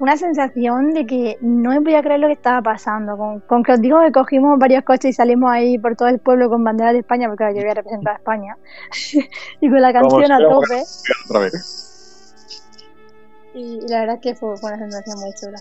una 0.00 0.16
sensación 0.16 0.94
de 0.94 1.06
que 1.06 1.36
no 1.42 1.70
me 1.70 1.82
podía 1.82 2.02
creer 2.02 2.20
lo 2.20 2.26
que 2.26 2.32
estaba 2.32 2.62
pasando. 2.62 3.18
Con, 3.18 3.40
con 3.40 3.62
que 3.62 3.72
os 3.72 3.80
digo 3.82 4.00
que 4.00 4.10
cogimos 4.12 4.58
varios 4.58 4.82
coches 4.82 5.10
y 5.10 5.12
salimos 5.12 5.50
ahí 5.52 5.78
por 5.78 5.94
todo 5.94 6.08
el 6.08 6.18
pueblo 6.18 6.48
con 6.48 6.64
bandera 6.64 6.92
de 6.94 7.00
España, 7.00 7.28
porque 7.28 7.44
claro, 7.44 7.54
yo 7.54 7.60
voy 7.60 7.70
a 7.70 7.74
representar 7.74 8.14
a 8.14 8.16
España. 8.16 8.56
y 9.60 9.68
con 9.68 9.80
la 9.80 9.92
Vamos, 9.92 10.14
canción 10.14 10.32
a 10.32 10.38
tope. 10.38 10.82
Otra 11.28 11.40
vez. 11.40 12.34
Y 13.52 13.80
la 13.88 14.00
verdad 14.00 14.14
es 14.16 14.22
que 14.22 14.34
fue, 14.34 14.56
fue 14.56 14.70
una 14.72 14.78
sensación 14.78 15.20
muy 15.20 15.34
chula. 15.34 15.58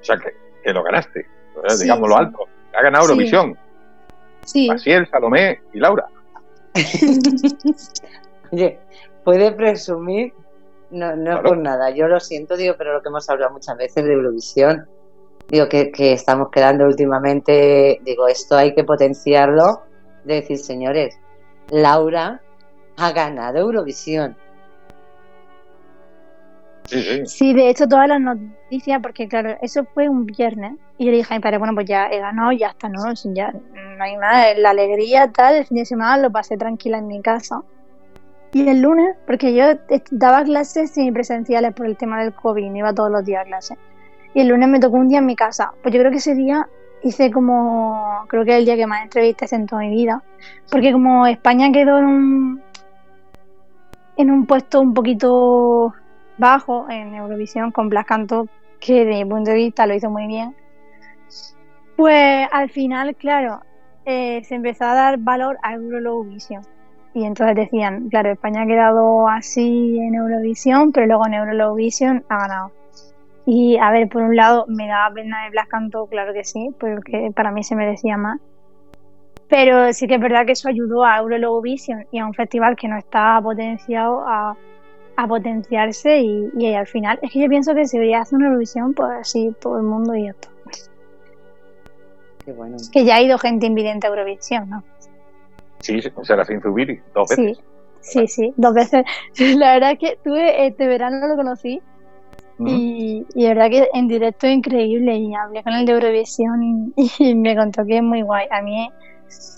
O 0.00 0.04
sea, 0.04 0.16
que, 0.16 0.36
que 0.62 0.72
lo 0.72 0.84
ganaste. 0.84 1.20
¿eh? 1.20 1.26
Sí, 1.70 1.82
Digámoslo 1.82 2.14
sí. 2.14 2.22
alto. 2.22 2.38
Ha 2.78 2.82
ganado. 2.82 3.04
Eurovisión. 3.04 3.58
Sí, 4.44 4.70
Asiel, 4.70 5.08
Salomé 5.10 5.60
y 5.72 5.80
Laura. 5.80 6.06
Oye, 8.52 8.78
puede 9.24 9.50
presumir, 9.50 10.32
no, 10.90 11.16
no 11.16 11.24
Claro. 11.24 11.42
por 11.42 11.58
nada, 11.58 11.90
yo 11.90 12.06
lo 12.08 12.20
siento, 12.20 12.56
digo, 12.56 12.74
pero 12.78 12.92
lo 12.94 13.02
que 13.02 13.08
hemos 13.08 13.28
hablado 13.28 13.52
muchas 13.52 13.76
veces 13.76 14.04
de 14.04 14.12
Eurovisión, 14.12 14.86
digo, 15.48 15.68
que, 15.68 15.90
que 15.90 16.12
estamos 16.12 16.48
quedando 16.50 16.84
últimamente, 16.84 18.00
digo, 18.02 18.28
esto 18.28 18.56
hay 18.56 18.74
que 18.74 18.84
potenciarlo, 18.84 19.82
de 20.24 20.34
decir, 20.36 20.58
señores, 20.58 21.18
Laura 21.70 22.40
ha 22.96 23.12
ganado 23.12 23.58
Eurovisión. 23.58 24.36
Sí, 26.86 27.00
sí. 27.00 27.26
Sí, 27.26 27.54
de 27.54 27.70
hecho 27.70 27.88
todas 27.88 28.06
las 28.08 28.20
noticias, 28.20 29.00
porque 29.02 29.26
claro, 29.26 29.56
eso 29.62 29.84
fue 29.94 30.08
un 30.08 30.26
viernes. 30.26 30.74
Y 30.98 31.06
yo 31.06 31.10
le 31.10 31.16
dije 31.16 31.32
a 31.32 31.38
mi 31.38 31.42
padre, 31.42 31.58
bueno, 31.58 31.74
pues 31.74 31.86
ya 31.86 32.06
he 32.08 32.18
ganado, 32.18 32.52
ya 32.52 32.68
está, 32.68 32.88
¿no? 32.90 33.00
Ya 33.34 33.52
no 33.52 34.04
hay 34.04 34.16
más. 34.18 34.58
La 34.58 34.70
alegría 34.70 35.30
tal, 35.32 35.56
el 35.56 35.64
fin 35.66 35.78
de 35.78 35.86
semana 35.86 36.18
lo 36.18 36.30
pasé 36.30 36.56
tranquila 36.58 36.98
en 36.98 37.06
mi 37.06 37.22
casa. 37.22 37.62
Y 38.54 38.68
el 38.68 38.80
lunes, 38.82 39.16
porque 39.26 39.52
yo 39.52 39.64
est- 39.88 40.08
daba 40.12 40.44
clases 40.44 40.92
semipresenciales 40.92 41.74
por 41.74 41.86
el 41.86 41.96
tema 41.96 42.22
del 42.22 42.32
COVID, 42.32 42.70
no 42.70 42.76
iba 42.78 42.94
todos 42.94 43.10
los 43.10 43.24
días 43.24 43.42
a 43.42 43.44
clase. 43.44 43.76
Y 44.32 44.40
el 44.42 44.48
lunes 44.48 44.68
me 44.68 44.78
tocó 44.80 44.96
un 44.96 45.08
día 45.08 45.18
en 45.18 45.26
mi 45.26 45.34
casa. 45.36 45.72
Pues 45.82 45.92
yo 45.92 46.00
creo 46.00 46.12
que 46.12 46.18
ese 46.18 46.36
día 46.36 46.68
hice 47.02 47.30
como, 47.32 48.24
creo 48.28 48.44
que 48.44 48.52
es 48.52 48.58
el 48.58 48.64
día 48.64 48.76
que 48.76 48.86
más 48.86 49.02
entrevistas 49.02 49.52
en 49.52 49.66
toda 49.66 49.82
mi 49.82 49.90
vida. 49.90 50.22
Porque 50.70 50.92
como 50.92 51.26
España 51.26 51.72
quedó 51.72 51.98
en 51.98 52.04
un, 52.04 52.62
en 54.16 54.30
un 54.30 54.46
puesto 54.46 54.80
un 54.80 54.94
poquito 54.94 55.92
bajo 56.38 56.88
en 56.90 57.14
Eurovisión 57.14 57.72
con 57.72 57.88
Blas 57.88 58.06
Cantó, 58.06 58.46
que 58.78 59.04
de 59.04 59.24
mi 59.24 59.24
punto 59.24 59.50
de 59.50 59.56
vista 59.56 59.86
lo 59.86 59.94
hizo 59.94 60.10
muy 60.10 60.28
bien. 60.28 60.54
Pues 61.96 62.48
al 62.52 62.70
final, 62.70 63.16
claro, 63.16 63.62
eh, 64.04 64.42
se 64.44 64.54
empezó 64.54 64.84
a 64.84 64.94
dar 64.94 65.18
valor 65.18 65.58
a 65.62 65.74
Eurolow 65.74 66.22
Vision. 66.24 66.62
Y 67.14 67.24
entonces 67.24 67.54
decían, 67.54 68.08
claro, 68.08 68.32
España 68.32 68.62
ha 68.62 68.66
quedado 68.66 69.28
así 69.28 69.98
en 70.00 70.16
Eurovisión, 70.16 70.90
pero 70.90 71.06
luego 71.06 71.26
en 71.28 71.34
Eurovisión 71.34 72.24
ha 72.28 72.38
ganado. 72.38 72.72
Y 73.46 73.76
a 73.76 73.92
ver, 73.92 74.08
por 74.08 74.22
un 74.22 74.34
lado 74.34 74.64
me 74.68 74.88
daba 74.88 75.14
pena 75.14 75.44
de 75.44 75.50
Blas 75.50 75.68
Canto, 75.68 76.06
claro 76.06 76.32
que 76.32 76.42
sí, 76.42 76.74
porque 76.78 77.30
para 77.34 77.52
mí 77.52 77.62
se 77.62 77.76
merecía 77.76 78.16
más. 78.16 78.40
Pero 79.48 79.92
sí 79.92 80.08
que 80.08 80.16
es 80.16 80.20
verdad 80.20 80.44
que 80.44 80.52
eso 80.52 80.68
ayudó 80.68 81.04
a 81.04 81.18
Eurovision 81.18 82.06
y 82.10 82.18
a 82.18 82.26
un 82.26 82.34
festival 82.34 82.74
que 82.74 82.88
no 82.88 82.96
estaba 82.98 83.40
potenciado 83.40 84.24
a, 84.26 84.56
potenciarse 85.28 86.20
y, 86.20 86.74
al 86.74 86.88
final 86.88 87.20
es 87.22 87.30
que 87.30 87.40
yo 87.40 87.48
pienso 87.48 87.72
que 87.74 87.86
si 87.86 87.98
voy 87.98 88.12
a 88.12 88.22
hacer 88.22 88.36
una 88.36 88.48
Eurovisión, 88.48 88.92
pues 88.94 89.10
así 89.20 89.54
todo 89.60 89.76
el 89.76 89.84
mundo 89.84 90.16
y 90.16 90.26
esto. 90.26 90.48
Qué 92.44 92.52
bueno. 92.52 92.76
Que 92.92 93.04
ya 93.04 93.16
ha 93.16 93.22
ido 93.22 93.38
gente 93.38 93.66
invidente 93.66 94.08
a 94.08 94.10
Eurovisión, 94.10 94.68
¿no? 94.68 94.82
Sí, 95.80 96.00
Serafín 96.22 96.60
Zubiri, 96.60 97.00
dos 97.14 97.28
veces. 97.28 97.58
Sí, 98.00 98.26
sí, 98.26 98.26
sí, 98.26 98.54
dos 98.56 98.74
veces. 98.74 99.04
La 99.56 99.74
verdad 99.74 99.92
es 99.92 99.98
que 99.98 100.18
tuve 100.22 100.66
este 100.66 100.86
verano 100.86 101.26
lo 101.26 101.36
conocí 101.36 101.80
y, 102.58 103.26
y, 103.34 103.42
la 103.42 103.48
verdad 103.48 103.70
que 103.70 103.88
en 103.92 104.06
directo 104.06 104.46
es 104.46 104.54
increíble 104.54 105.16
y 105.16 105.34
hablé 105.34 105.64
con 105.64 105.72
el 105.72 105.86
de 105.86 105.92
Eurovisión 105.92 106.92
y, 107.18 107.34
me 107.34 107.56
contó 107.56 107.84
que 107.84 107.96
es 107.96 108.02
muy 108.02 108.22
guay. 108.22 108.46
A 108.50 108.62
mí, 108.62 108.88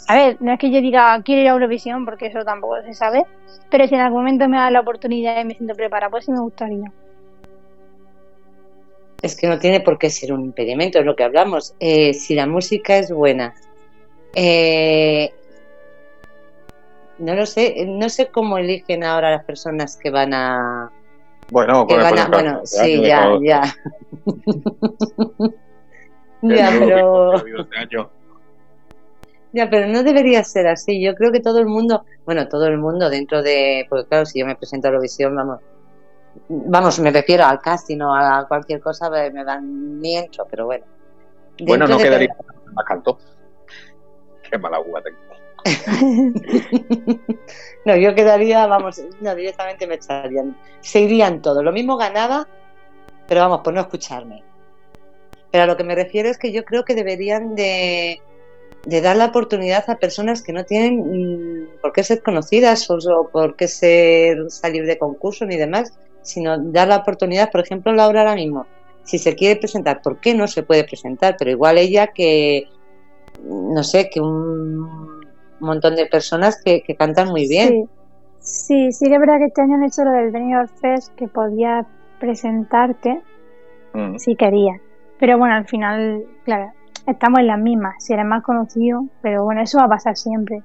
a 0.09 0.15
ver, 0.15 0.39
no 0.41 0.53
es 0.53 0.59
que 0.59 0.71
yo 0.71 0.81
diga 0.81 1.21
quiero 1.23 1.43
ir 1.43 1.49
a 1.49 1.53
Eurovisión 1.53 2.05
porque 2.05 2.27
eso 2.27 2.43
tampoco 2.45 2.81
se 2.83 2.95
sabe, 2.95 3.25
pero 3.71 3.87
si 3.87 3.95
en 3.95 4.01
algún 4.01 4.21
momento 4.21 4.49
me 4.49 4.57
da 4.57 4.71
la 4.71 4.81
oportunidad 4.81 5.41
y 5.41 5.45
me 5.45 5.55
siento 5.55 5.75
preparada, 5.75 6.11
pues 6.11 6.25
sí 6.25 6.33
me 6.33 6.41
gustaría. 6.41 6.91
Es 9.23 9.37
que 9.37 9.47
no 9.47 9.59
tiene 9.59 9.81
por 9.81 9.99
qué 9.99 10.09
ser 10.09 10.33
un 10.33 10.45
impedimento, 10.45 10.99
es 10.99 11.05
lo 11.05 11.17
que 11.17 11.25
hablamos. 11.25 11.75
Eh, 11.81 12.15
si 12.15 12.35
la 12.35 12.47
música 12.47 12.97
es 12.97 13.11
buena, 13.11 13.55
eh, 14.35 15.33
no 17.19 17.35
lo 17.35 17.47
sé, 17.47 17.85
no 17.87 18.09
sé 18.09 18.29
cómo 18.31 18.59
eligen 18.59 19.05
ahora 19.05 19.31
las 19.31 19.45
personas 19.45 19.97
que 19.97 20.11
van 20.11 20.35
a 20.35 20.91
bueno, 21.51 21.87
bueno, 21.87 22.61
sí, 22.65 23.03
ya, 23.03 23.39
ya. 23.41 23.63
ya, 26.43 26.71
pero... 26.79 27.33
Ya, 29.53 29.71
pero 29.71 29.87
no 29.87 30.03
debería 30.03 30.43
ser 30.45 30.67
así. 30.67 31.01
Yo 31.01 31.15
creo 31.15 31.31
que 31.33 31.41
todo 31.41 31.61
el 31.61 31.67
mundo, 31.67 32.05
bueno, 32.27 32.49
todo 32.49 32.67
el 32.67 32.79
mundo 32.79 33.09
dentro 33.09 33.43
de, 33.43 33.87
porque 33.89 34.09
claro, 34.09 34.27
si 34.27 34.41
yo 34.41 34.47
me 34.47 34.57
presento 34.57 34.89
a 34.89 34.91
Eurovisión, 34.91 35.35
vamos, 35.35 35.61
vamos, 36.49 36.99
me 37.01 37.11
refiero 37.11 37.45
al 37.45 37.61
casting 37.61 38.01
o 38.01 38.15
a 38.15 38.45
cualquier 38.47 38.81
cosa, 38.81 39.09
me 39.09 39.45
dan 39.45 40.01
ni 40.01 40.17
entro, 40.17 40.47
pero 40.51 40.67
bueno. 40.67 40.85
Bueno, 41.61 41.87
no 41.87 41.97
quedaría 41.97 42.37
más 42.75 42.85
canto. 42.85 43.19
Qué 44.51 44.59
mala 44.59 44.81
uva 44.81 45.01
tengo. 45.01 45.26
No, 47.85 47.97
yo 47.97 48.15
quedaría, 48.15 48.67
vamos, 48.67 49.03
no, 49.21 49.35
directamente 49.35 49.87
me 49.87 49.97
echarían. 49.97 50.57
Se 50.81 51.01
irían 51.01 51.43
todos. 51.43 51.63
Lo 51.65 51.73
mismo 51.73 51.97
ganaba, 51.97 52.49
pero 53.27 53.41
vamos, 53.41 53.61
por 53.61 53.75
no 53.75 53.81
escucharme. 53.81 54.43
Pero 55.51 55.65
a 55.65 55.67
lo 55.67 55.77
que 55.77 55.85
me 55.85 55.95
refiero 55.95 56.29
es 56.29 56.39
que 56.39 56.53
yo 56.53 56.65
creo 56.65 56.85
que 56.85 56.95
deberían 56.95 57.55
de, 57.55 58.21
dar 58.85 59.17
la 59.17 59.27
oportunidad 59.27 59.89
a 59.89 59.99
personas 59.99 60.43
que 60.43 60.53
no 60.53 60.65
tienen 60.65 61.63
mm, 61.63 61.81
por 61.81 61.93
qué 61.93 62.03
ser 62.03 62.23
conocidas 62.23 62.89
o, 62.91 63.29
por 63.33 63.57
qué 63.57 63.69
ser, 63.69 64.51
salir 64.51 64.85
de 64.87 64.99
concurso 64.99 65.45
ni 65.47 65.57
demás, 65.57 65.93
sino 66.23 66.59
dar 66.59 66.89
la 66.89 66.97
oportunidad, 66.97 67.51
por 67.51 67.61
ejemplo, 67.61 67.93
Laura 67.93 68.21
ahora 68.21 68.35
mismo, 68.35 68.67
si 69.05 69.19
se 69.19 69.37
quiere 69.37 69.61
presentar, 69.61 70.03
¿por 70.03 70.21
qué 70.21 70.35
no 70.35 70.49
se 70.49 70.65
puede 70.65 70.85
presentar? 70.85 71.37
Pero 71.39 71.53
igual 71.53 71.79
ella 71.79 72.09
que, 72.09 72.69
no 73.45 73.85
sé, 73.85 74.11
que 74.11 74.21
un 74.21 75.16
un 75.61 75.67
montón 75.67 75.97
de 75.97 76.07
personas 76.07 76.61
que, 76.63 76.83
cantan 76.99 77.29
muy 77.29 77.49
bien. 77.49 77.89
Sí. 78.39 78.93
sí, 78.93 79.07
que 79.07 79.15
es 79.15 79.21
verdad 79.21 79.39
que 79.39 79.47
este 79.47 79.63
año 79.63 79.75
han 79.75 79.85
hecho 79.85 80.05
lo 80.05 80.13
del 80.13 80.31
Benidorm 80.31 80.69
Fest, 80.69 81.15
que 81.15 81.29
podía 81.29 81.87
presentarte 82.21 83.23
mm. 83.93 84.17
si 84.17 84.37
querías. 84.37 84.81
Pero 85.19 85.39
bueno, 85.39 85.55
al 85.55 85.67
final, 85.67 86.25
claro, 86.45 86.73
estamos 87.07 87.41
en 87.41 87.47
las 87.47 87.59
mismas, 87.59 87.95
si 88.05 88.13
eres 88.13 88.27
más 88.27 88.43
conocido, 88.43 89.07
pero 89.23 89.45
bueno, 89.45 89.63
eso 89.63 89.79
va 89.79 89.85
a 89.85 89.89
pasar 89.89 90.17
siempre. 90.17 90.63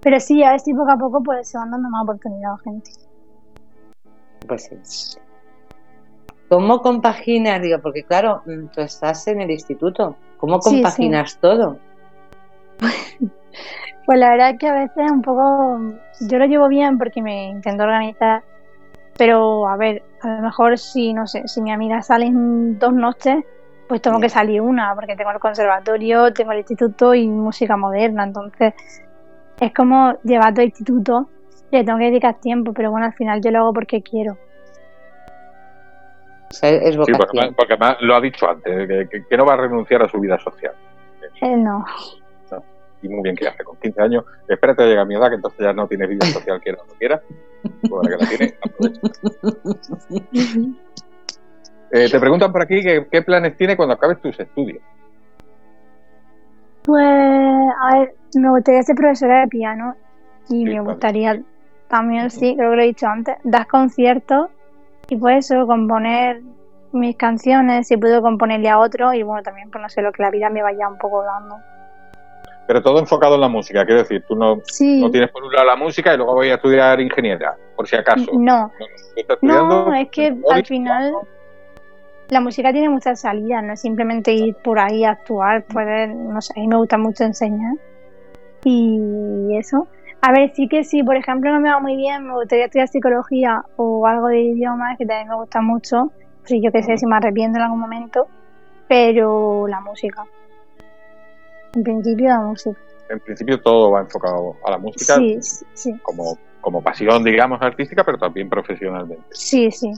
Pero 0.00 0.20
sí, 0.20 0.42
a 0.42 0.52
ver 0.52 0.60
si 0.60 0.72
poco 0.72 0.90
a 0.90 0.96
poco 0.96 1.22
pues 1.22 1.48
se 1.48 1.58
van 1.58 1.70
dando 1.70 1.90
más 1.90 2.04
oportunidades 2.04 2.60
a 2.60 2.62
gente. 2.62 2.90
Pues 4.46 4.70
sí. 4.82 5.18
¿Cómo 6.48 6.80
compaginas? 6.80 7.62
Digo, 7.62 7.78
porque 7.80 8.02
claro, 8.02 8.42
mm, 8.46 8.66
tú 8.74 8.80
estás 8.80 9.26
en 9.28 9.40
el 9.40 9.50
instituto. 9.50 10.16
¿Cómo 10.38 10.58
compaginas 10.58 11.38
todo? 11.38 11.78
Pues 14.06 14.18
la 14.18 14.30
verdad 14.30 14.50
es 14.50 14.58
que 14.58 14.68
a 14.68 14.74
veces 14.74 15.10
un 15.10 15.22
poco, 15.22 15.78
yo 16.20 16.38
lo 16.38 16.46
llevo 16.46 16.68
bien 16.68 16.98
porque 16.98 17.22
me 17.22 17.48
intento 17.48 17.84
organizar, 17.84 18.42
pero 19.16 19.68
a 19.68 19.76
ver, 19.76 20.02
a 20.22 20.28
lo 20.36 20.42
mejor 20.42 20.78
si, 20.78 21.12
no 21.12 21.26
sé, 21.26 21.46
si 21.46 21.60
mi 21.62 21.70
amiga 21.70 22.02
salen 22.02 22.78
dos 22.78 22.92
noches, 22.92 23.44
pues 23.88 24.02
tengo 24.02 24.20
que 24.20 24.28
salir 24.28 24.60
una, 24.62 24.94
porque 24.94 25.16
tengo 25.16 25.30
el 25.30 25.38
conservatorio, 25.38 26.32
tengo 26.32 26.52
el 26.52 26.58
instituto 26.58 27.14
y 27.14 27.28
música 27.28 27.76
moderna, 27.76 28.24
entonces 28.24 28.74
es 29.60 29.74
como 29.74 30.14
llevar 30.24 30.54
todo 30.54 30.62
el 30.62 30.68
instituto, 30.68 31.28
le 31.70 31.84
tengo 31.84 31.98
que 31.98 32.06
dedicar 32.06 32.40
tiempo, 32.40 32.72
pero 32.72 32.90
bueno, 32.90 33.06
al 33.06 33.14
final 33.14 33.40
yo 33.40 33.50
lo 33.50 33.58
hago 33.58 33.72
porque 33.74 34.02
quiero. 34.02 34.36
es 36.50 36.58
sí, 36.58 37.12
porque, 37.56 37.74
además, 37.74 37.96
lo 38.00 38.16
ha 38.16 38.20
dicho 38.20 38.48
antes, 38.48 38.88
que, 39.08 39.36
no 39.36 39.44
va 39.44 39.54
a 39.54 39.58
renunciar 39.58 40.02
a 40.02 40.08
su 40.08 40.18
vida 40.18 40.38
social. 40.38 40.72
Eh, 41.42 41.56
no 41.56 41.84
y 43.02 43.08
muy 43.08 43.22
bien 43.22 43.36
que 43.36 43.48
hace 43.48 43.64
con 43.64 43.76
15 43.76 44.02
años. 44.02 44.24
Espérate 44.48 44.82
a 44.82 44.86
llegar 44.86 45.02
a 45.02 45.06
mi 45.06 45.14
edad, 45.14 45.28
que 45.28 45.36
entonces 45.36 45.60
ya 45.60 45.72
no 45.72 45.86
tiene 45.86 46.06
vida 46.06 46.26
social, 46.26 46.60
o 46.66 46.86
no 46.86 46.94
quiera. 46.98 47.22
Pues 47.88 48.08
que 48.08 48.16
la 48.16 48.26
tiene, 48.28 48.54
eh, 51.92 52.08
te 52.10 52.20
preguntan 52.20 52.52
por 52.52 52.62
aquí 52.62 52.82
qué 52.82 53.22
planes 53.22 53.56
tiene 53.56 53.76
cuando 53.76 53.94
acabes 53.94 54.20
tus 54.20 54.38
estudios. 54.38 54.82
Pues, 56.82 57.04
a 57.04 57.98
ver, 57.98 58.14
me 58.34 58.50
gustaría 58.50 58.82
ser 58.82 58.96
profesora 58.96 59.40
de 59.40 59.48
piano 59.48 59.94
y 60.48 60.64
me 60.64 60.80
gustaría 60.80 61.40
también, 61.88 62.30
sí, 62.30 62.54
creo 62.56 62.70
que 62.70 62.76
lo 62.76 62.82
he 62.82 62.86
dicho 62.86 63.06
antes, 63.06 63.36
dar 63.44 63.66
conciertos 63.66 64.48
y 65.08 65.16
pues 65.16 65.50
eso, 65.50 65.66
componer 65.66 66.40
mis 66.92 67.16
canciones, 67.16 67.88
si 67.88 67.96
puedo 67.96 68.22
componerle 68.22 68.68
a 68.68 68.78
otro 68.78 69.12
y 69.12 69.22
bueno, 69.22 69.42
también 69.42 69.70
pues 69.70 69.82
no 69.82 69.88
sé, 69.88 70.02
lo 70.02 70.12
que 70.12 70.22
la 70.22 70.30
vida 70.30 70.50
me 70.50 70.62
vaya 70.62 70.88
un 70.88 70.98
poco 70.98 71.22
dando 71.22 71.56
pero 72.70 72.82
todo 72.82 73.00
enfocado 73.00 73.34
en 73.34 73.40
la 73.40 73.48
música. 73.48 73.84
Quiero 73.84 74.02
decir, 74.02 74.22
tú 74.28 74.36
no, 74.36 74.54
no 74.54 75.10
tienes 75.10 75.32
por 75.32 75.42
un 75.42 75.52
lado 75.52 75.66
la 75.66 75.74
música 75.74 76.14
y 76.14 76.16
luego 76.16 76.34
voy 76.34 76.50
a 76.50 76.54
estudiar 76.54 77.00
ingeniería, 77.00 77.52
por 77.74 77.88
si 77.88 77.96
acaso. 77.96 78.30
No, 78.32 78.70
no, 79.42 79.92
es 79.92 80.08
que 80.08 80.36
al 80.48 80.64
final 80.64 81.14
la 82.28 82.40
música 82.40 82.70
tiene 82.70 82.88
muchas 82.88 83.22
salidas, 83.22 83.64
no 83.64 83.72
es 83.72 83.80
simplemente 83.80 84.32
ir 84.32 84.54
por 84.54 84.78
ahí 84.78 85.02
a 85.02 85.10
actuar, 85.10 85.64
poder, 85.64 86.10
no 86.10 86.40
sé, 86.40 86.52
a 86.56 86.60
mí 86.60 86.68
me 86.68 86.76
gusta 86.76 86.96
mucho 86.96 87.24
enseñar 87.24 87.74
y 88.62 89.48
eso. 89.58 89.88
A 90.20 90.30
ver, 90.30 90.52
sí 90.54 90.68
que 90.68 90.84
sí, 90.84 91.02
por 91.02 91.16
ejemplo, 91.16 91.52
no 91.52 91.58
me 91.58 91.70
va 91.70 91.80
muy 91.80 91.96
bien, 91.96 92.24
me 92.24 92.34
gustaría 92.34 92.66
estudiar 92.66 92.86
psicología 92.86 93.64
o 93.78 94.06
algo 94.06 94.28
de 94.28 94.42
idiomas, 94.42 94.96
que 94.96 95.06
también 95.06 95.26
me 95.26 95.34
gusta 95.34 95.60
mucho, 95.60 96.12
si 96.44 96.62
yo 96.62 96.70
qué 96.70 96.84
sé, 96.84 96.96
si 96.98 97.06
me 97.06 97.16
arrepiento 97.16 97.58
en 97.58 97.64
algún 97.64 97.80
momento, 97.80 98.28
pero 98.86 99.66
la 99.66 99.80
música. 99.80 100.24
En 101.74 101.82
principio 101.82 102.28
la 102.28 102.40
música. 102.40 102.78
En 103.08 103.20
principio 103.20 103.60
todo 103.60 103.90
va 103.90 104.00
enfocado 104.00 104.56
a 104.64 104.70
la 104.70 104.78
música 104.78 105.16
sí, 105.16 105.38
sí. 105.74 105.98
Como, 106.02 106.38
como 106.60 106.82
pasión, 106.82 107.24
digamos, 107.24 107.60
artística, 107.60 108.04
pero 108.04 108.18
también 108.18 108.48
profesionalmente. 108.48 109.24
Sí, 109.30 109.70
sí. 109.70 109.92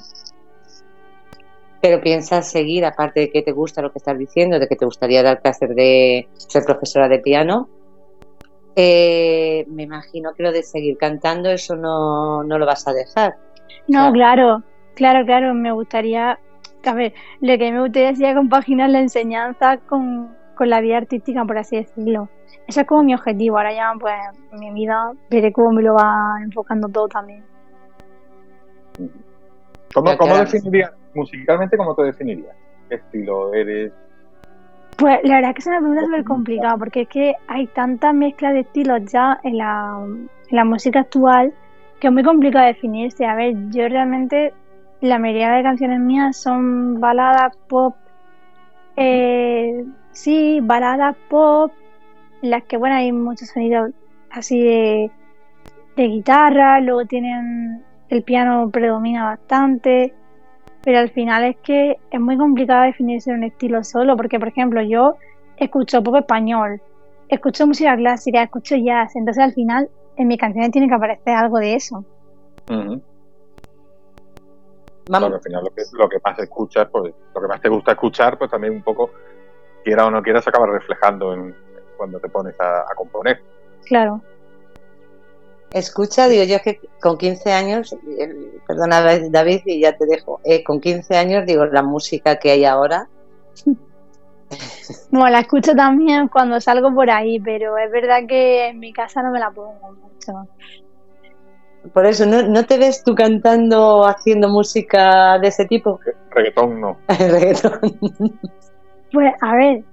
Pero 1.81 2.01
piensas 2.01 2.51
seguir, 2.51 2.85
aparte 2.85 3.21
de 3.21 3.31
que 3.31 3.43
te 3.43 3.53
gusta 3.53 3.83
lo 3.83 3.93
que 3.93 3.99
estás 3.99 4.19
diciendo, 4.19 4.59
de 4.59 4.69
que 4.69 4.77
te 4.77 4.85
gustaría 4.85 5.23
dar 5.23 5.43
placer 5.43 5.75
de 5.75 6.29
ser 6.37 6.65
profesora 6.65 7.09
de 7.09 7.19
piano, 7.19 7.69
eh, 8.77 9.67
me 9.69 9.83
imagino 9.83 10.33
que 10.35 10.43
lo 10.43 10.53
de 10.53 10.63
seguir 10.63 10.97
cantando, 10.97 11.51
eso 11.51 11.77
no, 11.77 12.43
no 12.45 12.59
lo 12.59 12.65
vas 12.65 12.87
a 12.89 12.93
dejar. 12.93 13.37
No, 13.89 14.13
claro, 14.13 14.63
claro, 14.95 15.27
claro, 15.27 15.55
me 15.55 15.73
gustaría, 15.73 16.39
a 16.85 16.95
ver, 16.95 17.13
lo 17.41 17.59
que 17.59 17.73
me 17.73 17.81
gustaría 17.81 18.15
sería 18.15 18.35
compaginar 18.35 18.91
la 18.91 19.01
enseñanza 19.01 19.77
con, 19.77 20.35
con 20.55 20.71
la 20.71 20.81
vida 20.81 20.99
artística, 20.99 21.45
por 21.45 21.59
así 21.59 21.77
decirlo. 21.77 22.29
Ese 22.67 22.83
es 22.83 22.87
como 22.87 23.03
mi 23.03 23.15
objetivo. 23.15 23.59
Ahora 23.59 23.73
ya, 23.75 23.93
pues, 23.99 24.15
mi 24.53 24.73
vida 24.73 25.13
veré 25.31 25.53
cómo 25.53 25.73
me 25.73 25.83
lo 25.83 25.95
va 25.95 26.37
enfocando 26.43 26.89
todo 26.89 27.09
también. 27.09 27.45
¿Cómo, 29.95 30.17
cómo 30.17 30.37
definirías, 30.37 30.93
musicalmente, 31.15 31.77
cómo 31.77 31.95
te 31.95 32.05
definirías? 32.05 32.57
¿Qué 32.89 32.97
estilo 32.97 33.53
eres? 33.53 33.93
Pues 34.97 35.21
la 35.25 35.37
verdad 35.37 35.51
es 35.51 35.55
que 35.55 35.61
es 35.61 35.67
una 35.67 35.79
pregunta 35.79 36.05
súper 36.05 36.25
complicada 36.25 36.77
porque 36.77 37.03
es 37.03 37.09
que 37.09 37.35
hay 37.49 37.67
tanta 37.69 38.13
mezcla 38.13 38.53
de 38.53 38.61
estilos 38.61 39.01
ya 39.11 39.41
en 39.43 39.59
la, 39.59 39.99
en 40.05 40.57
la 40.57 40.65
música 40.65 41.01
actual 41.01 41.53
que 42.03 42.09
es 42.09 42.13
muy 42.13 42.25
complicado 42.25 42.67
definirse. 42.67 43.25
A 43.25 43.37
ver, 43.37 43.55
yo 43.71 43.89
realmente 43.89 44.53
la 45.01 45.21
mayoría 45.21 45.53
de 45.53 45.63
canciones 45.63 46.01
mías 46.01 46.37
son 46.37 46.99
baladas, 47.01 47.57
pop, 47.69 47.95
eh, 48.97 49.85
sí, 50.13 50.61
baladas 50.63 51.17
pop, 51.29 51.73
las 52.41 52.65
que, 52.65 52.77
bueno, 52.77 52.97
hay 52.97 53.13
muchos 53.13 53.49
sonidos 53.49 53.91
así 54.31 54.61
de, 54.61 55.11
de 55.97 56.03
guitarra, 56.05 56.81
luego 56.81 57.05
tienen 57.07 57.83
el 58.09 58.23
piano 58.23 58.71
predomina 58.71 59.25
bastante, 59.25 60.15
pero 60.83 60.99
al 60.99 61.11
final 61.11 61.45
es 61.45 61.57
que 61.59 61.99
es 62.11 62.21
muy 62.21 62.37
complicado 62.37 62.85
definirse 62.85 63.33
un 63.33 63.45
estilo 63.45 63.85
solo, 63.85 64.17
porque 64.17 64.39
por 64.39 64.49
ejemplo 64.49 64.83
yo 64.83 65.17
escucho 65.57 66.03
pop 66.03 66.17
español, 66.17 66.81
escucho 67.29 67.67
música 67.67 67.97
clásica, 67.97 68.43
escucho 68.43 68.77
jazz, 68.77 69.17
entonces 69.17 69.43
al 69.43 69.53
final 69.53 69.89
en 70.17 70.29
mis 70.29 70.39
canciones 70.39 70.71
tiene 70.71 70.89
que 70.89 70.95
aparecer 70.95 71.35
algo 71.35 71.59
de 71.59 71.75
eso. 71.75 72.05
Vamos. 75.07 75.33
al 75.33 75.41
final 75.41 75.65
lo 75.65 75.71
que, 75.71 75.83
lo 75.93 76.09
que 76.09 76.19
más 76.25 76.39
escuchas, 76.39 76.89
pues 76.91 77.13
lo 77.35 77.41
que 77.41 77.49
más 77.49 77.61
te 77.61 77.69
gusta 77.69 77.93
escuchar, 77.93 78.39
pues 78.39 78.51
también 78.51 78.75
un 78.75 78.83
poco, 78.83 79.11
quiera 79.83 80.07
o 80.07 80.11
no 80.11 80.23
quiera, 80.23 80.41
se 80.41 80.51
acaba 80.51 80.67
reflejando 80.67 81.35
en 81.35 81.55
cuando 81.97 82.19
te 82.19 82.29
pones 82.29 82.55
a, 82.59 82.95
componer. 82.97 83.41
Claro. 83.85 84.21
Escucha, 85.73 86.29
digo 86.29 86.45
yo 86.45 86.57
es 86.57 86.63
que 86.63 86.81
con 87.01 87.17
15 87.17 87.53
años, 87.53 87.93
eh, 88.19 88.61
perdona 88.67 89.01
David 89.31 89.63
y 89.65 89.81
ya 89.81 89.97
te 89.97 90.07
dejo, 90.07 90.41
eh, 90.45 90.63
con 90.63 90.81
15 90.81 91.17
años 91.17 91.47
digo 91.47 91.65
la 91.67 91.83
música 91.83 92.37
que 92.37 92.51
hay 92.51 92.65
ahora. 92.65 93.09
No, 95.11 95.27
la 95.29 95.41
escucho 95.41 95.75
también 95.75 96.29
cuando 96.29 96.61
salgo 96.61 96.95
por 96.95 97.11
ahí, 97.11 97.41
pero 97.41 97.79
es 97.79 97.91
verdad 97.91 98.21
que 98.29 98.69
en 98.69 98.81
mi 98.81 98.93
casa 98.93 99.23
no 99.23 99.31
me 99.31 99.39
la 99.39 99.51
pongo 99.51 99.95
mucho. 99.95 100.47
Por 101.93 102.07
eso, 102.07 102.27
¿no, 102.27 102.65
te 102.65 102.79
ves 102.79 103.03
tú 103.03 103.15
cantando, 103.15 104.07
haciendo 104.07 104.49
música 104.49 105.39
de 105.39 105.49
ese 105.49 105.65
tipo? 105.65 105.99
Reggaetón 106.31 106.81
no. 106.81 106.97
reggaetón. 107.09 107.81
Pues 109.13 109.35
a 109.41 109.55
ver, 109.55 109.85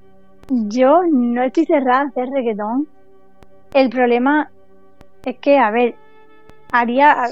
yo 0.49 1.03
no 1.09 1.43
estoy 1.43 1.65
cerrada 1.65 2.01
a 2.01 2.07
hacer 2.07 2.29
reggaetón. 2.29 2.87
El 3.73 3.89
problema 3.89 4.49
es 5.25 5.37
que, 5.39 5.59
a 5.59 5.69
ver, 5.71 5.95
haría 6.71 7.25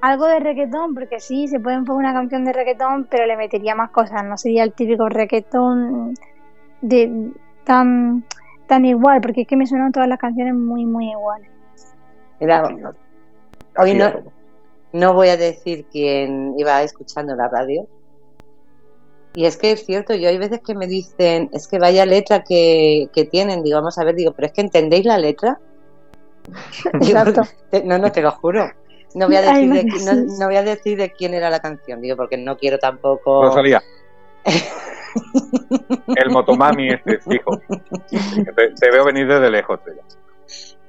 algo 0.00 0.26
de 0.26 0.40
reggaetón, 0.40 0.94
porque 0.94 1.20
sí, 1.20 1.48
se 1.48 1.60
puede 1.60 1.76
enfocar 1.76 2.04
una 2.04 2.12
canción 2.12 2.44
de 2.44 2.52
reggaetón, 2.52 3.06
pero 3.10 3.26
le 3.26 3.36
metería 3.36 3.74
más 3.74 3.90
cosas. 3.90 4.24
No 4.24 4.36
sería 4.36 4.64
el 4.64 4.72
típico 4.72 5.08
reggaetón 5.08 6.14
de 6.80 7.32
tan, 7.64 8.24
tan 8.66 8.84
igual, 8.84 9.20
porque 9.20 9.42
es 9.42 9.48
que 9.48 9.56
me 9.56 9.66
suenan 9.66 9.92
todas 9.92 10.08
las 10.08 10.18
canciones 10.18 10.54
muy, 10.54 10.86
muy 10.86 11.10
iguales. 11.10 11.48
Hoy 13.78 13.94
no, 13.94 14.12
no 14.92 15.14
voy 15.14 15.28
a 15.28 15.36
decir 15.36 15.86
quién 15.90 16.54
iba 16.58 16.82
escuchando 16.82 17.34
la 17.36 17.48
radio. 17.48 17.86
Y 19.34 19.46
es 19.46 19.56
que 19.56 19.72
es 19.72 19.86
cierto, 19.86 20.14
yo 20.14 20.28
hay 20.28 20.36
veces 20.36 20.60
que 20.60 20.74
me 20.74 20.86
dicen, 20.86 21.48
es 21.52 21.66
que 21.66 21.78
vaya 21.78 22.04
letra 22.04 22.44
que, 22.44 23.08
tienen, 23.30 23.62
digo, 23.62 23.78
vamos 23.78 23.96
a 23.98 24.04
ver, 24.04 24.14
digo, 24.14 24.32
pero 24.32 24.46
es 24.46 24.52
que 24.52 24.60
¿entendéis 24.60 25.06
la 25.06 25.16
letra? 25.16 25.58
Exacto. 26.94 27.42
no, 27.84 27.98
no, 27.98 28.12
te 28.12 28.20
lo 28.20 28.30
juro. 28.32 28.70
No 29.14 29.26
voy, 29.26 29.36
a 29.36 29.42
decir 29.52 29.72
de, 29.72 29.84
no, 30.38 30.46
voy 30.46 30.56
a 30.56 30.62
decir 30.62 30.98
de 30.98 31.10
quién 31.12 31.34
era 31.34 31.48
la 31.48 31.60
canción, 31.60 32.00
digo, 32.00 32.16
porque 32.16 32.36
no 32.36 32.56
quiero 32.56 32.78
tampoco... 32.78 33.44
Rosalía. 33.44 33.82
El 36.16 36.30
motomami 36.30 36.90
este, 36.90 37.18
fijo. 37.18 37.60
Te, 38.08 38.90
veo 38.90 39.04
venir 39.04 39.26
desde 39.26 39.50
lejos. 39.50 39.80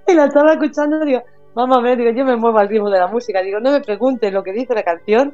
Y 0.07 0.13
la 0.13 0.25
estaba 0.25 0.53
escuchando, 0.53 1.03
digo, 1.03 1.23
vamos 1.53 1.77
a 1.77 1.81
ver, 1.81 1.97
digo, 1.97 2.11
yo 2.11 2.25
me 2.25 2.35
muevo 2.35 2.57
al 2.57 2.69
ritmo 2.69 2.89
de 2.89 2.99
la 2.99 3.07
música, 3.07 3.41
digo, 3.41 3.59
no 3.59 3.71
me 3.71 3.81
preguntes 3.81 4.31
lo 4.31 4.43
que 4.43 4.53
dice 4.53 4.73
la 4.73 4.83
canción, 4.83 5.33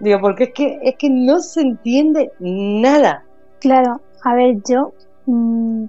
digo, 0.00 0.20
porque 0.20 0.44
es 0.44 0.52
que, 0.52 0.78
es 0.82 0.96
que 0.96 1.10
no 1.10 1.40
se 1.40 1.62
entiende 1.62 2.32
nada. 2.40 3.24
Claro, 3.60 4.00
a 4.24 4.34
ver, 4.34 4.56
yo 4.68 4.92
mm, 5.26 5.86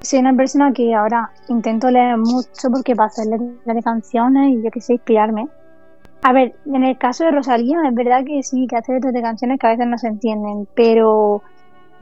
soy 0.00 0.18
una 0.20 0.34
persona 0.34 0.72
que 0.72 0.94
ahora 0.94 1.30
intento 1.48 1.90
leer 1.90 2.16
mucho 2.18 2.70
porque 2.72 2.94
para 2.94 3.08
hacer 3.08 3.26
letras 3.26 3.76
de 3.76 3.82
canciones 3.82 4.50
y 4.50 4.62
yo 4.62 4.70
que 4.70 4.80
sé, 4.80 4.94
inspirarme. 4.94 5.48
A 6.22 6.32
ver, 6.32 6.54
en 6.66 6.82
el 6.82 6.96
caso 6.98 7.24
de 7.24 7.30
Rosalía, 7.30 7.78
es 7.86 7.94
verdad 7.94 8.24
que 8.24 8.42
sí, 8.42 8.66
que 8.66 8.76
hace 8.76 8.94
letras 8.94 9.12
de 9.12 9.22
canciones 9.22 9.58
que 9.58 9.66
a 9.66 9.70
veces 9.70 9.86
no 9.86 9.98
se 9.98 10.08
entienden, 10.08 10.66
pero 10.74 11.42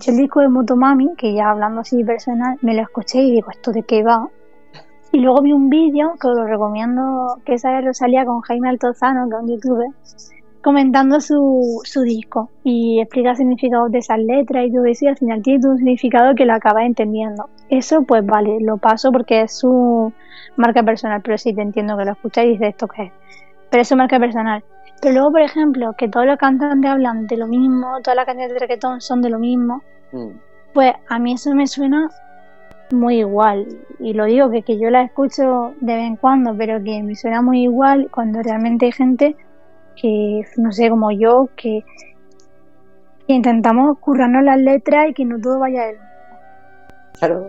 yo 0.00 0.12
el 0.12 0.18
disco 0.18 0.40
de 0.40 0.48
Motomami, 0.48 1.14
que 1.16 1.34
ya 1.34 1.50
hablando 1.50 1.80
así 1.80 2.02
personal, 2.04 2.58
me 2.62 2.74
lo 2.74 2.82
escuché 2.82 3.22
y 3.22 3.32
digo, 3.32 3.50
¿esto 3.50 3.72
de 3.72 3.82
qué 3.82 4.02
va? 4.02 4.28
Y 5.12 5.20
luego 5.20 5.42
vi 5.42 5.52
un 5.52 5.68
vídeo 5.68 6.14
que 6.20 6.26
os 6.26 6.36
lo 6.36 6.44
recomiendo, 6.44 7.38
que 7.44 7.58
sale 7.58 7.86
Rosalía 7.86 8.24
con 8.24 8.40
Jaime 8.40 8.70
Altozano, 8.70 9.28
que 9.28 9.36
es 9.36 9.42
un 9.42 9.48
youtuber, 9.48 9.88
comentando 10.64 11.20
su, 11.20 11.82
su 11.84 12.02
disco 12.02 12.50
y 12.64 12.98
explica 12.98 13.34
significados 13.34 13.92
de 13.92 13.98
esas 13.98 14.18
letras 14.18 14.66
y 14.66 14.72
todo 14.72 14.86
eso 14.86 15.04
y 15.04 15.08
al 15.08 15.18
final 15.18 15.42
tiene 15.42 15.68
un 15.68 15.76
significado 15.76 16.34
que 16.34 16.46
lo 16.46 16.54
acaba 16.54 16.86
entendiendo. 16.86 17.50
Eso 17.68 18.02
pues 18.04 18.24
vale, 18.24 18.56
lo 18.60 18.78
paso 18.78 19.12
porque 19.12 19.42
es 19.42 19.58
su 19.58 20.10
marca 20.56 20.82
personal, 20.82 21.20
pero 21.22 21.36
sí 21.36 21.54
te 21.54 21.60
entiendo 21.60 21.98
que 21.98 22.06
lo 22.06 22.12
escuchas 22.12 22.46
y 22.46 22.48
dices 22.52 22.68
esto 22.68 22.88
qué 22.88 23.02
es. 23.04 23.12
Pero 23.70 23.82
es 23.82 23.88
su 23.88 23.96
marca 23.96 24.18
personal. 24.18 24.64
Pero 25.02 25.14
luego, 25.14 25.32
por 25.32 25.42
ejemplo, 25.42 25.92
que 25.98 26.08
todos 26.08 26.24
los 26.24 26.38
cantantes 26.38 26.90
hablan 26.90 27.26
de 27.26 27.36
lo 27.36 27.46
mismo, 27.46 28.00
todas 28.02 28.16
las 28.16 28.24
canciones 28.24 28.54
de 28.54 28.60
reggaetón 28.60 29.02
son 29.02 29.20
de 29.20 29.28
lo 29.28 29.38
mismo, 29.38 29.82
mm. 30.12 30.28
pues 30.72 30.94
a 31.10 31.18
mí 31.18 31.34
eso 31.34 31.54
me 31.54 31.66
suena 31.66 32.08
muy 32.90 33.18
igual. 33.18 33.66
Y 33.98 34.14
lo 34.14 34.24
digo 34.24 34.48
que, 34.48 34.62
que 34.62 34.78
yo 34.78 34.88
la 34.88 35.02
escucho 35.02 35.74
de 35.80 35.94
vez 35.94 36.04
en 36.06 36.16
cuando, 36.16 36.56
pero 36.56 36.82
que 36.82 37.02
me 37.02 37.14
suena 37.16 37.42
muy 37.42 37.64
igual 37.64 38.08
cuando 38.10 38.40
realmente 38.42 38.86
hay 38.86 38.92
gente 38.92 39.36
que, 40.00 40.42
no 40.56 40.72
sé, 40.72 40.90
como 40.90 41.10
yo, 41.10 41.48
que, 41.56 41.84
intentamos 43.26 43.98
currarnos 43.98 44.44
las 44.44 44.58
letras 44.58 45.08
y 45.08 45.14
que 45.14 45.24
no 45.24 45.40
todo 45.40 45.58
vaya 45.58 45.90
él. 45.90 45.96
Claro, 47.18 47.48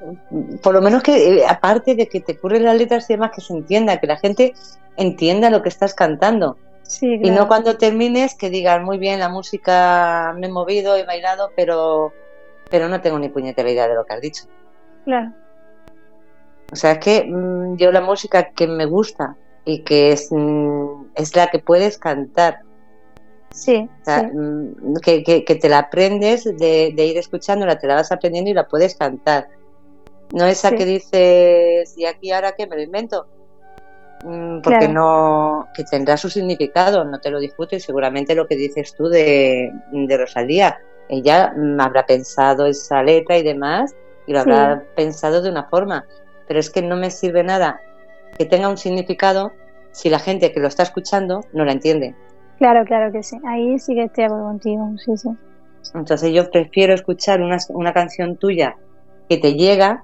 por 0.62 0.74
lo 0.74 0.82
menos 0.82 1.04
que, 1.04 1.40
eh, 1.40 1.46
aparte 1.48 1.96
de 1.96 2.08
que 2.08 2.22
te 2.22 2.38
curren 2.38 2.64
las 2.64 2.78
letras 2.78 3.10
y 3.10 3.14
demás, 3.14 3.32
que 3.34 3.42
se 3.42 3.54
entienda, 3.54 4.00
que 4.00 4.08
la 4.08 4.18
gente 4.18 4.54
entienda 4.96 5.50
lo 5.50 5.62
que 5.62 5.70
estás 5.70 5.94
cantando. 5.94 6.58
Y 7.02 7.32
no 7.32 7.48
cuando 7.48 7.78
termines 7.78 8.36
que 8.36 8.52
digas, 8.52 8.82
muy 8.84 9.00
bien, 9.00 9.20
la 9.20 9.28
música 9.28 10.36
me 10.38 10.48
he 10.48 10.52
movido, 10.52 10.96
he 10.96 11.04
bailado, 11.04 11.50
pero, 11.56 12.14
pero 12.70 12.88
no 12.88 13.02
tengo 13.02 13.18
ni 13.18 13.30
puñetera 13.30 13.70
idea 13.70 13.88
de 13.88 13.96
lo 13.96 14.06
que 14.06 14.14
has 14.14 14.22
dicho. 14.22 14.44
Claro. 15.04 15.34
O 16.72 16.76
sea, 16.76 16.94
es 16.94 17.00
que 17.00 17.26
mm, 17.26 17.78
yo 17.78 17.92
la 17.92 18.02
música 18.02 18.52
que 18.52 18.68
me 18.68 18.86
gusta 18.86 19.36
y 19.66 19.80
que 19.80 20.12
es, 20.12 20.32
mm, 20.32 21.08
es 21.16 21.36
la 21.36 21.48
que 21.48 21.60
puedes 21.60 21.98
cantar. 21.98 22.62
Sí. 23.52 23.90
Mm, 24.06 24.98
que, 25.02 25.24
que, 25.24 25.56
te 25.56 25.70
la 25.70 25.80
aprendes 25.80 26.44
de, 26.44 26.94
ir 26.96 27.18
escuchándola, 27.18 27.80
te 27.80 27.88
la 27.88 27.96
vas 27.96 28.12
aprendiendo 28.12 28.52
y 28.52 28.54
la 28.54 28.68
puedes 28.68 28.96
cantar. 28.96 29.48
No 30.34 30.46
esa 30.46 30.72
que 30.72 30.86
dices, 30.86 31.98
y 31.98 32.06
aquí 32.06 32.32
ahora 32.32 32.54
que 32.54 32.68
me 32.68 32.76
lo 32.76 32.82
invento. 32.82 33.28
porque 34.64 34.88
no, 34.88 35.68
que 35.74 35.84
tendrá 35.84 36.18
su 36.18 36.30
significado, 36.30 37.06
no 37.06 37.20
te 37.20 37.30
lo 37.30 37.40
discuto 37.40 37.76
y 37.76 37.80
seguramente 37.80 38.36
lo 38.36 38.48
que 38.48 38.56
dices 38.56 38.94
tú 38.96 39.08
de, 39.08 39.72
de 39.92 40.18
Rosalía, 40.18 40.80
ella 41.10 41.54
habrá 41.80 42.06
pensado 42.06 42.66
esa 42.66 43.04
letra 43.04 43.38
y 43.38 43.44
demás 43.44 43.96
y 44.26 44.34
lo 44.34 44.40
habrá 44.40 44.84
pensado 44.96 45.42
de 45.42 45.50
una 45.50 45.66
forma, 45.66 46.06
pero 46.48 46.60
es 46.60 46.70
que 46.72 46.82
no 46.82 46.96
me 46.98 47.12
sirve 47.12 47.44
nada 47.44 47.80
que 48.38 48.46
tenga 48.46 48.70
un 48.70 48.78
significado 48.78 49.52
si 49.92 50.10
la 50.10 50.20
gente 50.20 50.52
que 50.52 50.60
lo 50.60 50.68
está 50.68 50.84
escuchando 50.84 51.42
no 51.54 51.66
la 51.66 51.72
entiende. 51.72 52.16
Claro, 52.58 52.86
claro 52.86 53.12
que 53.12 53.24
sí, 53.24 53.38
ahí 53.48 53.80
sí 53.80 53.96
que 53.96 54.04
estoy 54.04 54.28
contigo, 54.28 54.92
sí, 54.98 55.18
sí. 55.18 55.30
Entonces 55.94 56.32
yo 56.34 56.50
prefiero 56.50 56.94
escuchar 56.94 57.42
una, 57.42 57.58
una 57.70 57.94
canción 57.94 58.38
tuya 58.38 58.76
que 59.30 59.38
te 59.38 59.54
llega, 59.54 60.04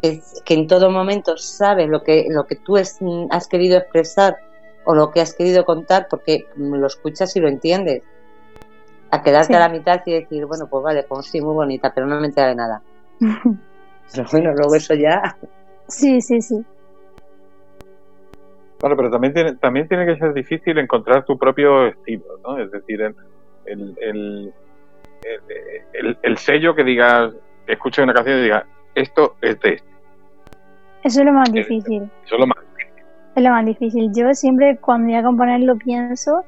que, 0.00 0.20
que, 0.44 0.54
en 0.54 0.66
todo 0.66 0.90
momento 0.90 1.36
sabes 1.36 1.88
lo 1.88 2.02
que, 2.02 2.26
lo 2.28 2.46
que 2.46 2.56
tú 2.56 2.76
es, 2.76 2.98
has 3.30 3.48
querido 3.48 3.78
expresar 3.78 4.36
o 4.84 4.94
lo 4.94 5.10
que 5.10 5.20
has 5.20 5.34
querido 5.34 5.64
contar 5.64 6.08
porque 6.10 6.46
lo 6.56 6.86
escuchas 6.86 7.34
y 7.36 7.40
lo 7.40 7.48
entiendes. 7.48 8.02
A 9.10 9.22
quedarte 9.22 9.54
a 9.54 9.60
la 9.60 9.68
mitad 9.68 10.00
y 10.06 10.12
decir, 10.12 10.44
bueno, 10.46 10.66
pues 10.68 10.82
vale, 10.82 11.04
pues 11.04 11.26
sí, 11.26 11.40
muy 11.40 11.54
bonita, 11.54 11.92
pero 11.94 12.06
no 12.06 12.20
me 12.20 12.26
entera 12.26 12.48
de 12.48 12.54
nada. 12.56 12.82
Pero 14.12 14.28
bueno, 14.30 14.52
luego 14.52 14.74
eso 14.74 14.94
ya. 14.94 15.36
Sí, 15.88 16.20
sí, 16.20 16.42
sí. 16.42 16.64
Claro, 18.84 18.98
pero 18.98 19.10
también 19.10 19.32
tiene, 19.32 19.54
también 19.54 19.88
tiene 19.88 20.04
que 20.04 20.18
ser 20.18 20.34
difícil 20.34 20.76
encontrar 20.76 21.24
tu 21.24 21.38
propio 21.38 21.86
estilo, 21.86 22.26
¿no? 22.44 22.58
Es 22.58 22.70
decir, 22.70 23.00
el, 23.00 23.14
el, 23.64 24.52
el, 25.94 26.18
el, 26.20 26.36
sello 26.36 26.74
que 26.74 26.84
digas, 26.84 27.32
que 27.64 27.72
escuche 27.72 28.02
una 28.02 28.12
canción 28.12 28.40
y 28.40 28.42
diga, 28.42 28.66
esto 28.94 29.36
es 29.40 29.58
de 29.60 29.70
este. 29.70 29.84
Eso 31.02 31.20
es 31.20 31.24
lo 31.24 31.32
más 31.32 31.50
difícil. 31.50 32.02
Eso 32.26 32.34
es 32.34 32.40
lo 32.40 32.46
más 32.46 32.58
difícil. 32.76 33.04
Es 33.34 33.42
lo 33.42 33.50
más 33.50 33.64
difícil. 33.64 34.12
Yo 34.14 34.34
siempre 34.34 34.76
cuando 34.76 35.06
voy 35.06 35.16
a 35.16 35.22
componer 35.22 35.60
lo 35.60 35.76
pienso. 35.76 36.44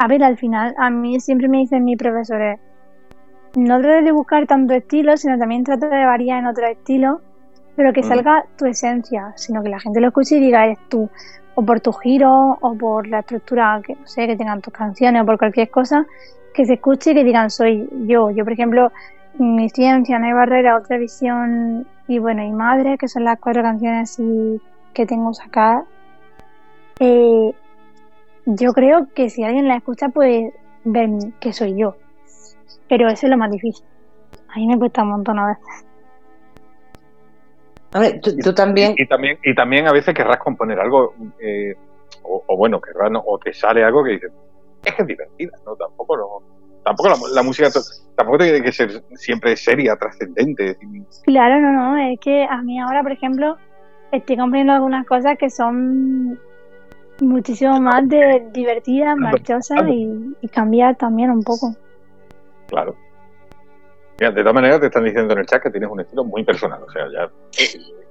A 0.00 0.08
ver, 0.08 0.24
al 0.24 0.38
final, 0.38 0.74
a 0.76 0.90
mí 0.90 1.20
siempre 1.20 1.46
me 1.46 1.58
dicen 1.58 1.84
mis 1.84 1.98
profesores, 1.98 2.58
no 3.54 3.80
trates 3.80 4.06
de 4.06 4.10
buscar 4.10 4.44
tanto 4.48 4.74
estilo, 4.74 5.16
sino 5.16 5.38
también 5.38 5.62
trata 5.62 5.88
de 5.88 6.04
variar 6.04 6.40
en 6.40 6.46
otro 6.46 6.66
estilo, 6.66 7.20
pero 7.76 7.92
que 7.92 8.00
mm. 8.00 8.08
salga 8.08 8.44
tu 8.58 8.66
esencia, 8.66 9.32
sino 9.36 9.62
que 9.62 9.68
la 9.68 9.78
gente 9.78 10.00
lo 10.00 10.08
escuche 10.08 10.36
y 10.36 10.40
diga, 10.40 10.64
eres 10.64 10.78
tú, 10.88 11.08
o 11.60 11.62
por 11.62 11.80
tu 11.80 11.92
giro, 11.92 12.56
o 12.58 12.74
por 12.74 13.06
la 13.06 13.18
estructura 13.18 13.82
que 13.84 13.94
no 13.94 14.06
sé, 14.06 14.26
que 14.26 14.34
tengan 14.34 14.62
tus 14.62 14.72
canciones, 14.72 15.22
o 15.22 15.26
por 15.26 15.36
cualquier 15.36 15.68
cosa, 15.68 16.06
que 16.54 16.64
se 16.64 16.74
escuche 16.74 17.10
y 17.10 17.14
que 17.14 17.22
digan, 17.22 17.50
soy 17.50 17.86
yo. 18.06 18.30
Yo, 18.30 18.44
por 18.44 18.54
ejemplo, 18.54 18.90
mi 19.38 19.68
ciencia, 19.68 20.18
no 20.18 20.26
hay 20.26 20.32
barrera, 20.32 20.78
otra 20.78 20.96
visión, 20.96 21.86
y 22.08 22.18
bueno, 22.18 22.42
y 22.42 22.50
madre, 22.50 22.96
que 22.96 23.08
son 23.08 23.24
las 23.24 23.38
cuatro 23.38 23.62
canciones 23.62 24.18
que 24.94 25.04
tengo 25.04 25.34
sacadas, 25.34 25.84
eh, 26.98 27.54
yo 28.46 28.72
creo 28.72 29.08
que 29.14 29.28
si 29.28 29.44
alguien 29.44 29.68
la 29.68 29.76
escucha 29.76 30.08
puede 30.08 30.54
ver 30.84 31.10
que 31.40 31.52
soy 31.52 31.76
yo. 31.76 31.94
Pero 32.88 33.10
eso 33.10 33.26
es 33.26 33.30
lo 33.30 33.36
más 33.36 33.50
difícil. 33.50 33.84
A 34.48 34.56
mí 34.56 34.66
me 34.66 34.78
cuesta 34.78 35.02
un 35.02 35.10
montón 35.10 35.38
a 35.38 35.48
veces. 35.48 35.89
Hombre, 37.92 38.20
tú, 38.22 38.36
tú 38.36 38.54
también. 38.54 38.94
Y, 38.96 39.02
y 39.02 39.06
también 39.06 39.38
y 39.42 39.54
también 39.54 39.86
a 39.88 39.92
veces 39.92 40.14
querrás 40.14 40.38
componer 40.38 40.78
algo, 40.78 41.14
eh, 41.40 41.74
o, 42.22 42.42
o 42.46 42.56
bueno, 42.56 42.80
querrás, 42.80 43.10
no, 43.10 43.22
o 43.26 43.38
te 43.38 43.52
sale 43.52 43.82
algo 43.82 44.04
que 44.04 44.10
dices, 44.12 44.32
es 44.84 44.94
que 44.94 45.02
es 45.02 45.08
divertida, 45.08 45.52
¿no? 45.66 45.74
Tampoco, 45.74 46.16
no, 46.16 46.26
tampoco 46.84 47.08
la, 47.08 47.16
la 47.34 47.42
música 47.42 47.70
to- 47.70 47.80
tampoco 48.16 48.38
tiene 48.38 48.62
que 48.62 48.72
ser 48.72 49.02
siempre 49.14 49.56
seria, 49.56 49.96
trascendente. 49.96 50.76
Claro, 51.24 51.60
no, 51.60 51.72
no, 51.72 51.96
es 51.96 52.18
que 52.20 52.44
a 52.48 52.62
mí 52.62 52.78
ahora, 52.80 53.02
por 53.02 53.12
ejemplo, 53.12 53.56
estoy 54.12 54.36
comprendiendo 54.36 54.74
algunas 54.74 55.06
cosas 55.06 55.36
que 55.36 55.50
son 55.50 56.38
muchísimo 57.20 57.80
más 57.80 58.08
de 58.08 58.48
divertidas, 58.52 59.16
marchosas 59.16 59.82
y, 59.88 60.34
y 60.40 60.48
cambiar 60.48 60.96
también 60.96 61.30
un 61.30 61.42
poco. 61.42 61.74
Claro. 62.68 62.94
Mira, 64.20 64.32
de 64.32 64.40
todas 64.42 64.54
maneras 64.54 64.80
te 64.80 64.86
están 64.86 65.04
diciendo 65.04 65.32
en 65.32 65.38
el 65.40 65.46
chat 65.46 65.62
que 65.62 65.70
tienes 65.70 65.90
un 65.90 66.00
estilo 66.00 66.24
muy 66.24 66.44
personal, 66.44 66.82
o 66.82 66.90
sea, 66.90 67.06
ya... 67.10 67.28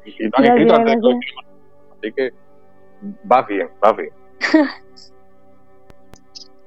Y, 0.06 0.24
y 0.26 0.28
lo 0.28 0.38
han 0.38 0.46
escrito 0.46 0.76
antes 0.76 0.96
de 0.96 1.02
todo, 1.02 1.12
gracias. 1.12 1.36
así 1.98 2.14
que 2.14 2.32
vas 3.24 3.48
bien, 3.48 3.70
vas 3.80 3.96
bien. 3.96 4.10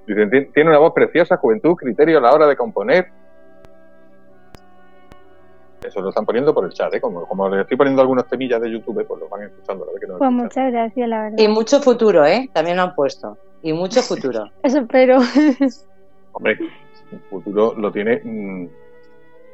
Dicen, 0.06 0.30
"Tien- 0.30 0.52
tiene 0.52 0.70
una 0.70 0.78
voz 0.78 0.92
preciosa, 0.92 1.36
juventud, 1.36 1.74
criterio 1.74 2.18
a 2.18 2.20
la 2.20 2.32
hora 2.32 2.46
de 2.46 2.56
componer. 2.56 3.06
Eso 5.82 6.00
lo 6.00 6.10
están 6.10 6.24
poniendo 6.24 6.54
por 6.54 6.64
el 6.64 6.72
chat, 6.72 6.94
¿eh? 6.94 7.00
Como, 7.00 7.26
como 7.26 7.48
le 7.48 7.62
estoy 7.62 7.76
poniendo 7.76 8.02
algunos 8.02 8.26
temillas 8.28 8.60
de 8.60 8.70
YouTube, 8.70 9.04
pues 9.06 9.20
lo 9.20 9.28
van 9.28 9.42
escuchando. 9.42 9.84
La 9.84 9.92
vez 9.92 10.00
que 10.00 10.06
no 10.06 10.18
Pues 10.18 10.30
escuchan. 10.30 10.44
muchas 10.46 10.72
gracias, 10.72 11.08
la 11.08 11.22
verdad. 11.22 11.38
Y 11.38 11.48
mucho 11.48 11.80
futuro, 11.80 12.24
¿eh? 12.24 12.48
También 12.52 12.76
lo 12.76 12.82
han 12.84 12.94
puesto. 12.94 13.36
Y 13.62 13.72
mucho 13.72 14.00
futuro. 14.02 14.44
Eso 14.62 14.78
espero. 14.78 15.18
Hombre, 16.32 16.56
el 17.10 17.20
futuro 17.30 17.74
lo 17.76 17.90
tiene 17.92 18.20
mm, 18.22 18.66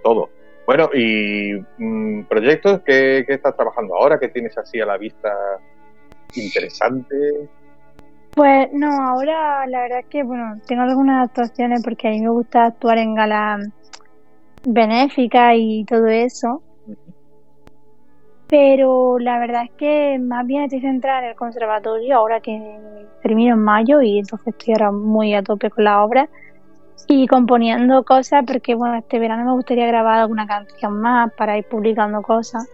todo. 0.03 0.31
Bueno, 0.67 0.91
y 0.93 1.55
mm, 1.79 2.25
proyectos 2.25 2.83
que, 2.83 3.25
estás 3.27 3.57
trabajando 3.57 3.97
ahora, 3.97 4.19
que 4.19 4.29
tienes 4.29 4.57
así 4.59 4.79
a 4.81 4.85
la 4.85 4.99
vista 4.99 5.33
interesante. 6.35 7.49
Pues 8.35 8.69
no, 8.75 8.93
ahora 8.93 9.67
la 9.67 9.81
verdad 9.81 10.01
es 10.01 10.07
que, 10.07 10.23
bueno, 10.23 10.61
tengo 10.67 10.83
algunas 10.83 11.29
actuaciones 11.29 11.83
porque 11.83 12.09
a 12.09 12.11
mí 12.11 12.21
me 12.21 12.29
gusta 12.29 12.67
actuar 12.67 12.99
en 12.99 13.15
galas 13.15 13.67
benéficas 14.63 15.55
y 15.57 15.87
todo 15.87 16.07
eso. 16.07 16.63
Pero 18.49 19.19
la 19.19 19.39
verdad 19.39 19.65
es 19.65 19.71
que 19.73 20.19
más 20.19 20.47
bien 20.47 20.65
estoy 20.65 20.81
centrada 20.81 21.21
en 21.21 21.31
el 21.31 21.35
conservatorio 21.35 22.17
ahora 22.17 22.41
que 22.41 22.79
termino 23.23 23.55
en 23.55 23.61
mayo 23.61 24.03
y 24.03 24.19
entonces 24.19 24.49
estoy 24.49 24.75
ahora 24.75 24.93
muy 24.93 25.35
a 25.35 25.43
tope 25.43 25.71
con 25.71 25.85
la 25.85 26.05
obra 26.05 26.29
y 27.07 27.27
componiendo 27.27 28.03
cosas 28.05 28.45
porque, 28.47 28.75
bueno, 28.75 28.97
este 28.97 29.19
verano 29.19 29.45
me 29.45 29.53
gustaría 29.53 29.87
grabar 29.87 30.19
alguna 30.19 30.47
canción 30.47 31.01
más 31.01 31.33
para 31.35 31.57
ir 31.57 31.65
publicando 31.65 32.23
cosas. 32.23 32.69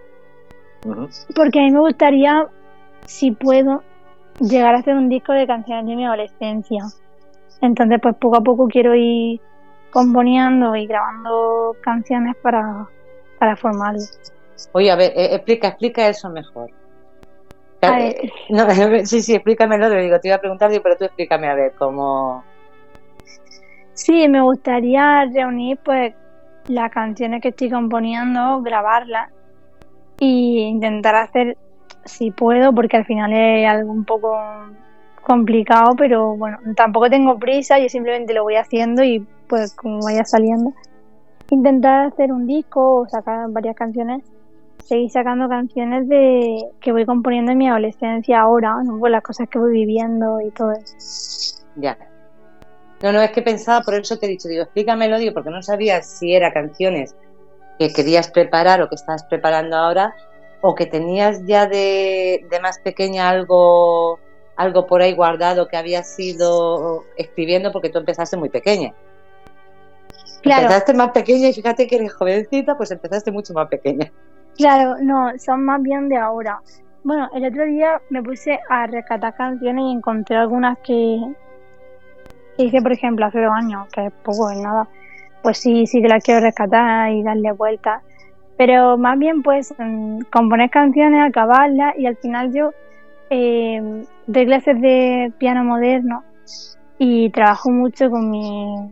Porque 1.34 1.60
a 1.60 1.62
mí 1.62 1.70
me 1.70 1.80
gustaría, 1.80 2.46
si 3.06 3.30
puedo, 3.30 3.82
llegar 4.40 4.74
a 4.74 4.78
hacer 4.78 4.94
un 4.94 5.08
disco 5.08 5.32
de 5.32 5.46
canciones 5.46 5.86
de 5.86 5.96
mi 5.96 6.04
adolescencia. 6.04 6.84
Entonces, 7.60 7.98
pues 8.02 8.16
poco 8.16 8.36
a 8.36 8.42
poco 8.42 8.66
quiero 8.68 8.94
ir 8.94 9.40
componiendo 9.90 10.74
y 10.74 10.86
grabando 10.86 11.76
canciones 11.80 12.36
para, 12.42 12.88
para 13.38 13.56
formarlo. 13.56 14.00
Oye, 14.72 14.90
a 14.90 14.96
ver, 14.96 15.12
eh, 15.14 15.34
explica, 15.34 15.68
explica 15.68 16.08
eso 16.08 16.28
mejor. 16.30 16.70
A 17.80 17.96
ver. 17.96 18.16
Eh, 18.16 18.32
no, 18.50 18.66
sí, 19.04 19.22
sí, 19.22 19.34
explícamelo. 19.34 19.88
Te 19.88 19.98
digo, 19.98 20.18
te 20.20 20.28
iba 20.28 20.36
a 20.36 20.40
preguntar, 20.40 20.70
pero 20.82 20.96
tú 20.96 21.04
explícame 21.04 21.48
a 21.48 21.54
ver 21.54 21.72
cómo. 21.78 22.44
Sí, 23.94 24.28
me 24.28 24.42
gustaría 24.42 25.24
reunir 25.24 25.78
pues 25.84 26.14
las 26.68 26.90
canciones 26.90 27.40
que 27.40 27.48
estoy 27.48 27.70
componiendo, 27.70 28.60
grabarlas 28.62 29.30
y 30.18 30.60
intentar 30.62 31.14
hacer, 31.14 31.56
si 32.04 32.30
puedo, 32.30 32.74
porque 32.74 32.96
al 32.96 33.04
final 33.04 33.32
es 33.32 33.68
algo 33.68 33.92
un 33.92 34.04
poco 34.04 34.36
complicado, 35.22 35.94
pero 35.96 36.36
bueno, 36.36 36.58
tampoco 36.76 37.08
tengo 37.08 37.38
prisa, 37.38 37.78
yo 37.78 37.88
simplemente 37.88 38.34
lo 38.34 38.42
voy 38.42 38.56
haciendo 38.56 39.02
y 39.02 39.26
pues 39.48 39.74
como 39.74 40.00
vaya 40.02 40.24
saliendo, 40.24 40.72
intentar 41.50 42.06
hacer 42.06 42.32
un 42.32 42.46
disco 42.46 43.00
o 43.00 43.08
sacar 43.08 43.48
varias 43.50 43.76
canciones, 43.76 44.22
seguir 44.78 45.10
sacando 45.10 45.48
canciones 45.48 46.08
de 46.08 46.64
que 46.80 46.92
voy 46.92 47.06
componiendo 47.06 47.52
en 47.52 47.58
mi 47.58 47.68
adolescencia 47.68 48.40
ahora, 48.40 48.82
¿no? 48.84 48.98
Pues 48.98 49.12
las 49.12 49.22
cosas 49.22 49.48
que 49.48 49.58
voy 49.58 49.72
viviendo 49.72 50.40
y 50.40 50.50
todo 50.50 50.72
eso. 50.72 51.64
Ya. 51.76 51.96
No, 53.04 53.12
no, 53.12 53.20
es 53.20 53.32
que 53.32 53.42
pensaba, 53.42 53.82
por 53.82 53.92
eso 53.96 54.16
te 54.16 54.24
he 54.24 54.30
dicho, 54.30 54.48
digo, 54.48 54.62
explícamelo, 54.62 55.18
digo, 55.18 55.34
porque 55.34 55.50
no 55.50 55.62
sabía 55.62 56.00
si 56.00 56.34
era 56.34 56.54
canciones 56.54 57.14
que 57.78 57.92
querías 57.92 58.30
preparar 58.30 58.80
o 58.80 58.88
que 58.88 58.94
estabas 58.94 59.24
preparando 59.24 59.76
ahora, 59.76 60.14
o 60.62 60.74
que 60.74 60.86
tenías 60.86 61.44
ya 61.44 61.66
de, 61.66 62.46
de 62.50 62.60
más 62.60 62.78
pequeña 62.78 63.28
algo, 63.28 64.18
algo 64.56 64.86
por 64.86 65.02
ahí 65.02 65.12
guardado 65.12 65.68
que 65.68 65.76
habías 65.76 66.18
ido 66.18 67.04
escribiendo 67.18 67.72
porque 67.72 67.90
tú 67.90 67.98
empezaste 67.98 68.38
muy 68.38 68.48
pequeña. 68.48 68.94
Claro. 70.40 70.62
Empezaste 70.62 70.94
más 70.94 71.10
pequeña 71.10 71.50
y 71.50 71.52
fíjate 71.52 71.86
que 71.86 71.96
eres 71.96 72.14
jovencita, 72.14 72.74
pues 72.74 72.90
empezaste 72.90 73.30
mucho 73.30 73.52
más 73.52 73.68
pequeña. 73.68 74.10
Claro, 74.56 74.96
no, 75.02 75.30
son 75.38 75.62
más 75.62 75.82
bien 75.82 76.08
de 76.08 76.16
ahora. 76.16 76.58
Bueno, 77.02 77.28
el 77.34 77.44
otro 77.44 77.66
día 77.66 78.00
me 78.08 78.22
puse 78.22 78.58
a 78.70 78.86
rescatar 78.86 79.36
canciones 79.36 79.84
y 79.88 79.92
encontré 79.92 80.36
algunas 80.36 80.78
que 80.78 81.20
hice, 82.58 82.82
por 82.82 82.92
ejemplo, 82.92 83.26
hace 83.26 83.40
dos 83.40 83.52
años, 83.54 83.88
que 83.92 84.06
es 84.06 84.12
poco, 84.22 84.50
es 84.50 84.58
nada. 84.58 84.88
Pues 85.42 85.58
sí, 85.58 85.86
sí 85.86 86.00
que 86.02 86.08
las 86.08 86.22
quiero 86.22 86.40
rescatar 86.40 87.10
y 87.12 87.22
darle 87.22 87.52
vueltas. 87.52 88.02
Pero 88.56 88.96
más 88.96 89.18
bien, 89.18 89.42
pues, 89.42 89.74
mm, 89.78 90.20
componer 90.32 90.70
canciones, 90.70 91.28
acabarlas 91.28 91.94
y 91.98 92.06
al 92.06 92.16
final 92.16 92.52
yo 92.54 92.70
eh, 93.30 93.80
doy 94.26 94.46
clases 94.46 94.80
de 94.80 95.32
piano 95.38 95.64
moderno 95.64 96.24
y 96.98 97.30
trabajo 97.30 97.70
mucho 97.70 98.10
con 98.10 98.30
mi, 98.30 98.90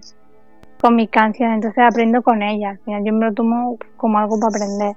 con 0.80 0.96
mis 0.96 1.10
canciones, 1.10 1.56
entonces 1.56 1.84
aprendo 1.84 2.22
con 2.22 2.42
ellas. 2.42 2.78
Final 2.84 3.04
yo 3.04 3.12
me 3.12 3.26
lo 3.26 3.34
tomo 3.34 3.78
como 3.96 4.18
algo 4.18 4.38
para 4.40 4.48
aprender. 4.48 4.96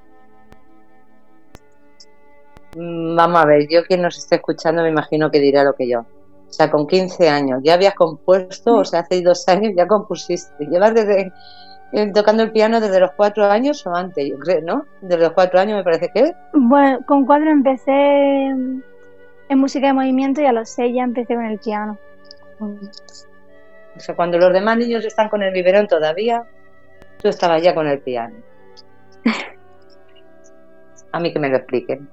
Mm, 2.73 3.15
Vamos 3.15 3.41
a 3.41 3.45
ver, 3.45 3.67
yo 3.69 3.83
quien 3.85 4.01
nos 4.01 4.17
esté 4.17 4.35
escuchando 4.35 4.81
me 4.83 4.89
imagino 4.89 5.31
que 5.31 5.39
dirá 5.39 5.63
lo 5.63 5.73
que 5.75 5.87
yo. 5.87 6.05
O 6.49 6.53
sea, 6.53 6.69
con 6.69 6.87
15 6.87 7.27
años, 7.29 7.59
ya 7.63 7.73
habías 7.73 7.95
compuesto, 7.95 8.75
o 8.75 8.85
sea, 8.85 9.01
hace 9.01 9.21
dos 9.21 9.47
años 9.47 9.73
ya 9.75 9.87
compusiste. 9.87 10.65
Llevas 10.65 10.93
desde 10.93 11.33
eh, 11.91 12.11
tocando 12.13 12.43
el 12.43 12.51
piano 12.51 12.79
desde 12.79 12.99
los 12.99 13.11
cuatro 13.11 13.45
años 13.45 13.85
o 13.87 13.95
antes, 13.95 14.27
yo 14.27 14.37
creo, 14.37 14.61
¿no? 14.61 14.85
Desde 15.01 15.23
los 15.23 15.31
cuatro 15.33 15.59
años 15.59 15.77
me 15.77 15.83
parece 15.83 16.09
que. 16.09 16.33
Bueno, 16.53 16.99
con 17.05 17.25
cuatro 17.25 17.49
empecé 17.49 17.91
en 17.91 18.83
música 19.59 19.87
de 19.87 19.93
movimiento 19.93 20.41
y 20.41 20.45
a 20.45 20.51
los 20.51 20.69
seis 20.69 20.93
ya 20.95 21.03
empecé 21.03 21.35
con 21.35 21.45
el 21.45 21.59
piano. 21.59 21.97
O 22.59 23.99
sea, 23.99 24.15
cuando 24.15 24.37
los 24.37 24.51
demás 24.51 24.77
niños 24.77 25.05
están 25.05 25.29
con 25.29 25.41
el 25.43 25.53
biberón 25.53 25.87
todavía, 25.87 26.43
tú 27.21 27.29
estabas 27.29 27.61
ya 27.61 27.73
con 27.73 27.87
el 27.87 27.99
piano. 27.99 28.35
A 31.11 31.19
mí 31.19 31.31
que 31.31 31.39
me 31.39 31.49
lo 31.49 31.57
expliquen. 31.57 32.09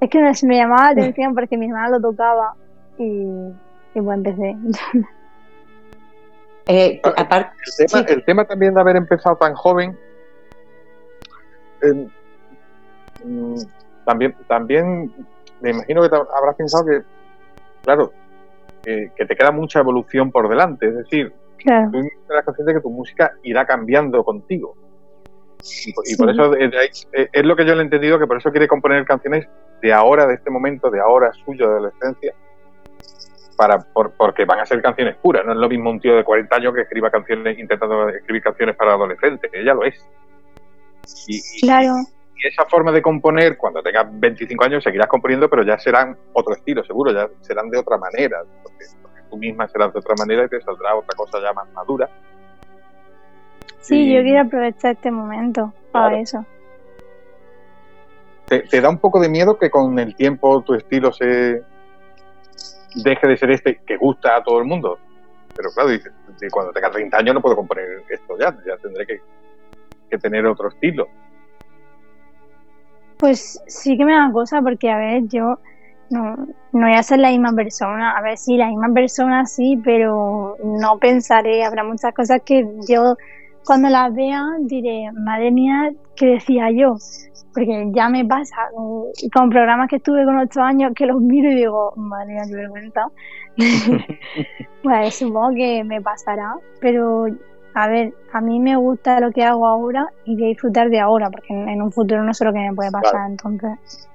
Es 0.00 0.10
que 0.10 0.46
me 0.46 0.56
llamaba 0.56 0.84
la 0.84 0.90
atención 0.90 1.34
porque 1.34 1.56
mi 1.56 1.66
hermana 1.66 1.90
lo 1.90 2.00
tocaba 2.00 2.54
y, 3.02 3.98
y 3.98 4.00
pues 4.02 4.16
empecé. 4.16 4.56
Eh, 6.66 7.00
Ah, 7.04 7.14
aparte, 7.16 7.50
El 7.80 7.86
tema, 7.86 8.06
Sí. 8.06 8.12
el 8.14 8.24
tema 8.24 8.44
también 8.44 8.74
de 8.74 8.80
haber 8.80 8.96
empezado 8.96 9.36
tan 9.36 9.54
joven, 9.54 9.98
eh, 11.82 12.08
mm, 13.24 13.54
también, 14.04 14.34
también 14.48 15.12
me 15.60 15.70
imagino 15.70 16.02
que 16.02 16.08
te 16.08 16.16
habrás 16.16 16.56
pensado 16.56 16.84
que, 16.86 17.02
claro, 17.84 18.12
que, 18.84 19.10
que 19.16 19.26
te 19.26 19.36
queda 19.36 19.50
mucha 19.50 19.80
evolución 19.80 20.30
por 20.30 20.48
delante. 20.48 20.88
Es 20.88 20.96
decir, 20.96 21.32
Claro, 21.58 21.90
tú 21.92 22.00
serás 22.26 22.44
consciente 22.44 22.72
de 22.72 22.78
que 22.78 22.82
tu 22.82 22.90
música 22.90 23.32
irá 23.44 23.64
cambiando 23.66 24.22
contigo. 24.24 24.74
Y, 25.86 25.92
por- 25.92 26.04
y 26.08 26.16
por 26.16 26.28
Sí. 26.28 26.32
eso 26.34 26.50
de- 26.50 26.68
de 26.68 26.78
ahí- 26.78 26.88
eh, 27.12 27.28
es 27.32 27.44
lo 27.44 27.54
que 27.54 27.64
yo 27.64 27.74
le 27.74 27.82
he 27.82 27.84
entendido, 27.84 28.18
que 28.18 28.26
por 28.26 28.36
eso 28.38 28.50
quiere 28.50 28.66
componer 28.66 29.04
canciones 29.04 29.46
de 29.80 29.92
ahora, 29.92 30.26
de 30.26 30.34
este 30.34 30.50
momento, 30.50 30.90
de 30.90 31.00
ahora 31.00 31.32
suyo, 31.44 31.66
de 31.68 31.72
adolescencia, 31.74 32.34
para, 33.56 33.78
por- 33.78 34.12
porque 34.12 34.44
van 34.44 34.60
a 34.60 34.66
ser 34.66 34.80
canciones 34.82 35.16
puras. 35.16 35.44
No 35.44 35.52
es 35.52 35.58
lo 35.58 35.68
mismo 35.68 35.90
un 35.90 36.00
tío 36.00 36.16
de 36.16 36.24
40 36.24 36.56
años 36.56 36.74
que 36.74 36.82
escriba 36.82 37.10
canciones, 37.10 37.58
intentando 37.58 38.08
escribir 38.08 38.42
canciones 38.42 38.76
para 38.76 38.92
adolescentes, 38.94 39.50
ella 39.54 39.74
lo 39.74 39.84
es. 39.84 39.94
Y, 41.26 41.36
y- 41.36 41.60
claro, 41.62 41.94
y 42.36 42.46
esa 42.48 42.64
forma 42.66 42.90
de 42.92 43.02
componer, 43.02 43.56
cuando 43.56 43.82
tengas 43.82 44.06
25 44.10 44.64
años, 44.64 44.82
seguirás 44.82 45.06
componiendo, 45.08 45.48
pero 45.48 45.62
ya 45.62 45.78
serán 45.78 46.16
otro 46.32 46.54
estilo, 46.54 46.82
seguro, 46.84 47.12
ya 47.12 47.28
serán 47.40 47.70
de 47.70 47.78
otra 47.78 47.96
manera, 47.98 48.42
porque, 48.62 48.84
porque 49.00 49.20
tú 49.30 49.36
misma 49.36 49.68
serás 49.68 49.92
de 49.92 50.00
otra 50.00 50.14
manera 50.18 50.44
y 50.44 50.48
te 50.48 50.60
saldrá 50.60 50.94
otra 50.96 51.14
cosa 51.16 51.38
ya 51.40 51.52
más 51.52 51.70
madura. 51.72 52.08
sí, 53.80 54.08
Y- 54.10 54.14
yo 54.16 54.22
quiero 54.22 54.40
aprovechar 54.46 54.92
este 54.92 55.10
momento 55.10 55.72
para 55.92 56.08
Claro. 56.08 56.22
eso. 56.22 56.46
¿Te, 58.48 58.60
te 58.62 58.80
da 58.80 58.88
un 58.90 58.98
poco 58.98 59.20
de 59.20 59.28
miedo 59.28 59.56
que 59.58 59.70
con 59.70 59.98
el 59.98 60.14
tiempo 60.16 60.62
tu 60.62 60.74
estilo 60.74 61.12
se, 61.12 61.62
deje 62.94 63.26
de 63.26 63.36
ser 63.36 63.50
este 63.50 63.80
que 63.86 63.96
gusta 63.96 64.36
a 64.36 64.42
todo 64.42 64.58
el 64.58 64.64
mundo. 64.64 64.98
Pero 65.56 65.70
claro, 65.74 65.90
dice, 65.90 66.10
cuando 66.50 66.72
tenga 66.72 66.90
30 66.90 67.18
años 67.18 67.34
no 67.34 67.42
puedo 67.42 67.56
componer 67.56 68.02
esto 68.08 68.36
ya, 68.38 68.56
ya 68.66 68.76
tendré 68.78 69.06
que, 69.06 69.20
que 70.10 70.18
tener 70.18 70.46
otro 70.46 70.68
estilo. 70.68 71.08
Pues 73.18 73.62
sí 73.66 73.96
que 73.96 74.04
me 74.04 74.14
da 74.14 74.30
cosa 74.32 74.60
porque, 74.62 74.90
a 74.90 74.96
ver, 74.96 75.22
yo 75.28 75.58
no, 76.10 76.36
no 76.72 76.86
voy 76.86 76.94
a 76.94 77.02
ser 77.02 77.20
la 77.20 77.30
misma 77.30 77.52
persona. 77.52 78.16
A 78.16 78.22
ver, 78.22 78.36
sí, 78.36 78.56
la 78.56 78.68
misma 78.68 78.92
persona 78.92 79.46
sí, 79.46 79.80
pero 79.84 80.56
no 80.62 80.98
pensaré. 80.98 81.64
Habrá 81.64 81.84
muchas 81.84 82.12
cosas 82.14 82.42
que 82.44 82.66
yo 82.88 83.16
cuando 83.64 83.88
las 83.88 84.12
vea 84.14 84.44
diré, 84.60 85.10
madre 85.12 85.50
mía, 85.50 85.92
¿qué 86.16 86.26
decía 86.26 86.70
yo? 86.70 86.96
Porque 87.54 87.90
ya 87.92 88.08
me 88.08 88.24
pasa 88.24 88.56
con 89.32 89.50
programas 89.50 89.88
que 89.88 89.96
estuve 89.96 90.24
con 90.24 90.38
ocho 90.38 90.62
años 90.62 90.92
que 90.94 91.06
los 91.06 91.20
miro 91.20 91.50
y 91.50 91.54
digo, 91.54 91.92
madre 91.96 92.34
mía, 92.34 92.42
qué 92.46 92.54
vergüenza. 92.54 93.06
pues 94.82 95.14
supongo 95.16 95.54
que 95.54 95.84
me 95.84 96.00
pasará, 96.00 96.54
pero 96.80 97.26
a 97.74 97.88
ver, 97.88 98.14
a 98.32 98.40
mí 98.40 98.58
me 98.60 98.76
gusta 98.76 99.20
lo 99.20 99.30
que 99.30 99.44
hago 99.44 99.66
ahora 99.66 100.06
y 100.24 100.34
voy 100.34 100.44
a 100.44 100.48
disfrutar 100.48 100.90
de 100.90 101.00
ahora, 101.00 101.30
porque 101.30 101.52
en, 101.52 101.80
un 101.80 101.92
futuro 101.92 102.22
no 102.22 102.34
sé 102.34 102.44
lo 102.44 102.52
que 102.52 102.58
me 102.58 102.74
puede 102.74 102.90
pasar, 102.90 103.30
entonces. 103.30 104.08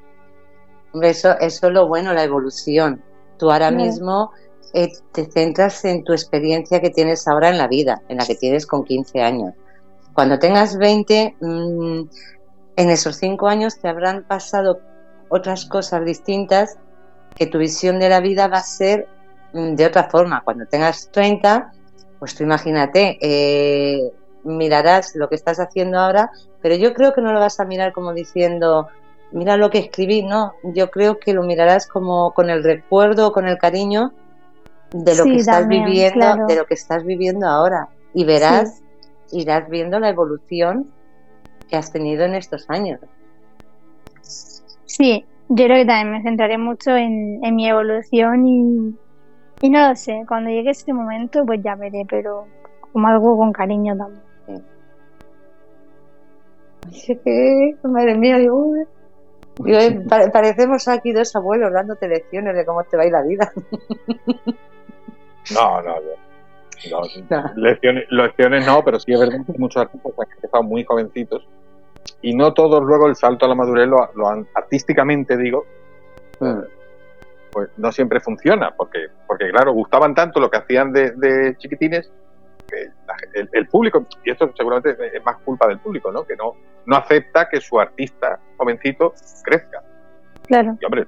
Eso, 1.02 1.38
eso 1.40 1.68
es 1.68 1.74
lo 1.74 1.88
bueno, 1.88 2.14
la 2.14 2.24
evolución. 2.24 3.02
Tú 3.38 3.52
ahora 3.52 3.72
mismo 3.72 4.32
eh, 4.74 4.90
te 5.12 5.26
centras 5.26 5.86
en 5.86 6.04
tu 6.04 6.14
experiencia 6.14 6.82
que 6.82 6.90
tienes 6.90 7.28
ahora 7.28 7.50
en 7.50 7.58
la 7.58 7.68
vida, 7.68 8.02
en 8.10 8.18
la 8.18 8.26
que 8.26 8.36
tienes 8.36 8.66
con 8.66 8.84
15 8.84 9.22
años. 9.22 9.54
Cuando 10.14 10.40
tengas 10.40 10.78
20, 10.78 11.36
mm, 11.40 12.02
en 12.78 12.92
esos 12.92 13.18
5 13.18 13.48
años 13.48 13.80
te 13.80 13.90
habrán 13.90 14.24
pasado 14.24 14.80
otras 15.30 15.66
cosas 15.66 16.06
distintas 16.06 16.78
que 17.36 17.48
tu 17.48 17.58
visión 17.58 18.00
de 18.00 18.08
la 18.08 18.22
vida 18.22 18.48
va 18.48 18.60
a 18.60 18.64
ser 18.64 19.08
mm, 19.54 19.74
de 19.74 19.86
otra 19.86 20.06
forma. 20.06 20.42
Cuando 20.42 20.66
tengas 20.68 21.10
30, 21.12 21.74
pues 22.20 22.36
tú 22.36 22.44
imagínate, 22.44 23.18
eh, 23.20 24.12
mirarás 24.44 25.16
lo 25.16 25.28
que 25.28 25.36
estás 25.36 25.60
haciendo 25.60 26.00
ahora, 26.00 26.32
pero 26.62 26.76
yo 26.76 26.94
creo 26.94 27.14
que 27.14 27.22
no 27.22 27.34
lo 27.34 27.40
vas 27.40 27.60
a 27.60 27.66
mirar 27.66 27.94
como 27.94 28.14
diciendo, 28.14 28.88
mira 29.32 29.58
lo 29.58 29.70
que 29.72 29.80
escribí, 29.80 30.22
no, 30.22 30.54
yo 30.64 30.90
creo 30.92 31.20
que 31.20 31.34
lo 31.34 31.44
mirarás 31.44 31.88
como 31.88 32.32
con 32.32 32.50
el 32.50 32.64
recuerdo, 32.64 33.34
con 33.34 33.48
el 33.48 33.58
cariño 33.58 34.14
de 34.92 35.16
lo 35.16 35.24
que 35.24 35.36
estás 35.36 35.68
viviendo, 35.68 36.46
de 36.48 36.56
lo 36.56 36.66
que 36.66 36.76
estás 36.76 37.04
viviendo 37.04 37.48
ahora. 37.48 37.90
Y 38.14 38.24
verás, 38.24 38.82
irás 39.32 39.68
viendo 39.68 40.00
la 40.00 40.10
evolución 40.10 40.92
que 41.70 41.76
has 41.76 41.92
tenido 41.92 42.26
en 42.26 42.36
estos 42.36 42.70
años. 42.70 43.00
Sí, 44.86 45.26
yo 45.50 45.66
creo 45.66 45.78
que 45.78 45.86
también 45.86 46.12
me 46.12 46.24
centraré 46.24 46.58
mucho 46.58 46.96
en, 46.96 47.44
en 47.44 47.56
mi 47.56 47.68
evolución 47.68 48.48
y, 48.48 48.96
y 49.62 49.70
no 49.70 49.90
lo 49.90 49.96
sé, 49.96 50.24
cuando 50.28 50.50
llegue 50.50 50.72
ese 50.72 50.94
momento 50.94 51.46
pues 51.46 51.62
ya 51.64 51.76
veré, 51.76 52.06
pero 52.10 52.48
como 52.92 53.08
algo 53.08 53.38
con 53.38 53.54
cariño 53.54 53.96
también. 53.96 54.24
Sí. 56.92 57.76
madre 57.84 58.16
mía, 58.16 58.38
digo, 58.38 58.76
eh, 59.66 60.06
parecemos 60.32 60.88
aquí 60.88 61.12
dos 61.12 61.36
abuelos 61.36 61.74
dándote 61.74 62.08
lecciones 62.08 62.56
de 62.56 62.66
cómo 62.66 62.84
te 62.84 62.98
va 62.98 63.04
a 63.04 63.06
ir 63.08 63.12
la 63.12 63.24
vida. 63.24 63.52
No, 65.54 65.82
no, 65.82 65.96
no. 66.92 67.02
Lecciones, 67.56 68.06
lecciones 68.10 68.66
no, 68.66 68.84
pero 68.84 69.00
sí 69.00 69.14
es 69.14 69.20
verdad 69.20 69.40
que 69.46 69.58
muchos 69.58 69.82
artistas 69.82 70.14
han 70.18 70.32
empezado 70.36 70.64
muy 70.64 70.84
jovencitos 70.84 71.48
y 72.22 72.36
no 72.36 72.54
todos 72.54 72.84
luego 72.84 73.08
el 73.08 73.16
salto 73.16 73.46
a 73.46 73.50
la 73.50 73.56
madurez 73.56 73.88
lo, 73.88 74.28
han, 74.28 74.48
artísticamente 74.56 75.38
digo, 75.38 75.66
mm. 76.40 76.60
pues 77.52 77.70
no 77.78 77.92
siempre 77.92 78.20
funciona, 78.20 78.74
porque, 78.76 79.08
porque 79.28 79.50
claro, 79.50 79.74
gustaban 79.74 80.16
tanto 80.16 80.40
lo 80.40 80.50
que 80.50 80.58
hacían 80.58 80.92
de, 80.92 81.56
chiquitines 81.58 82.12
que 82.68 82.90
el, 83.54 83.68
público, 83.68 84.06
y 84.26 84.32
esto 84.32 84.52
seguramente 84.58 84.98
es 85.14 85.24
más 85.24 85.38
culpa 85.38 85.68
del 85.68 85.80
público, 85.80 86.12
¿no? 86.12 86.26
Que 86.26 86.36
no, 86.36 86.56
no 86.86 86.96
acepta 86.98 87.48
que 87.48 87.62
su 87.62 87.80
artista 87.80 88.40
jovencito 88.58 89.14
crezca. 89.44 89.82
Claro. 90.48 90.78
Y 90.82 90.86
hombre, 90.86 91.08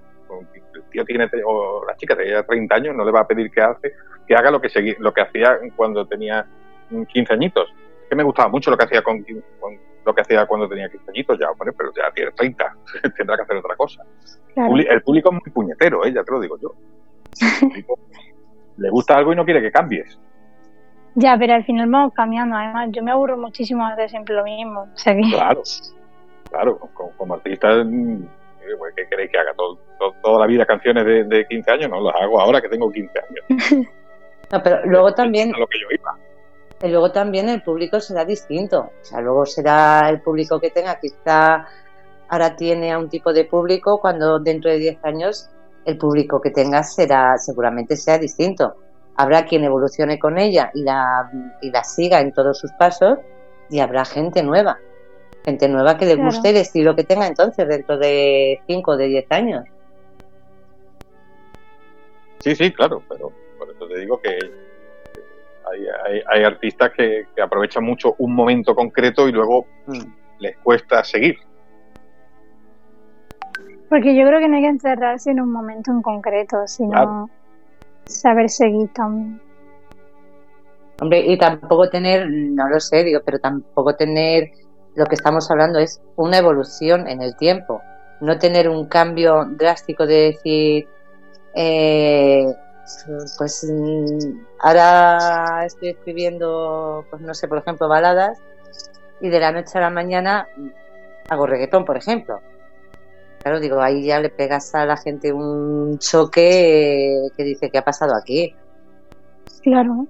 el 0.73 0.83
tío 0.89 1.03
tiene, 1.05 1.29
o 1.45 1.83
la 1.85 1.95
chica 1.95 2.15
tenía 2.15 2.43
30 2.43 2.75
años, 2.75 2.95
no 2.95 3.03
le 3.03 3.11
va 3.11 3.21
a 3.21 3.27
pedir 3.27 3.51
que 3.51 3.61
hace, 3.61 3.93
que 4.27 4.35
haga 4.35 4.51
lo 4.51 4.61
que 4.61 4.69
lo 4.99 5.13
que 5.13 5.21
hacía 5.21 5.59
cuando 5.75 6.05
tenía 6.05 6.45
15 6.89 7.33
añitos. 7.33 7.73
Que 8.09 8.15
me 8.15 8.23
gustaba 8.23 8.49
mucho 8.49 8.71
lo 8.71 8.77
que 8.77 8.85
hacía 8.85 9.01
con, 9.01 9.23
lo 10.09 10.15
que 10.15 10.21
hacía 10.21 10.45
cuando 10.45 10.67
tenía 10.67 10.89
15 10.89 11.11
añitos, 11.11 11.39
ya, 11.39 11.47
pero 11.77 11.91
ya 11.95 12.11
tiene 12.11 12.31
30, 12.31 12.75
tendrá 13.17 13.35
que 13.35 13.43
hacer 13.43 13.57
otra 13.57 13.75
cosa. 13.75 14.03
El 14.55 15.01
público 15.03 15.29
es 15.29 15.33
muy 15.33 15.53
puñetero, 15.53 16.03
¿eh? 16.05 16.13
ya 16.13 16.23
te 16.23 16.31
lo 16.31 16.39
digo 16.39 16.57
yo. 16.59 16.73
le 18.77 18.89
gusta 18.89 19.17
algo 19.17 19.33
y 19.33 19.35
no 19.35 19.45
quiere 19.45 19.61
que 19.61 19.71
cambies. 19.71 20.19
Ya, 21.15 21.37
pero 21.37 21.53
al 21.53 21.63
final 21.63 21.89
vamos 21.89 22.13
cambiando. 22.13 22.55
Además, 22.55 22.89
yo 22.91 23.03
me 23.03 23.11
aburro 23.11 23.37
muchísimo 23.37 23.85
de 23.87 23.93
hacer 23.93 24.09
siempre 24.09 24.35
lo 24.35 24.43
mismo. 24.43 24.87
Claro, 25.03 25.61
claro. 26.49 26.79
Como, 27.17 27.33
artista, 27.33 27.83
mm, 27.83 28.23
eh, 28.23 28.75
pues, 28.77 28.93
¿qué 28.95 29.07
queréis 29.09 29.31
que 29.31 29.37
haga? 29.37 29.53
toda 30.21 30.39
la 30.39 30.47
vida 30.47 30.65
canciones 30.65 31.05
de, 31.29 31.45
15 31.47 31.71
años? 31.71 31.89
No, 31.89 32.01
las 32.01 32.15
hago 32.21 32.39
ahora 32.39 32.61
que 32.61 32.69
tengo 32.69 32.91
15 32.91 33.19
años. 33.19 33.45
no, 34.51 34.63
pero 34.63 34.85
luego 34.85 35.13
también... 35.13 35.51
lo 35.51 35.67
que 35.67 35.79
yo 35.79 35.87
iba. 35.91 36.28
Y 36.81 36.87
luego 36.87 37.11
también 37.11 37.49
el 37.49 37.61
público 37.61 37.99
será 37.99 38.25
distinto. 38.25 38.91
O 39.01 39.05
sea, 39.05 39.21
luego 39.21 39.45
será 39.45 40.09
el 40.09 40.21
público 40.21 40.59
que 40.59 40.71
tenga, 40.71 40.99
quizá 40.99 41.67
ahora 42.29 42.55
tiene 42.55 42.91
a 42.91 42.99
un 42.99 43.09
tipo 43.09 43.33
de 43.33 43.45
público, 43.45 43.99
cuando 43.99 44.39
dentro 44.39 44.69
de 44.69 44.77
10 44.77 45.03
años 45.03 45.49
el 45.85 45.97
público 45.97 46.39
que 46.39 46.51
tengas 46.51 46.93
será, 46.93 47.37
seguramente 47.37 47.95
sea 47.95 48.17
distinto 48.17 48.75
habrá 49.19 49.45
quien 49.45 49.65
evolucione 49.65 50.17
con 50.17 50.39
ella 50.39 50.71
y 50.73 50.81
la, 50.81 51.29
y 51.61 51.69
la 51.71 51.83
siga 51.83 52.21
en 52.21 52.31
todos 52.31 52.57
sus 52.57 52.71
pasos 52.71 53.19
y 53.69 53.81
habrá 53.81 54.05
gente 54.05 54.41
nueva, 54.41 54.79
gente 55.43 55.67
nueva 55.67 55.97
que 55.97 56.05
le 56.05 56.15
guste 56.15 56.51
el 56.51 56.55
estilo 56.55 56.95
que 56.95 57.03
tenga 57.03 57.27
entonces 57.27 57.67
dentro 57.67 57.97
de 57.97 58.61
5 58.65 58.91
o 58.91 58.95
de 58.95 59.07
10 59.07 59.25
años. 59.31 59.65
Sí, 62.39 62.55
sí, 62.55 62.71
claro, 62.71 63.03
pero 63.09 63.33
por 63.57 63.69
eso 63.69 63.85
te 63.87 63.99
digo 63.99 64.21
que 64.21 64.39
hay, 66.27 66.43
artistas 66.43 66.91
que, 66.95 67.25
aprovechan 67.41 67.83
mucho 67.83 68.15
un 68.19 68.33
momento 68.33 68.75
concreto 68.75 69.27
y 69.27 69.31
luego 69.31 69.65
mm, 69.87 70.39
les 70.39 70.57
cuesta 70.57 71.03
seguir. 71.03 71.37
Porque 73.89 74.15
yo 74.15 74.25
creo 74.27 74.39
que 74.39 74.47
no 74.47 74.57
hay 74.57 74.63
que 74.63 74.69
encerrarse 74.69 75.31
en 75.31 75.41
un 75.41 75.51
momento 75.51 75.91
en 75.91 76.01
concreto, 76.01 76.67
sino 76.67 77.29
saber 78.05 78.49
seguir 78.49 78.89
también. 78.93 79.41
Hombre, 81.01 81.19
y 81.19 81.37
tampoco 81.37 81.89
tener, 81.89 82.27
no 82.29 82.67
lo 82.67 82.79
sé, 82.79 83.03
digo, 83.03 83.21
pero 83.25 83.39
tampoco 83.39 83.95
tener, 83.95 84.51
lo 84.95 85.05
que 85.05 85.15
estamos 85.15 85.49
hablando 85.49 85.79
es 85.79 86.01
una 86.17 86.37
evolución 86.37 87.07
en 87.07 87.21
el 87.21 87.35
tiempo, 87.37 87.81
no 88.19 88.37
tener 88.37 88.67
un 88.67 88.85
cambio 88.87 89.45
drástico 89.45 90.05
de 90.05 90.33
decir, 90.33 90.87
eh, 91.55 92.45
pues 93.37 93.65
mm, 93.69 94.45
ahora 94.59 95.65
estoy 95.65 95.89
escribiendo, 95.89 97.05
pues 97.09 97.21
no 97.21 97.33
sé, 97.33 97.47
por 97.47 97.59
ejemplo, 97.59 97.87
baladas 97.87 98.39
y 99.21 99.29
de 99.29 99.39
la 99.39 99.51
noche 99.51 99.77
a 99.77 99.81
la 99.81 99.89
mañana 99.89 100.47
hago 101.29 101.45
reggaetón, 101.45 101.85
por 101.85 101.97
ejemplo. 101.97 102.39
Claro, 103.41 103.59
digo, 103.59 103.81
ahí 103.81 104.05
ya 104.05 104.19
le 104.19 104.29
pegas 104.29 104.75
a 104.75 104.85
la 104.85 104.97
gente 104.97 105.31
un 105.31 105.97
choque 105.99 107.29
que 107.37 107.43
dice, 107.43 107.69
¿qué 107.69 107.77
ha 107.77 107.85
pasado 107.85 108.15
aquí? 108.15 108.53
Claro. 109.61 110.07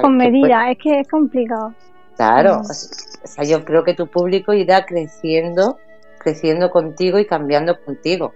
Con 0.00 0.16
medida, 0.16 0.70
es 0.70 0.78
que 0.78 1.00
es 1.00 1.08
complicado. 1.08 1.74
Claro, 2.16 2.60
o 2.60 3.26
sea, 3.26 3.44
yo 3.44 3.64
creo 3.64 3.84
que 3.84 3.94
tu 3.94 4.06
público 4.06 4.52
irá 4.54 4.86
creciendo, 4.86 5.78
creciendo 6.18 6.70
contigo 6.70 7.18
y 7.18 7.26
cambiando 7.26 7.78
contigo. 7.82 8.32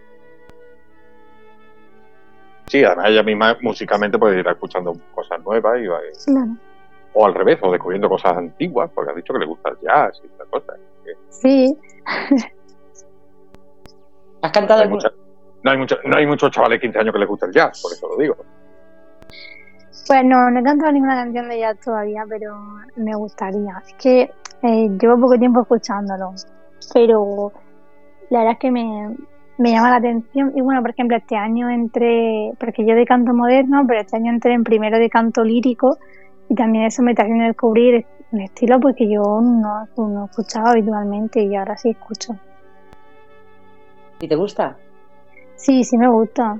Sí, 2.71 2.85
además 2.85 3.07
ella 3.09 3.25
misma 3.25 3.57
musicalmente 3.63 4.17
puede 4.17 4.39
ir 4.39 4.47
escuchando 4.47 4.95
cosas 5.13 5.43
nuevas 5.45 5.81
y 5.81 5.89
va 5.89 5.99
claro. 6.25 6.53
o 7.15 7.27
al 7.27 7.35
revés, 7.35 7.59
o 7.63 7.73
descubriendo 7.73 8.09
cosas 8.09 8.37
antiguas, 8.37 8.89
porque 8.95 9.11
ha 9.11 9.15
dicho 9.15 9.33
que 9.33 9.41
le 9.41 9.47
gusta 9.47 9.71
el 9.71 9.79
jazz 9.81 10.23
y 10.23 10.27
esas 10.33 10.47
cosas. 10.47 10.79
Sí. 11.31 11.77
¿Has 14.43 14.53
cantado? 14.53 14.85
No 14.85 15.71
hay, 15.73 15.79
mucha, 15.79 15.97
no, 16.05 16.17
hay 16.17 16.27
muchos 16.27 16.53
chavales 16.53 16.77
de 16.77 16.83
15 16.83 16.99
años 17.01 17.13
que 17.13 17.19
les 17.19 17.29
gusta 17.29 17.47
el 17.47 17.53
jazz, 17.53 17.83
por 17.83 17.93
eso 17.93 18.07
lo 18.07 18.17
digo. 18.17 18.37
Pues 20.07 20.25
no, 20.25 20.49
no 20.49 20.61
he 20.61 20.63
cantado 20.63 20.93
ninguna 20.93 21.17
canción 21.17 21.49
de 21.49 21.59
jazz 21.59 21.81
todavía, 21.81 22.25
pero 22.29 22.57
me 22.95 23.17
gustaría. 23.17 23.83
Es 23.85 23.95
que 23.95 24.31
eh, 24.63 24.89
llevo 24.97 25.21
poco 25.21 25.37
tiempo 25.37 25.63
escuchándolo, 25.63 26.35
pero 26.95 27.53
la 28.31 28.39
verdad 28.39 28.53
es 28.53 28.59
que 28.61 28.71
me, 28.71 29.17
me 29.61 29.73
llama 29.73 29.91
la 29.91 29.97
atención. 29.97 30.53
Y 30.57 30.63
bueno, 30.63 30.81
por 30.81 30.91
ejemplo, 30.91 31.17
este 31.19 31.37
año 31.37 31.69
entré, 31.69 32.53
porque 32.59 32.85
yo 32.87 32.95
de 32.95 33.05
canto 33.05 33.35
moderno, 33.35 33.85
pero 33.87 34.01
este 34.01 34.17
año 34.17 34.33
entré 34.33 34.55
en 34.55 34.65
primero 34.65 34.99
de 34.99 35.11
canto 35.11 35.45
lírico 35.45 35.99
y 36.49 36.55
también 36.55 36.87
eso 36.87 37.03
me 37.03 37.11
está 37.13 37.25
haciendo 37.25 37.45
descubrir 37.45 38.07
un 38.33 38.41
estilo 38.41 38.81
porque 38.81 39.09
yo 39.09 39.21
no, 39.43 39.87
no 39.97 40.25
escuchaba 40.25 40.71
habitualmente 40.71 41.43
y 41.43 41.55
ahora 41.55 41.77
sí 41.77 41.91
escucho. 41.91 42.37
¿Y 44.21 44.29
te 44.29 44.35
gusta? 44.35 44.79
Sí, 45.57 45.85
sí 45.85 45.99
me 45.99 46.09
gusta. 46.09 46.57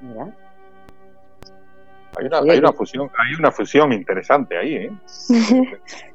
Mira. 0.00 0.32
Hay 2.16 2.26
una, 2.26 2.38
hay 2.38 2.58
una 2.58 2.68
pues- 2.68 2.76
fusión, 2.76 3.10
hay 3.18 3.34
una 3.38 3.50
fusión 3.50 3.92
interesante 3.92 4.56
ahí, 4.56 4.74
¿eh? 4.74 4.92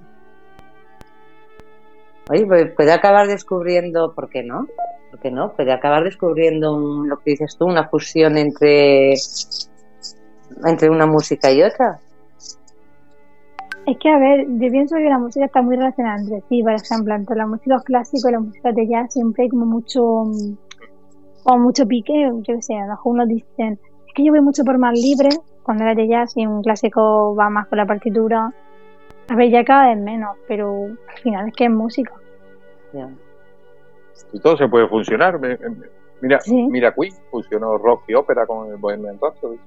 Oye, 2.30 2.46
pues 2.46 2.72
puede 2.76 2.92
acabar 2.92 3.28
descubriendo, 3.28 4.14
¿por 4.14 4.30
qué 4.30 4.44
no? 4.44 4.68
¿Por 5.10 5.20
qué 5.20 5.32
no? 5.32 5.54
Puede 5.54 5.74
acabar 5.74 6.04
descubriendo 6.04 6.76
un- 6.76 7.10
lo 7.10 7.18
que 7.18 7.32
dices 7.32 7.58
tú, 7.58 7.66
una 7.66 7.90
fusión 7.90 8.38
entre, 8.38 9.14
entre 10.66 10.90
una 10.90 11.08
música 11.08 11.52
y 11.52 11.64
otra. 11.64 12.00
Es 13.88 13.98
que, 13.98 14.10
a 14.10 14.20
ver, 14.20 14.46
yo 14.48 14.70
pienso 14.70 14.96
que 14.98 15.10
la 15.10 15.18
música 15.18 15.46
está 15.46 15.64
muy 15.64 15.76
relacionada 15.76 16.20
entre 16.20 16.42
sí. 16.48 16.62
Por 16.62 16.74
ejemplo, 16.74 17.16
entre 17.16 17.36
la 17.36 17.48
música 17.48 17.80
clásica 17.84 18.30
y 18.30 18.34
la 18.34 18.40
música 18.40 18.72
de 18.72 18.88
jazz 18.88 19.14
siempre 19.14 19.44
hay 19.44 19.50
como 19.50 19.66
mucho, 19.66 20.26
mm, 20.26 20.58
o 21.46 21.58
mucho 21.58 21.88
pique, 21.88 22.14
yo 22.32 22.56
qué 22.56 22.62
sé, 22.62 22.76
a 22.76 22.86
lo 22.86 22.92
mejor 22.92 23.28
dicen, 23.28 23.80
es 24.08 24.14
que 24.14 24.24
yo 24.24 24.32
voy 24.32 24.42
mucho 24.42 24.64
por 24.64 24.78
más 24.78 24.94
libre 24.94 25.30
cuando 25.64 25.84
era 25.84 25.96
de 25.96 26.08
jazz 26.08 26.34
y 26.36 26.46
un 26.46 26.62
clásico 26.62 27.36
va 27.36 27.50
más 27.50 27.68
con 27.68 27.78
la 27.78 27.88
partitura. 27.88 28.54
A 29.30 29.36
ver, 29.36 29.50
ya 29.50 29.64
cada 29.64 29.90
vez 29.90 29.98
menos, 29.98 30.36
pero 30.48 30.86
al 30.86 31.18
final 31.22 31.48
es 31.50 31.54
que 31.56 31.66
es 31.66 31.72
música. 31.72 32.14
Y 34.34 34.40
todo 34.40 34.58
se 34.58 34.68
puede 34.68 34.88
funcionar. 34.88 35.40
Mira, 36.22 36.40
Sí. 36.42 36.68
mira 36.70 36.94
Queen, 36.94 37.14
fusionó 37.32 37.78
rock 37.78 38.04
y 38.08 38.14
ópera 38.16 38.46
con 38.46 38.70
el 38.70 38.78
Bohemian 38.78 39.18
Rhapsody. 39.22 39.58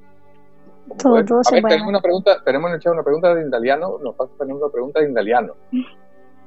Todo- 0.99 1.13
puede. 1.13 1.25
todo 1.25 1.41
A 1.41 1.45
se 1.45 1.55
ver, 1.55 1.63
puede. 1.63 1.75
tenemos 1.75 1.89
una 1.91 2.01
pregunta, 2.01 2.43
tenemos 2.45 2.69
en 2.71 2.75
el 2.75 2.81
chat 2.81 2.93
una 2.93 3.03
pregunta 3.05 3.35
de 3.35 3.43
Indaliano, 3.43 3.99
nos 4.03 4.15
pasa 4.17 4.33
también 4.37 4.59
una 4.59 4.69
pregunta 4.71 5.01
de 5.01 5.07
Indaliano. 5.09 5.55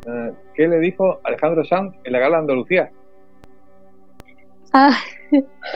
Eh, 0.07 0.33
¿Qué 0.53 0.67
le 0.67 0.77
dijo 0.77 1.19
Alejandro 1.23 1.65
Sanz 1.65 1.95
en 2.03 2.13
la 2.13 2.19
gala 2.19 2.35
de 2.35 2.41
Andalucía? 2.41 2.91
Ah, 4.71 4.91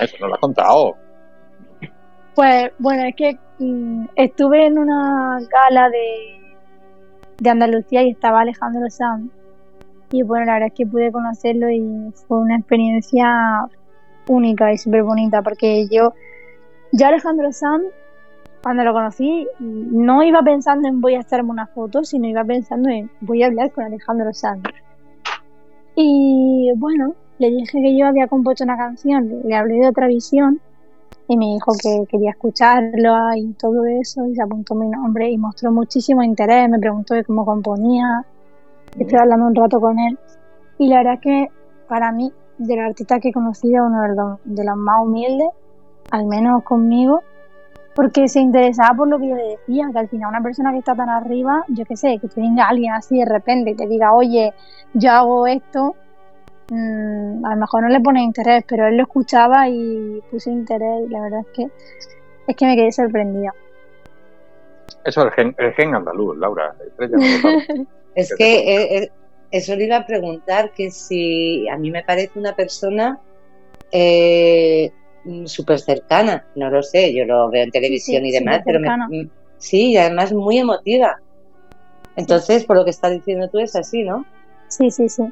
Eso 0.02 0.18
no 0.22 0.28
lo 0.28 0.36
has 0.36 0.40
contado. 0.40 0.96
Pues 2.36 2.72
bueno, 2.78 3.06
es 3.06 3.16
que 3.16 3.40
mm, 3.58 4.06
estuve 4.16 4.68
en 4.68 4.78
una 4.78 5.40
gala 5.50 5.90
de, 5.90 6.39
de 7.40 7.50
Andalucía 7.50 8.04
y 8.04 8.12
estaba 8.12 8.42
Alejandro 8.42 8.90
Sanz. 8.90 9.32
Y 10.12 10.24
bueno, 10.24 10.46
la 10.46 10.54
verdad 10.54 10.68
es 10.70 10.74
que 10.74 10.88
pude 10.88 11.12
conocerlo 11.12 11.70
y 11.70 12.12
fue 12.28 12.40
una 12.40 12.58
experiencia 12.58 13.68
única 14.28 14.72
y 14.72 14.78
súper 14.78 15.04
bonita 15.04 15.42
porque 15.42 15.88
yo, 15.90 16.14
yo 16.92 17.08
Alejandro 17.08 17.52
Sanz, 17.52 17.84
cuando 18.62 18.84
lo 18.84 18.94
conocí, 18.94 19.48
no 19.60 20.24
iba 20.24 20.42
pensando 20.42 20.88
en 20.88 21.00
voy 21.00 21.16
a 21.16 21.20
hacerme 21.20 21.52
una 21.52 21.68
foto, 21.68 22.04
sino 22.04 22.28
iba 22.28 22.44
pensando 22.44 22.90
en 22.90 23.10
voy 23.22 23.44
a 23.44 23.48
hablar 23.48 23.72
con 23.72 23.86
Alejandro 23.86 24.34
Sanz. 24.34 24.64
Y 25.96 26.72
bueno, 26.76 27.16
le 27.38 27.50
dije 27.52 27.82
que 27.82 27.98
yo 27.98 28.08
había 28.08 28.28
compuesto 28.28 28.64
una 28.64 28.78
canción, 28.78 29.42
le 29.46 29.56
hablé 29.56 29.76
de 29.76 29.88
otra 29.88 30.08
visión 30.08 30.60
y 31.30 31.38
me 31.38 31.46
dijo 31.46 31.74
que 31.80 32.06
quería 32.10 32.32
escucharlo 32.32 33.36
y 33.36 33.54
todo 33.54 33.86
eso 33.86 34.26
y 34.26 34.34
se 34.36 34.42
apuntó 34.42 34.74
mi 34.74 34.90
nombre 34.90 35.30
y 35.30 35.38
mostró 35.38 35.72
muchísimo 35.72 36.24
interés, 36.24 36.68
me 36.68 36.80
preguntó 36.80 37.14
de 37.14 37.24
cómo 37.24 37.46
componía, 37.46 38.26
estuve 38.98 39.20
hablando 39.20 39.46
un 39.46 39.54
rato 39.54 39.80
con 39.80 40.00
él. 40.00 40.18
Y 40.80 40.90
la 40.90 40.98
verdad 40.98 41.14
es 41.14 41.20
que 41.22 41.48
para 41.88 42.12
mí, 42.12 42.34
de 42.58 42.76
los 42.76 42.86
artistas 42.86 43.20
que 43.22 43.30
he 43.30 43.32
conocido, 43.32 43.86
uno 43.86 44.02
de 44.02 44.16
los, 44.16 44.40
de 44.44 44.64
los 44.64 44.76
más 44.76 45.04
humildes, 45.04 45.50
al 46.10 46.26
menos 46.26 46.64
conmigo, 46.64 47.22
porque 47.94 48.28
se 48.28 48.40
interesaba 48.40 48.98
por 48.98 49.08
lo 49.08 49.20
que 49.20 49.28
yo 49.28 49.36
le 49.36 49.58
decía, 49.60 49.88
que 49.92 50.00
al 50.00 50.10
final 50.10 50.30
una 50.30 50.42
persona 50.42 50.72
que 50.72 50.80
está 50.80 50.96
tan 50.96 51.10
arriba, 51.10 51.64
yo 51.68 51.86
qué 51.86 51.96
sé, 51.96 52.18
que 52.18 52.28
te 52.28 52.42
venga 52.42 52.68
alguien 52.68 52.94
así 52.94 53.20
de 53.20 53.26
repente 53.26 53.70
y 53.70 53.76
te 53.76 53.86
diga, 53.86 54.14
oye, 54.14 54.52
yo 54.96 55.12
hago 55.12 55.46
esto, 55.46 55.96
mm, 56.70 57.46
a 57.46 57.50
lo 57.52 57.58
mejor 57.58 57.84
no 57.84 57.90
le 57.90 58.00
pone 58.00 58.24
interés, 58.24 58.64
pero 58.68 58.88
él 58.88 58.98
lo 58.98 59.04
escuchaba 59.04 59.68
y 59.70 60.22
puso 60.30 60.50
interés 60.52 61.02
y 61.08 61.12
la 61.12 61.22
verdad 61.22 61.42
es 61.42 61.48
que 61.54 61.68
es 62.48 62.56
que 62.56 62.66
me 62.66 62.76
quedé 62.76 62.92
sorprendida. 62.92 63.54
Eso 65.04 65.22
es 65.22 65.28
el 65.28 65.32
gen, 65.34 65.56
el 65.58 65.74
gen 65.74 65.96
andaluz, 65.96 66.38
Laura. 66.38 66.76
Es 68.16 68.34
Que 68.36 68.60
eh, 68.60 68.98
eh, 68.98 69.10
eso 69.52 69.76
le 69.76 69.86
iba 69.86 69.98
a 69.98 70.06
preguntar, 70.06 70.72
que 70.76 70.90
si 70.92 71.68
a 71.70 71.78
mí 71.78 71.92
me 71.92 72.04
parece 72.04 72.38
una 72.40 72.54
persona 72.54 73.18
eh, 73.92 74.92
mm, 75.24 75.46
súper 75.46 75.80
cercana, 75.80 76.48
no 76.56 76.70
lo 76.70 76.84
sé, 76.84 77.14
yo 77.16 77.26
lo 77.26 77.50
veo 77.50 77.64
en 77.64 77.72
televisión 77.72 78.26
y 78.26 78.32
demás, 78.32 78.62
pero 78.66 78.80
me- 78.80 78.90
mm, 78.90 79.30
sí, 79.58 79.92
y 79.92 79.98
además 79.98 80.34
muy 80.34 80.58
emotiva. 80.58 81.16
Entonces, 82.16 82.66
por 82.66 82.78
lo 82.78 82.84
que 82.84 82.92
estás 82.92 83.12
diciendo 83.12 83.48
tú 83.52 83.60
es 83.60 83.76
así, 83.76 84.04
¿no? 84.04 84.28
Sí, 84.68 84.92
sí, 84.92 85.10
sí. 85.10 85.24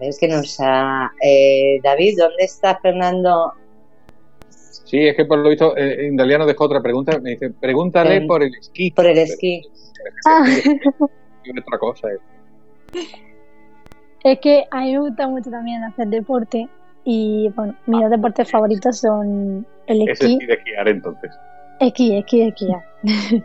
Ver, 0.00 0.14
que 0.18 0.28
nos 0.28 0.56
ha... 0.60 1.12
eh, 1.22 1.78
David, 1.82 2.14
¿dónde 2.18 2.44
está 2.44 2.78
Fernando? 2.80 3.52
Sí, 4.48 5.06
es 5.06 5.14
que 5.16 5.24
por 5.24 5.38
lo 5.38 5.50
visto 5.50 5.76
eh, 5.76 6.06
Indaliano 6.08 6.46
dejó 6.46 6.64
otra 6.64 6.80
pregunta. 6.80 7.20
Me 7.20 7.30
dice, 7.30 7.50
pregúntale 7.50 8.22
por 8.22 8.42
el 8.42 8.54
esquí. 8.54 8.90
Por 8.90 9.06
el 9.06 9.18
esquí. 9.18 9.62
Ah, 10.26 10.46
Y 11.44 11.50
otra 11.60 11.78
cosa. 11.78 12.08
eh. 12.08 12.16
es 14.24 14.38
que 14.40 14.64
a 14.70 14.80
mí 14.80 14.92
me 14.92 15.00
gusta 15.00 15.28
mucho 15.28 15.50
también 15.50 15.84
hacer 15.84 16.08
deporte 16.08 16.66
y 17.04 17.50
bueno, 17.54 17.76
mis 17.86 18.00
dos 18.00 18.10
deportes 18.10 18.50
favoritos 18.50 18.98
son 18.98 19.66
el 19.86 20.08
esquí, 20.08 20.32
esquí 20.34 20.46
de 20.46 20.54
esquiar 20.54 20.88
entonces. 20.88 21.30
esquí, 21.80 22.16
esquí, 22.16 22.42
esquiar. 22.42 22.82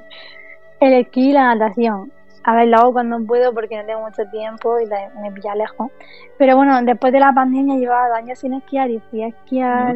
el 0.80 0.94
esquí 0.94 1.30
y 1.30 1.34
la 1.34 1.54
natación. 1.56 2.10
A 2.48 2.56
ver, 2.56 2.68
lo 2.68 2.78
hago 2.78 2.94
cuando 2.94 3.20
puedo 3.26 3.54
porque 3.54 3.76
no 3.76 3.86
tengo 3.86 4.02
mucho 4.02 4.24
tiempo 4.30 4.80
y 4.80 4.86
me 4.86 5.32
pilla 5.32 5.56
lejos. 5.56 5.90
Pero 6.38 6.56
bueno, 6.56 6.80
después 6.84 7.12
de 7.12 7.20
la 7.20 7.34
pandemia 7.34 7.78
llevaba 7.78 8.10
dos 8.10 8.18
años 8.18 8.38
sin 8.38 8.54
esquiar 8.54 8.92
y 8.92 9.00
fui 9.00 9.24
a 9.24 9.28
esquiar 9.30 9.96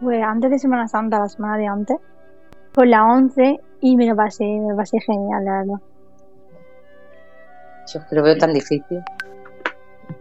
pues, 0.00 0.22
antes 0.22 0.50
de 0.50 0.58
Semana 0.58 0.88
Santa, 0.88 1.18
la 1.18 1.28
semana 1.28 1.58
de 1.58 1.66
antes, 1.66 1.98
por 2.72 2.86
la 2.86 3.04
11 3.04 3.60
y 3.82 3.96
me 3.96 4.06
lo 4.06 4.16
pasé, 4.16 4.44
me 4.44 4.70
lo 4.70 4.76
pasé 4.76 4.98
genial, 4.98 5.44
la 5.44 5.58
verdad. 5.58 5.80
Yo 7.92 8.00
es 8.00 8.06
que 8.06 8.16
lo 8.16 8.22
veo 8.22 8.38
tan 8.38 8.54
difícil. 8.54 9.02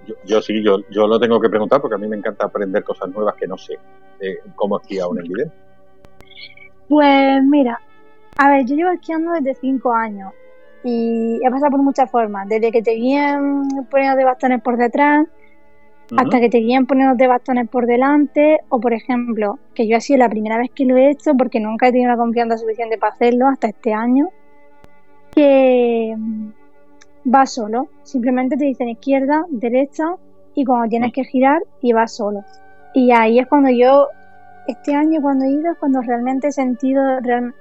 Yo, 0.05 0.16
yo 0.26 0.41
sí, 0.41 0.61
yo, 0.61 0.80
yo 0.89 1.07
lo 1.07 1.18
tengo 1.18 1.39
que 1.39 1.47
preguntar 1.47 1.80
porque 1.80 1.95
a 1.95 1.97
mí 1.97 2.09
me 2.09 2.18
encanta 2.18 2.45
aprender 2.45 2.84
cosas 2.84 3.07
nuevas 3.09 3.36
que 3.36 3.47
no 3.47 3.57
sé 3.57 3.76
eh, 4.20 4.39
cómo 4.55 4.82
esquía 4.82 5.07
un 5.07 5.20
evidente. 5.20 5.55
Pues 6.89 7.41
mira, 7.45 7.80
a 8.36 8.49
ver, 8.49 8.66
yo 8.66 8.76
llevo 8.76 8.91
esquiando 8.91 9.32
desde 9.32 9.55
5 9.55 9.93
años 9.93 10.34
y 10.84 11.39
he 11.43 11.49
pasado 11.49 11.71
por 11.71 11.81
muchas 11.81 12.09
formas, 12.11 12.47
desde 12.47 12.71
que 12.71 12.81
te 12.81 12.91
guían 12.91 13.67
poniéndote 13.89 14.25
bastones 14.25 14.61
por 14.61 14.77
detrás 14.77 15.27
hasta 16.17 16.39
que 16.39 16.49
te 16.49 16.59
guían 16.59 16.86
poniéndote 16.86 17.27
bastones 17.27 17.67
por 17.69 17.88
delante 17.88 18.59
o 18.69 18.79
por 18.79 18.93
ejemplo, 18.93 19.59
que 19.73 19.88
yo 19.88 19.97
ha 19.97 20.01
sido 20.01 20.19
la 20.19 20.29
primera 20.29 20.57
vez 20.57 20.69
que 20.71 20.86
lo 20.86 20.97
he 20.97 21.09
hecho 21.09 21.34
porque 21.36 21.59
nunca 21.59 21.88
he 21.88 21.91
tenido 21.91 22.11
la 22.11 22.17
confianza 22.17 22.57
suficiente 22.57 22.97
para 22.97 23.13
hacerlo 23.13 23.47
hasta 23.47 23.67
este 23.67 23.93
año, 23.93 24.29
que 25.31 26.13
mm, 26.15 26.49
vas 27.23 27.53
solo, 27.53 27.88
simplemente 28.03 28.57
te 28.57 28.65
dicen 28.65 28.89
izquierda, 28.89 29.45
derecha 29.49 30.15
y 30.55 30.65
cuando 30.65 30.89
tienes 30.89 31.13
que 31.13 31.23
girar 31.23 31.63
y 31.81 31.93
vas 31.93 32.15
solo. 32.15 32.43
Y 32.93 33.11
ahí 33.11 33.39
es 33.39 33.47
cuando 33.47 33.69
yo 33.69 34.07
este 34.67 34.93
año 34.93 35.21
cuando 35.21 35.45
he 35.45 35.49
ido 35.49 35.71
es 35.71 35.77
cuando 35.77 36.01
realmente 36.01 36.47
he 36.47 36.51
sentido 36.51 37.01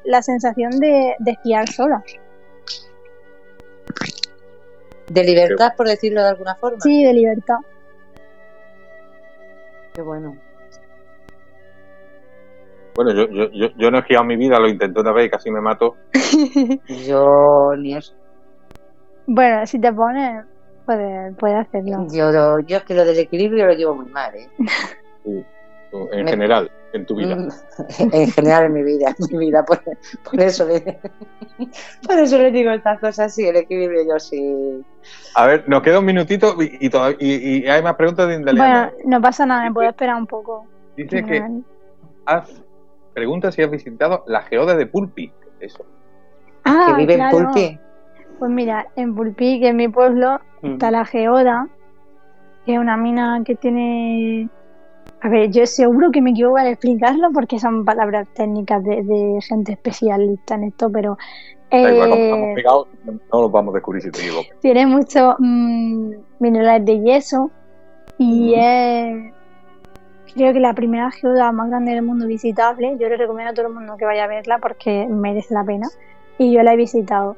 la 0.04 0.22
sensación 0.22 0.70
de, 0.78 1.14
de 1.18 1.30
esquiar 1.30 1.68
sola. 1.68 2.02
De 5.08 5.24
libertad, 5.24 5.72
por 5.76 5.86
decirlo 5.86 6.22
de 6.22 6.28
alguna 6.28 6.54
forma. 6.54 6.80
Sí, 6.80 7.04
de 7.04 7.12
libertad. 7.12 7.56
Qué 9.94 10.02
bueno. 10.02 10.36
Bueno, 12.94 13.12
yo, 13.12 13.28
yo, 13.28 13.50
yo, 13.52 13.68
yo 13.76 13.90
no 13.90 13.98
he 13.98 14.00
esquiado 14.00 14.22
en 14.22 14.28
mi 14.28 14.36
vida, 14.36 14.58
lo 14.58 14.68
intenté 14.68 15.00
una 15.00 15.12
vez 15.12 15.26
y 15.26 15.30
casi 15.30 15.50
me 15.50 15.60
mato. 15.60 15.96
Yo 17.06 17.72
ni 17.78 17.94
eso. 17.94 18.14
Bueno, 19.26 19.66
si 19.66 19.80
te 19.80 19.90
pones, 19.92 20.44
puedes, 20.84 21.34
puedes 21.36 21.56
hacerlo. 21.56 22.06
Yo, 22.12 22.60
yo 22.60 22.76
es 22.76 22.82
que 22.84 22.94
lo 22.94 23.04
del 23.04 23.18
equilibrio 23.18 23.66
lo 23.66 23.72
llevo 23.72 23.94
muy 23.94 24.06
mal, 24.06 24.34
¿eh? 24.34 24.48
Tú, 25.24 25.42
en 26.12 26.24
Me- 26.24 26.30
general, 26.30 26.70
en 26.92 27.06
tu 27.06 27.16
vida. 27.16 27.36
Mm, 27.36 27.48
en 28.12 28.30
general 28.30 28.64
en 28.66 28.72
mi 28.72 28.82
vida, 28.82 29.14
en 29.18 29.38
mi 29.38 29.46
vida, 29.46 29.64
por, 29.64 29.80
por 30.24 30.40
eso 30.40 30.66
le, 30.66 30.80
por 32.06 32.18
eso 32.18 32.38
le 32.38 32.50
digo 32.50 32.70
estas 32.70 32.98
cosas, 33.00 33.34
sí, 33.34 33.46
el 33.46 33.56
equilibrio 33.56 34.02
yo 34.08 34.18
sí. 34.18 34.82
A 35.34 35.46
ver, 35.46 35.68
nos 35.68 35.82
queda 35.82 35.98
un 35.98 36.04
minutito 36.04 36.54
y, 36.62 36.76
y, 36.80 36.90
todav- 36.90 37.16
y- 37.20 37.64
y 37.64 37.68
hay 37.68 37.82
más 37.82 37.94
preguntas 37.96 38.28
de 38.28 38.34
Indaliano. 38.36 38.90
Bueno, 38.92 38.92
no 39.04 39.20
pasa 39.20 39.46
nada, 39.46 39.64
me 39.64 39.72
puedo 39.72 39.88
esperar 39.88 40.16
un 40.16 40.26
poco. 40.26 40.66
Dice 40.96 41.24
que 41.24 41.46
has, 42.26 42.62
pregunta 43.14 43.50
si 43.52 43.62
has 43.62 43.70
visitado 43.70 44.24
la 44.26 44.42
geoda 44.42 44.74
de 44.76 44.86
Pulpi. 44.86 45.32
Eso. 45.60 45.84
Ah, 46.64 46.86
que 46.88 46.94
vive 47.02 47.14
claro. 47.16 47.38
en 47.38 47.44
Pulpi. 47.44 47.78
Pues 48.38 48.50
mira, 48.50 48.86
en 48.96 49.14
Pulpí, 49.14 49.60
que 49.60 49.68
es 49.68 49.74
mi 49.74 49.88
pueblo, 49.88 50.40
Mm. 50.62 50.74
está 50.74 50.90
la 50.92 51.04
geoda, 51.04 51.66
que 52.64 52.74
es 52.74 52.78
una 52.78 52.96
mina 52.96 53.42
que 53.44 53.56
tiene... 53.56 54.48
A 55.24 55.28
ver, 55.28 55.50
yo 55.50 55.66
seguro 55.66 56.10
que 56.10 56.20
me 56.20 56.30
equivoco 56.30 56.56
al 56.56 56.66
explicarlo 56.66 57.30
porque 57.32 57.60
son 57.60 57.84
palabras 57.84 58.26
técnicas 58.34 58.82
de, 58.82 59.04
de 59.04 59.38
gente 59.40 59.72
especialista 59.72 60.56
en 60.56 60.64
esto, 60.64 60.90
pero 60.90 61.16
Da 61.70 61.90
igual, 61.90 62.10
como 62.10 62.22
eh, 62.22 62.26
estamos 62.26 62.54
pegados, 62.54 62.88
no 63.04 63.40
los 63.40 63.52
vamos 63.52 63.72
a 63.72 63.76
descubrir 63.76 64.02
si 64.02 64.10
te 64.10 64.20
equivocas. 64.20 64.60
tiene 64.60 64.86
muchos 64.86 65.36
mm, 65.38 66.10
minerales 66.40 66.84
de 66.84 67.00
yeso 67.00 67.50
y 68.18 68.54
es, 68.56 69.32
creo 70.34 70.52
que 70.52 70.60
la 70.60 70.74
primera 70.74 71.10
ciudad 71.12 71.52
más 71.52 71.70
grande 71.70 71.92
del 71.92 72.02
mundo 72.02 72.26
visitable. 72.26 72.96
Yo 72.98 73.08
le 73.08 73.16
recomiendo 73.16 73.52
a 73.52 73.54
todo 73.54 73.68
el 73.68 73.74
mundo 73.74 73.96
que 73.96 74.04
vaya 74.04 74.24
a 74.24 74.26
verla 74.26 74.58
porque 74.58 75.06
merece 75.08 75.54
la 75.54 75.64
pena. 75.64 75.88
Y 76.36 76.52
yo 76.52 76.62
la 76.62 76.74
he 76.74 76.76
visitado. 76.76 77.36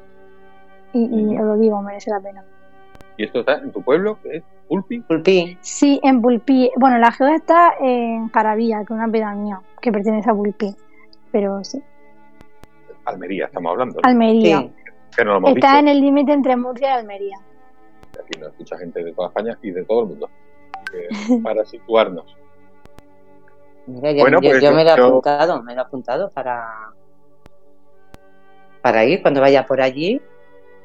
Y, 0.91 1.05
y 1.05 1.37
os 1.37 1.45
lo 1.45 1.57
digo, 1.57 1.81
merece 1.81 2.09
la 2.09 2.19
pena. 2.19 2.43
¿Y 3.17 3.25
esto 3.25 3.41
está 3.41 3.59
en 3.59 3.71
tu 3.71 3.81
pueblo? 3.81 4.17
¿Qué 4.21 4.37
es? 4.37 4.43
¿Pulpi? 4.67 4.99
Pulpí. 5.01 5.57
Sí, 5.61 5.99
en 6.03 6.21
Pulpí. 6.21 6.71
Bueno, 6.77 6.97
la 6.97 7.11
ciudad 7.11 7.35
está 7.35 7.73
en 7.79 8.29
Caravilla, 8.29 8.77
que 8.79 8.83
es 8.85 8.89
una 8.91 9.07
pedanía 9.07 9.61
que 9.81 9.91
pertenece 9.91 10.29
a 10.29 10.33
Pulpí. 10.33 10.75
Pero 11.31 11.63
sí, 11.63 11.81
Almería, 13.05 13.45
estamos 13.45 13.71
hablando. 13.71 13.95
¿no? 13.95 14.09
Almería. 14.09 14.59
Sí. 14.61 14.71
Que 15.17 15.23
no 15.25 15.31
lo 15.33 15.37
hemos 15.37 15.51
Está 15.55 15.79
en 15.79 15.87
el 15.87 16.01
límite 16.01 16.31
entre 16.33 16.55
Murcia 16.55 16.87
y 16.89 16.99
Almería. 16.99 17.37
Aquí 18.19 18.39
nos 18.39 18.49
escucha 18.51 18.77
gente 18.77 19.03
de 19.03 19.13
toda 19.13 19.27
España 19.27 19.57
y 19.61 19.71
de 19.71 19.83
todo 19.85 20.01
el 20.03 20.07
mundo. 20.07 20.29
Para 21.43 21.63
situarnos. 21.65 22.35
Mira, 23.87 24.11
yo, 24.13 24.21
Bueno, 24.21 24.39
yo- 24.41 24.49
pues 24.49 24.61
yo 24.63 24.69
yo- 24.71 24.75
me 24.75 24.83
lo 24.83 24.89
he 24.91 24.97
yo- 24.97 25.05
apuntado, 25.07 25.61
me 25.63 25.75
lo 25.75 25.81
he 25.81 25.83
apuntado 25.83 26.29
para 26.31 26.65
para 28.81 29.03
ir 29.05 29.21
cuando 29.21 29.41
vaya 29.41 29.65
por 29.65 29.81
allí. 29.81 30.21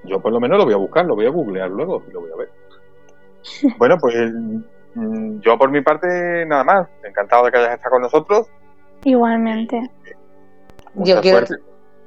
Yo 0.05 0.21
por 0.21 0.33
lo 0.33 0.41
menos 0.41 0.59
lo 0.59 0.65
voy 0.65 0.75
a 0.75 0.79
buscar, 0.79 1.05
lo 1.05 1.15
voy 1.15 1.27
a 1.27 1.31
googlear 1.31 1.71
luego 1.71 2.03
y 2.09 2.13
lo 2.13 2.21
voy 2.23 2.31
a 2.33 2.37
ver. 2.37 2.51
Bueno, 3.79 3.97
pues 3.99 4.15
mm, 4.95 5.41
yo 5.41 5.57
por 5.59 5.71
mi 5.71 5.81
parte 5.83 6.45
nada 6.47 6.65
más. 6.65 6.89
Encantado 7.05 7.45
de 7.45 7.51
que 7.53 7.59
hayas 7.59 7.75
estado 7.75 7.93
con 7.93 8.03
nosotros. 8.03 8.47
Igualmente. 9.05 9.81
Mucha 10.95 11.15
Yo 11.15 11.21
quiero 11.21 11.47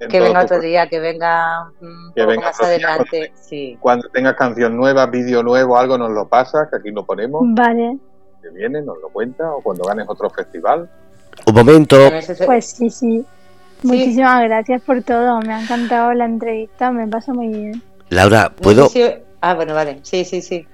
Que 0.10 0.20
venga 0.20 0.44
otro 0.44 0.60
día, 0.60 0.88
que 0.88 1.00
venga 1.00 1.70
un 1.82 2.12
Que 2.14 2.22
poco 2.22 2.32
venga 2.32 2.46
más 2.48 2.60
otro 2.60 2.68
día 2.74 2.88
adelante. 2.90 3.32
Sí. 3.36 3.78
Cuando 3.80 4.10
tengas 4.10 4.36
canción 4.36 4.76
nueva, 4.76 5.06
vídeo 5.08 5.42
nuevo, 5.44 5.78
algo 5.78 5.98
nos 5.98 6.12
lo 6.12 6.28
pasa, 6.28 6.68
que 6.70 6.78
aquí 6.78 6.92
lo 6.92 7.06
ponemos, 7.06 7.42
Vale. 7.56 7.98
que 8.42 8.50
viene, 8.50 8.82
nos 8.82 8.98
lo 9.02 9.10
cuenta, 9.10 9.50
o 9.54 9.62
cuando 9.62 9.86
ganes 9.86 10.06
otro 10.10 10.30
festival. 10.30 10.90
Un 11.48 11.54
momento. 11.56 11.96
Pues 12.46 12.66
sí, 12.72 12.90
sí. 12.90 13.26
Muchísimas 13.84 14.44
gracias 14.44 14.82
por 14.84 15.02
todo. 15.04 15.40
Me 15.42 15.54
ha 15.54 15.62
encantado 15.62 16.14
la 16.14 16.26
entrevista. 16.26 16.92
Me 16.92 17.08
pasa 17.08 17.34
muy 17.34 17.48
bien. 17.48 17.82
Laura, 18.10 18.50
no 18.50 18.56
¿puedo? 18.62 18.86
sé 18.88 19.08
si- 19.18 19.24
Ah, 19.42 19.56
bueno, 19.56 19.74
vale. 19.74 20.00
Sí, 20.04 20.24
sí, 20.24 20.42
sí. 20.42 20.66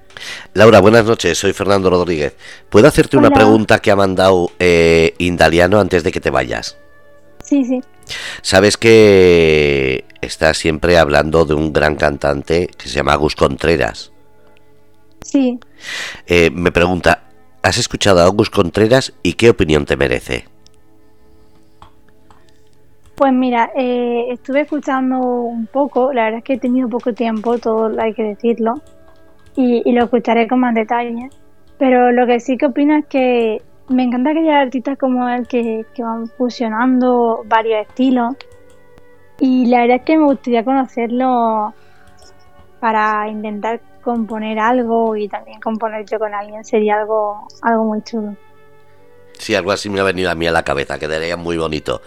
Laura, 0.53 0.79
buenas 0.79 1.05
noches. 1.05 1.37
Soy 1.37 1.53
Fernando 1.53 1.89
Rodríguez. 1.89 2.35
¿Puedo 2.69 2.87
hacerte 2.87 3.17
una 3.17 3.29
pregunta 3.29 3.79
que 3.79 3.91
ha 3.91 3.95
mandado 3.95 4.51
eh, 4.59 5.13
Indaliano 5.17 5.79
antes 5.79 6.03
de 6.03 6.11
que 6.11 6.19
te 6.19 6.29
vayas? 6.29 6.77
Sí, 7.43 7.63
sí. 7.65 7.81
Sabes 8.41 8.77
que 8.77 10.05
está 10.21 10.53
siempre 10.53 10.97
hablando 10.97 11.45
de 11.45 11.53
un 11.53 11.73
gran 11.73 11.95
cantante 11.95 12.67
que 12.67 12.87
se 12.87 12.95
llama 12.95 13.15
Gus 13.15 13.35
Contreras. 13.35 14.11
Sí. 15.21 15.59
Eh, 16.27 16.49
me 16.51 16.71
pregunta, 16.71 17.23
¿has 17.61 17.77
escuchado 17.77 18.21
a 18.21 18.27
Gus 18.27 18.49
Contreras 18.49 19.13
y 19.23 19.33
qué 19.33 19.49
opinión 19.49 19.85
te 19.85 19.97
merece? 19.97 20.45
Pues 23.15 23.33
mira, 23.33 23.69
eh, 23.75 24.27
estuve 24.31 24.61
escuchando 24.61 25.19
un 25.19 25.67
poco. 25.67 26.13
La 26.13 26.23
verdad 26.23 26.37
es 26.37 26.43
que 26.45 26.53
he 26.53 26.57
tenido 26.57 26.87
poco 26.87 27.13
tiempo, 27.13 27.57
todo 27.57 27.91
hay 27.99 28.13
que 28.13 28.23
decirlo. 28.23 28.81
Y, 29.55 29.81
y 29.85 29.91
lo 29.93 30.05
escucharé 30.05 30.47
con 30.47 30.59
más 30.59 30.73
detalle. 30.73 31.29
Pero 31.77 32.11
lo 32.11 32.25
que 32.27 32.39
sí 32.39 32.57
que 32.57 32.67
opino 32.67 32.95
es 32.95 33.05
que 33.05 33.61
me 33.87 34.03
encanta 34.03 34.33
que 34.33 34.39
haya 34.39 34.61
artistas 34.61 34.97
como 34.97 35.27
él 35.29 35.47
que, 35.47 35.85
que 35.93 36.03
van 36.03 36.27
fusionando 36.27 37.43
varios 37.45 37.87
estilos. 37.87 38.35
Y 39.39 39.67
la 39.67 39.81
verdad 39.81 39.97
es 39.97 40.03
que 40.03 40.17
me 40.17 40.25
gustaría 40.25 40.63
conocerlo 40.63 41.73
para 42.79 43.27
intentar 43.29 43.81
componer 44.01 44.59
algo 44.59 45.15
y 45.15 45.27
también 45.27 45.59
componer 45.59 46.05
yo 46.05 46.19
con 46.19 46.33
alguien. 46.33 46.63
Sería 46.63 46.99
algo, 46.99 47.47
algo 47.61 47.85
muy 47.85 48.01
chulo. 48.03 48.35
Sí, 49.37 49.55
algo 49.55 49.71
así 49.71 49.89
me 49.89 50.01
ha 50.01 50.03
venido 50.03 50.29
a 50.29 50.35
mí 50.35 50.47
a 50.47 50.51
la 50.51 50.63
cabeza, 50.63 50.99
quedaría 50.99 51.37
muy 51.37 51.57
bonito. 51.57 52.01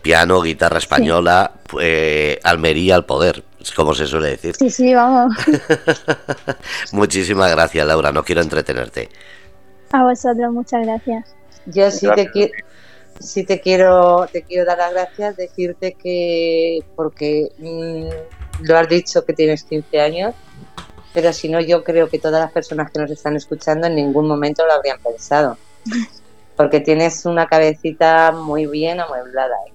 Piano, 0.00 0.40
guitarra 0.40 0.78
española, 0.78 1.50
eh, 1.80 2.38
Almería 2.44 2.94
al 2.94 3.04
poder, 3.04 3.42
como 3.72 3.94
se 3.94 4.06
suele 4.06 4.30
decir. 4.30 4.56
Sí, 4.56 4.70
sí, 4.70 4.94
vamos. 4.94 5.34
Muchísimas 6.92 7.50
gracias, 7.50 7.86
Laura, 7.86 8.12
no 8.12 8.24
quiero 8.24 8.40
entretenerte. 8.42 9.08
A 9.92 10.04
vosotros, 10.04 10.52
muchas 10.52 10.84
gracias. 10.84 11.34
Yo 11.66 11.90
sí 11.90 12.06
Gracias. 12.06 12.26
te 12.26 12.32
quiero, 12.32 12.52
sí 13.20 13.44
te 13.44 13.60
quiero, 13.60 14.26
te 14.32 14.42
quiero 14.42 14.64
dar 14.64 14.78
las 14.78 14.92
gracias, 14.92 15.36
decirte 15.36 15.92
que 15.94 16.80
porque 16.96 17.48
mm, 17.58 18.64
lo 18.66 18.78
has 18.78 18.88
dicho 18.88 19.24
que 19.24 19.32
tienes 19.32 19.64
15 19.64 20.00
años, 20.00 20.34
pero 21.12 21.32
si 21.32 21.48
no 21.48 21.60
yo 21.60 21.84
creo 21.84 22.08
que 22.08 22.18
todas 22.18 22.40
las 22.40 22.52
personas 22.52 22.90
que 22.90 23.00
nos 23.00 23.10
están 23.10 23.36
escuchando 23.36 23.86
en 23.86 23.96
ningún 23.96 24.28
momento 24.28 24.64
lo 24.66 24.72
habrían 24.72 24.98
pensado, 25.00 25.58
porque 26.56 26.80
tienes 26.80 27.24
una 27.26 27.46
cabecita 27.46 28.32
muy 28.32 28.66
bien 28.66 29.00
amueblada. 29.00 29.54
¿eh? 29.66 29.72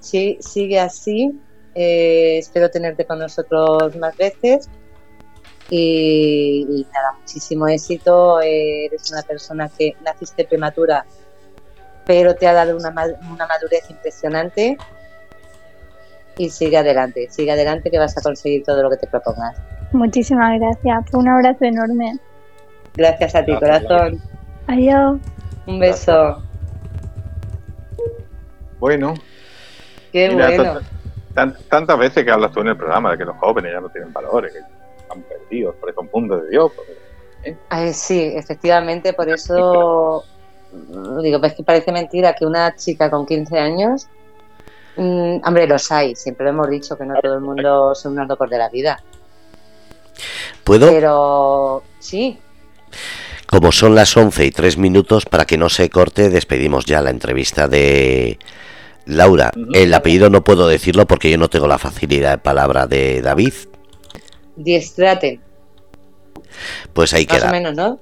Sí, 0.00 0.38
sigue 0.40 0.80
así. 0.80 1.38
Eh, 1.74 2.38
espero 2.38 2.70
tenerte 2.70 3.04
con 3.04 3.18
nosotros 3.18 3.96
más 3.96 4.16
veces. 4.16 4.68
Y, 5.70 6.66
y 6.70 6.86
nada, 6.94 7.12
muchísimo 7.20 7.68
éxito. 7.68 8.40
eh, 8.40 8.86
eres 8.86 9.10
una 9.12 9.22
persona 9.22 9.68
que 9.76 9.94
naciste 10.04 10.44
prematura, 10.44 11.04
pero 12.06 12.34
te 12.34 12.46
ha 12.46 12.54
dado 12.54 12.76
una, 12.76 12.88
una 12.90 13.46
madurez 13.46 13.90
impresionante. 13.90 14.76
Y 16.38 16.50
sigue 16.50 16.76
adelante, 16.76 17.26
sigue 17.30 17.50
adelante 17.50 17.90
que 17.90 17.98
vas 17.98 18.16
a 18.16 18.22
conseguir 18.22 18.62
todo 18.62 18.82
lo 18.82 18.90
que 18.90 18.96
te 18.96 19.08
propongas. 19.08 19.56
Muchísimas 19.92 20.58
gracias. 20.60 21.12
Un 21.12 21.28
abrazo 21.28 21.64
enorme. 21.64 22.18
Gracias 22.96 23.34
a 23.34 23.44
ti, 23.44 23.52
Gracias, 23.60 23.82
corazón. 23.84 24.20
Adiós. 24.68 25.20
Un 25.66 25.78
beso. 25.80 26.42
Bueno, 28.78 29.14
Qué 30.12 30.28
mira, 30.30 30.46
bueno. 30.46 30.80
Tan- 31.34 31.52
tan- 31.52 31.62
tantas 31.68 31.98
veces 31.98 32.24
que 32.24 32.30
hablas 32.30 32.52
tú 32.52 32.60
en 32.60 32.68
el 32.68 32.76
programa 32.76 33.12
de 33.12 33.18
que 33.18 33.24
los 33.24 33.36
jóvenes 33.36 33.72
ya 33.72 33.80
no 33.80 33.88
tienen 33.88 34.12
valores, 34.12 34.52
que 34.52 34.58
están 35.02 35.22
perdidos 35.22 35.74
por 35.76 35.90
esos 35.90 36.04
mundos 36.12 36.42
de 36.44 36.50
Dios. 36.50 36.72
Ay, 37.68 37.92
sí, 37.94 38.32
efectivamente, 38.34 39.12
por 39.12 39.28
eso 39.28 40.24
digo, 41.22 41.40
es 41.44 41.54
que 41.54 41.62
parece 41.62 41.92
mentira 41.92 42.34
que 42.34 42.44
una 42.44 42.74
chica 42.76 43.08
con 43.10 43.24
15 43.24 43.58
años, 43.58 44.06
mm, 44.96 45.38
hombre, 45.46 45.66
los 45.66 45.90
hay, 45.90 46.14
siempre 46.14 46.44
lo 46.44 46.50
hemos 46.50 46.68
dicho 46.68 46.96
que 46.98 47.04
no 47.06 47.14
todo 47.22 47.34
el 47.34 47.40
mundo 47.40 47.94
son 47.94 48.12
unos 48.12 48.28
locos 48.28 48.50
de 48.50 48.58
la 48.58 48.68
vida, 48.68 49.02
¿Puedo? 50.64 50.90
pero 50.90 51.82
sí, 52.00 52.38
Como 53.46 53.72
son 53.72 53.94
las 53.94 54.14
11 54.14 54.44
y 54.44 54.50
3 54.50 54.76
minutos, 54.76 55.24
para 55.24 55.46
que 55.46 55.56
no 55.56 55.70
se 55.70 55.88
corte, 55.88 56.28
despedimos 56.28 56.84
ya 56.84 57.00
la 57.00 57.08
entrevista 57.10 57.66
de 57.66 58.38
Laura. 59.08 59.50
El 59.72 59.92
apellido 59.94 60.30
no 60.30 60.44
puedo 60.44 60.68
decirlo 60.68 61.06
porque 61.06 61.30
yo 61.30 61.38
no 61.38 61.48
tengo 61.48 61.66
la 61.66 61.78
facilidad 61.78 62.32
de 62.32 62.38
palabra 62.38 62.86
de 62.86 63.22
David. 63.22 63.52
diestrate, 64.56 65.40
Pues 66.92 67.12
ahí 67.14 67.26
más 67.28 67.44
o 67.44 67.48
queda. 67.48 67.50
menos, 67.50 67.74
¿no? 67.74 68.00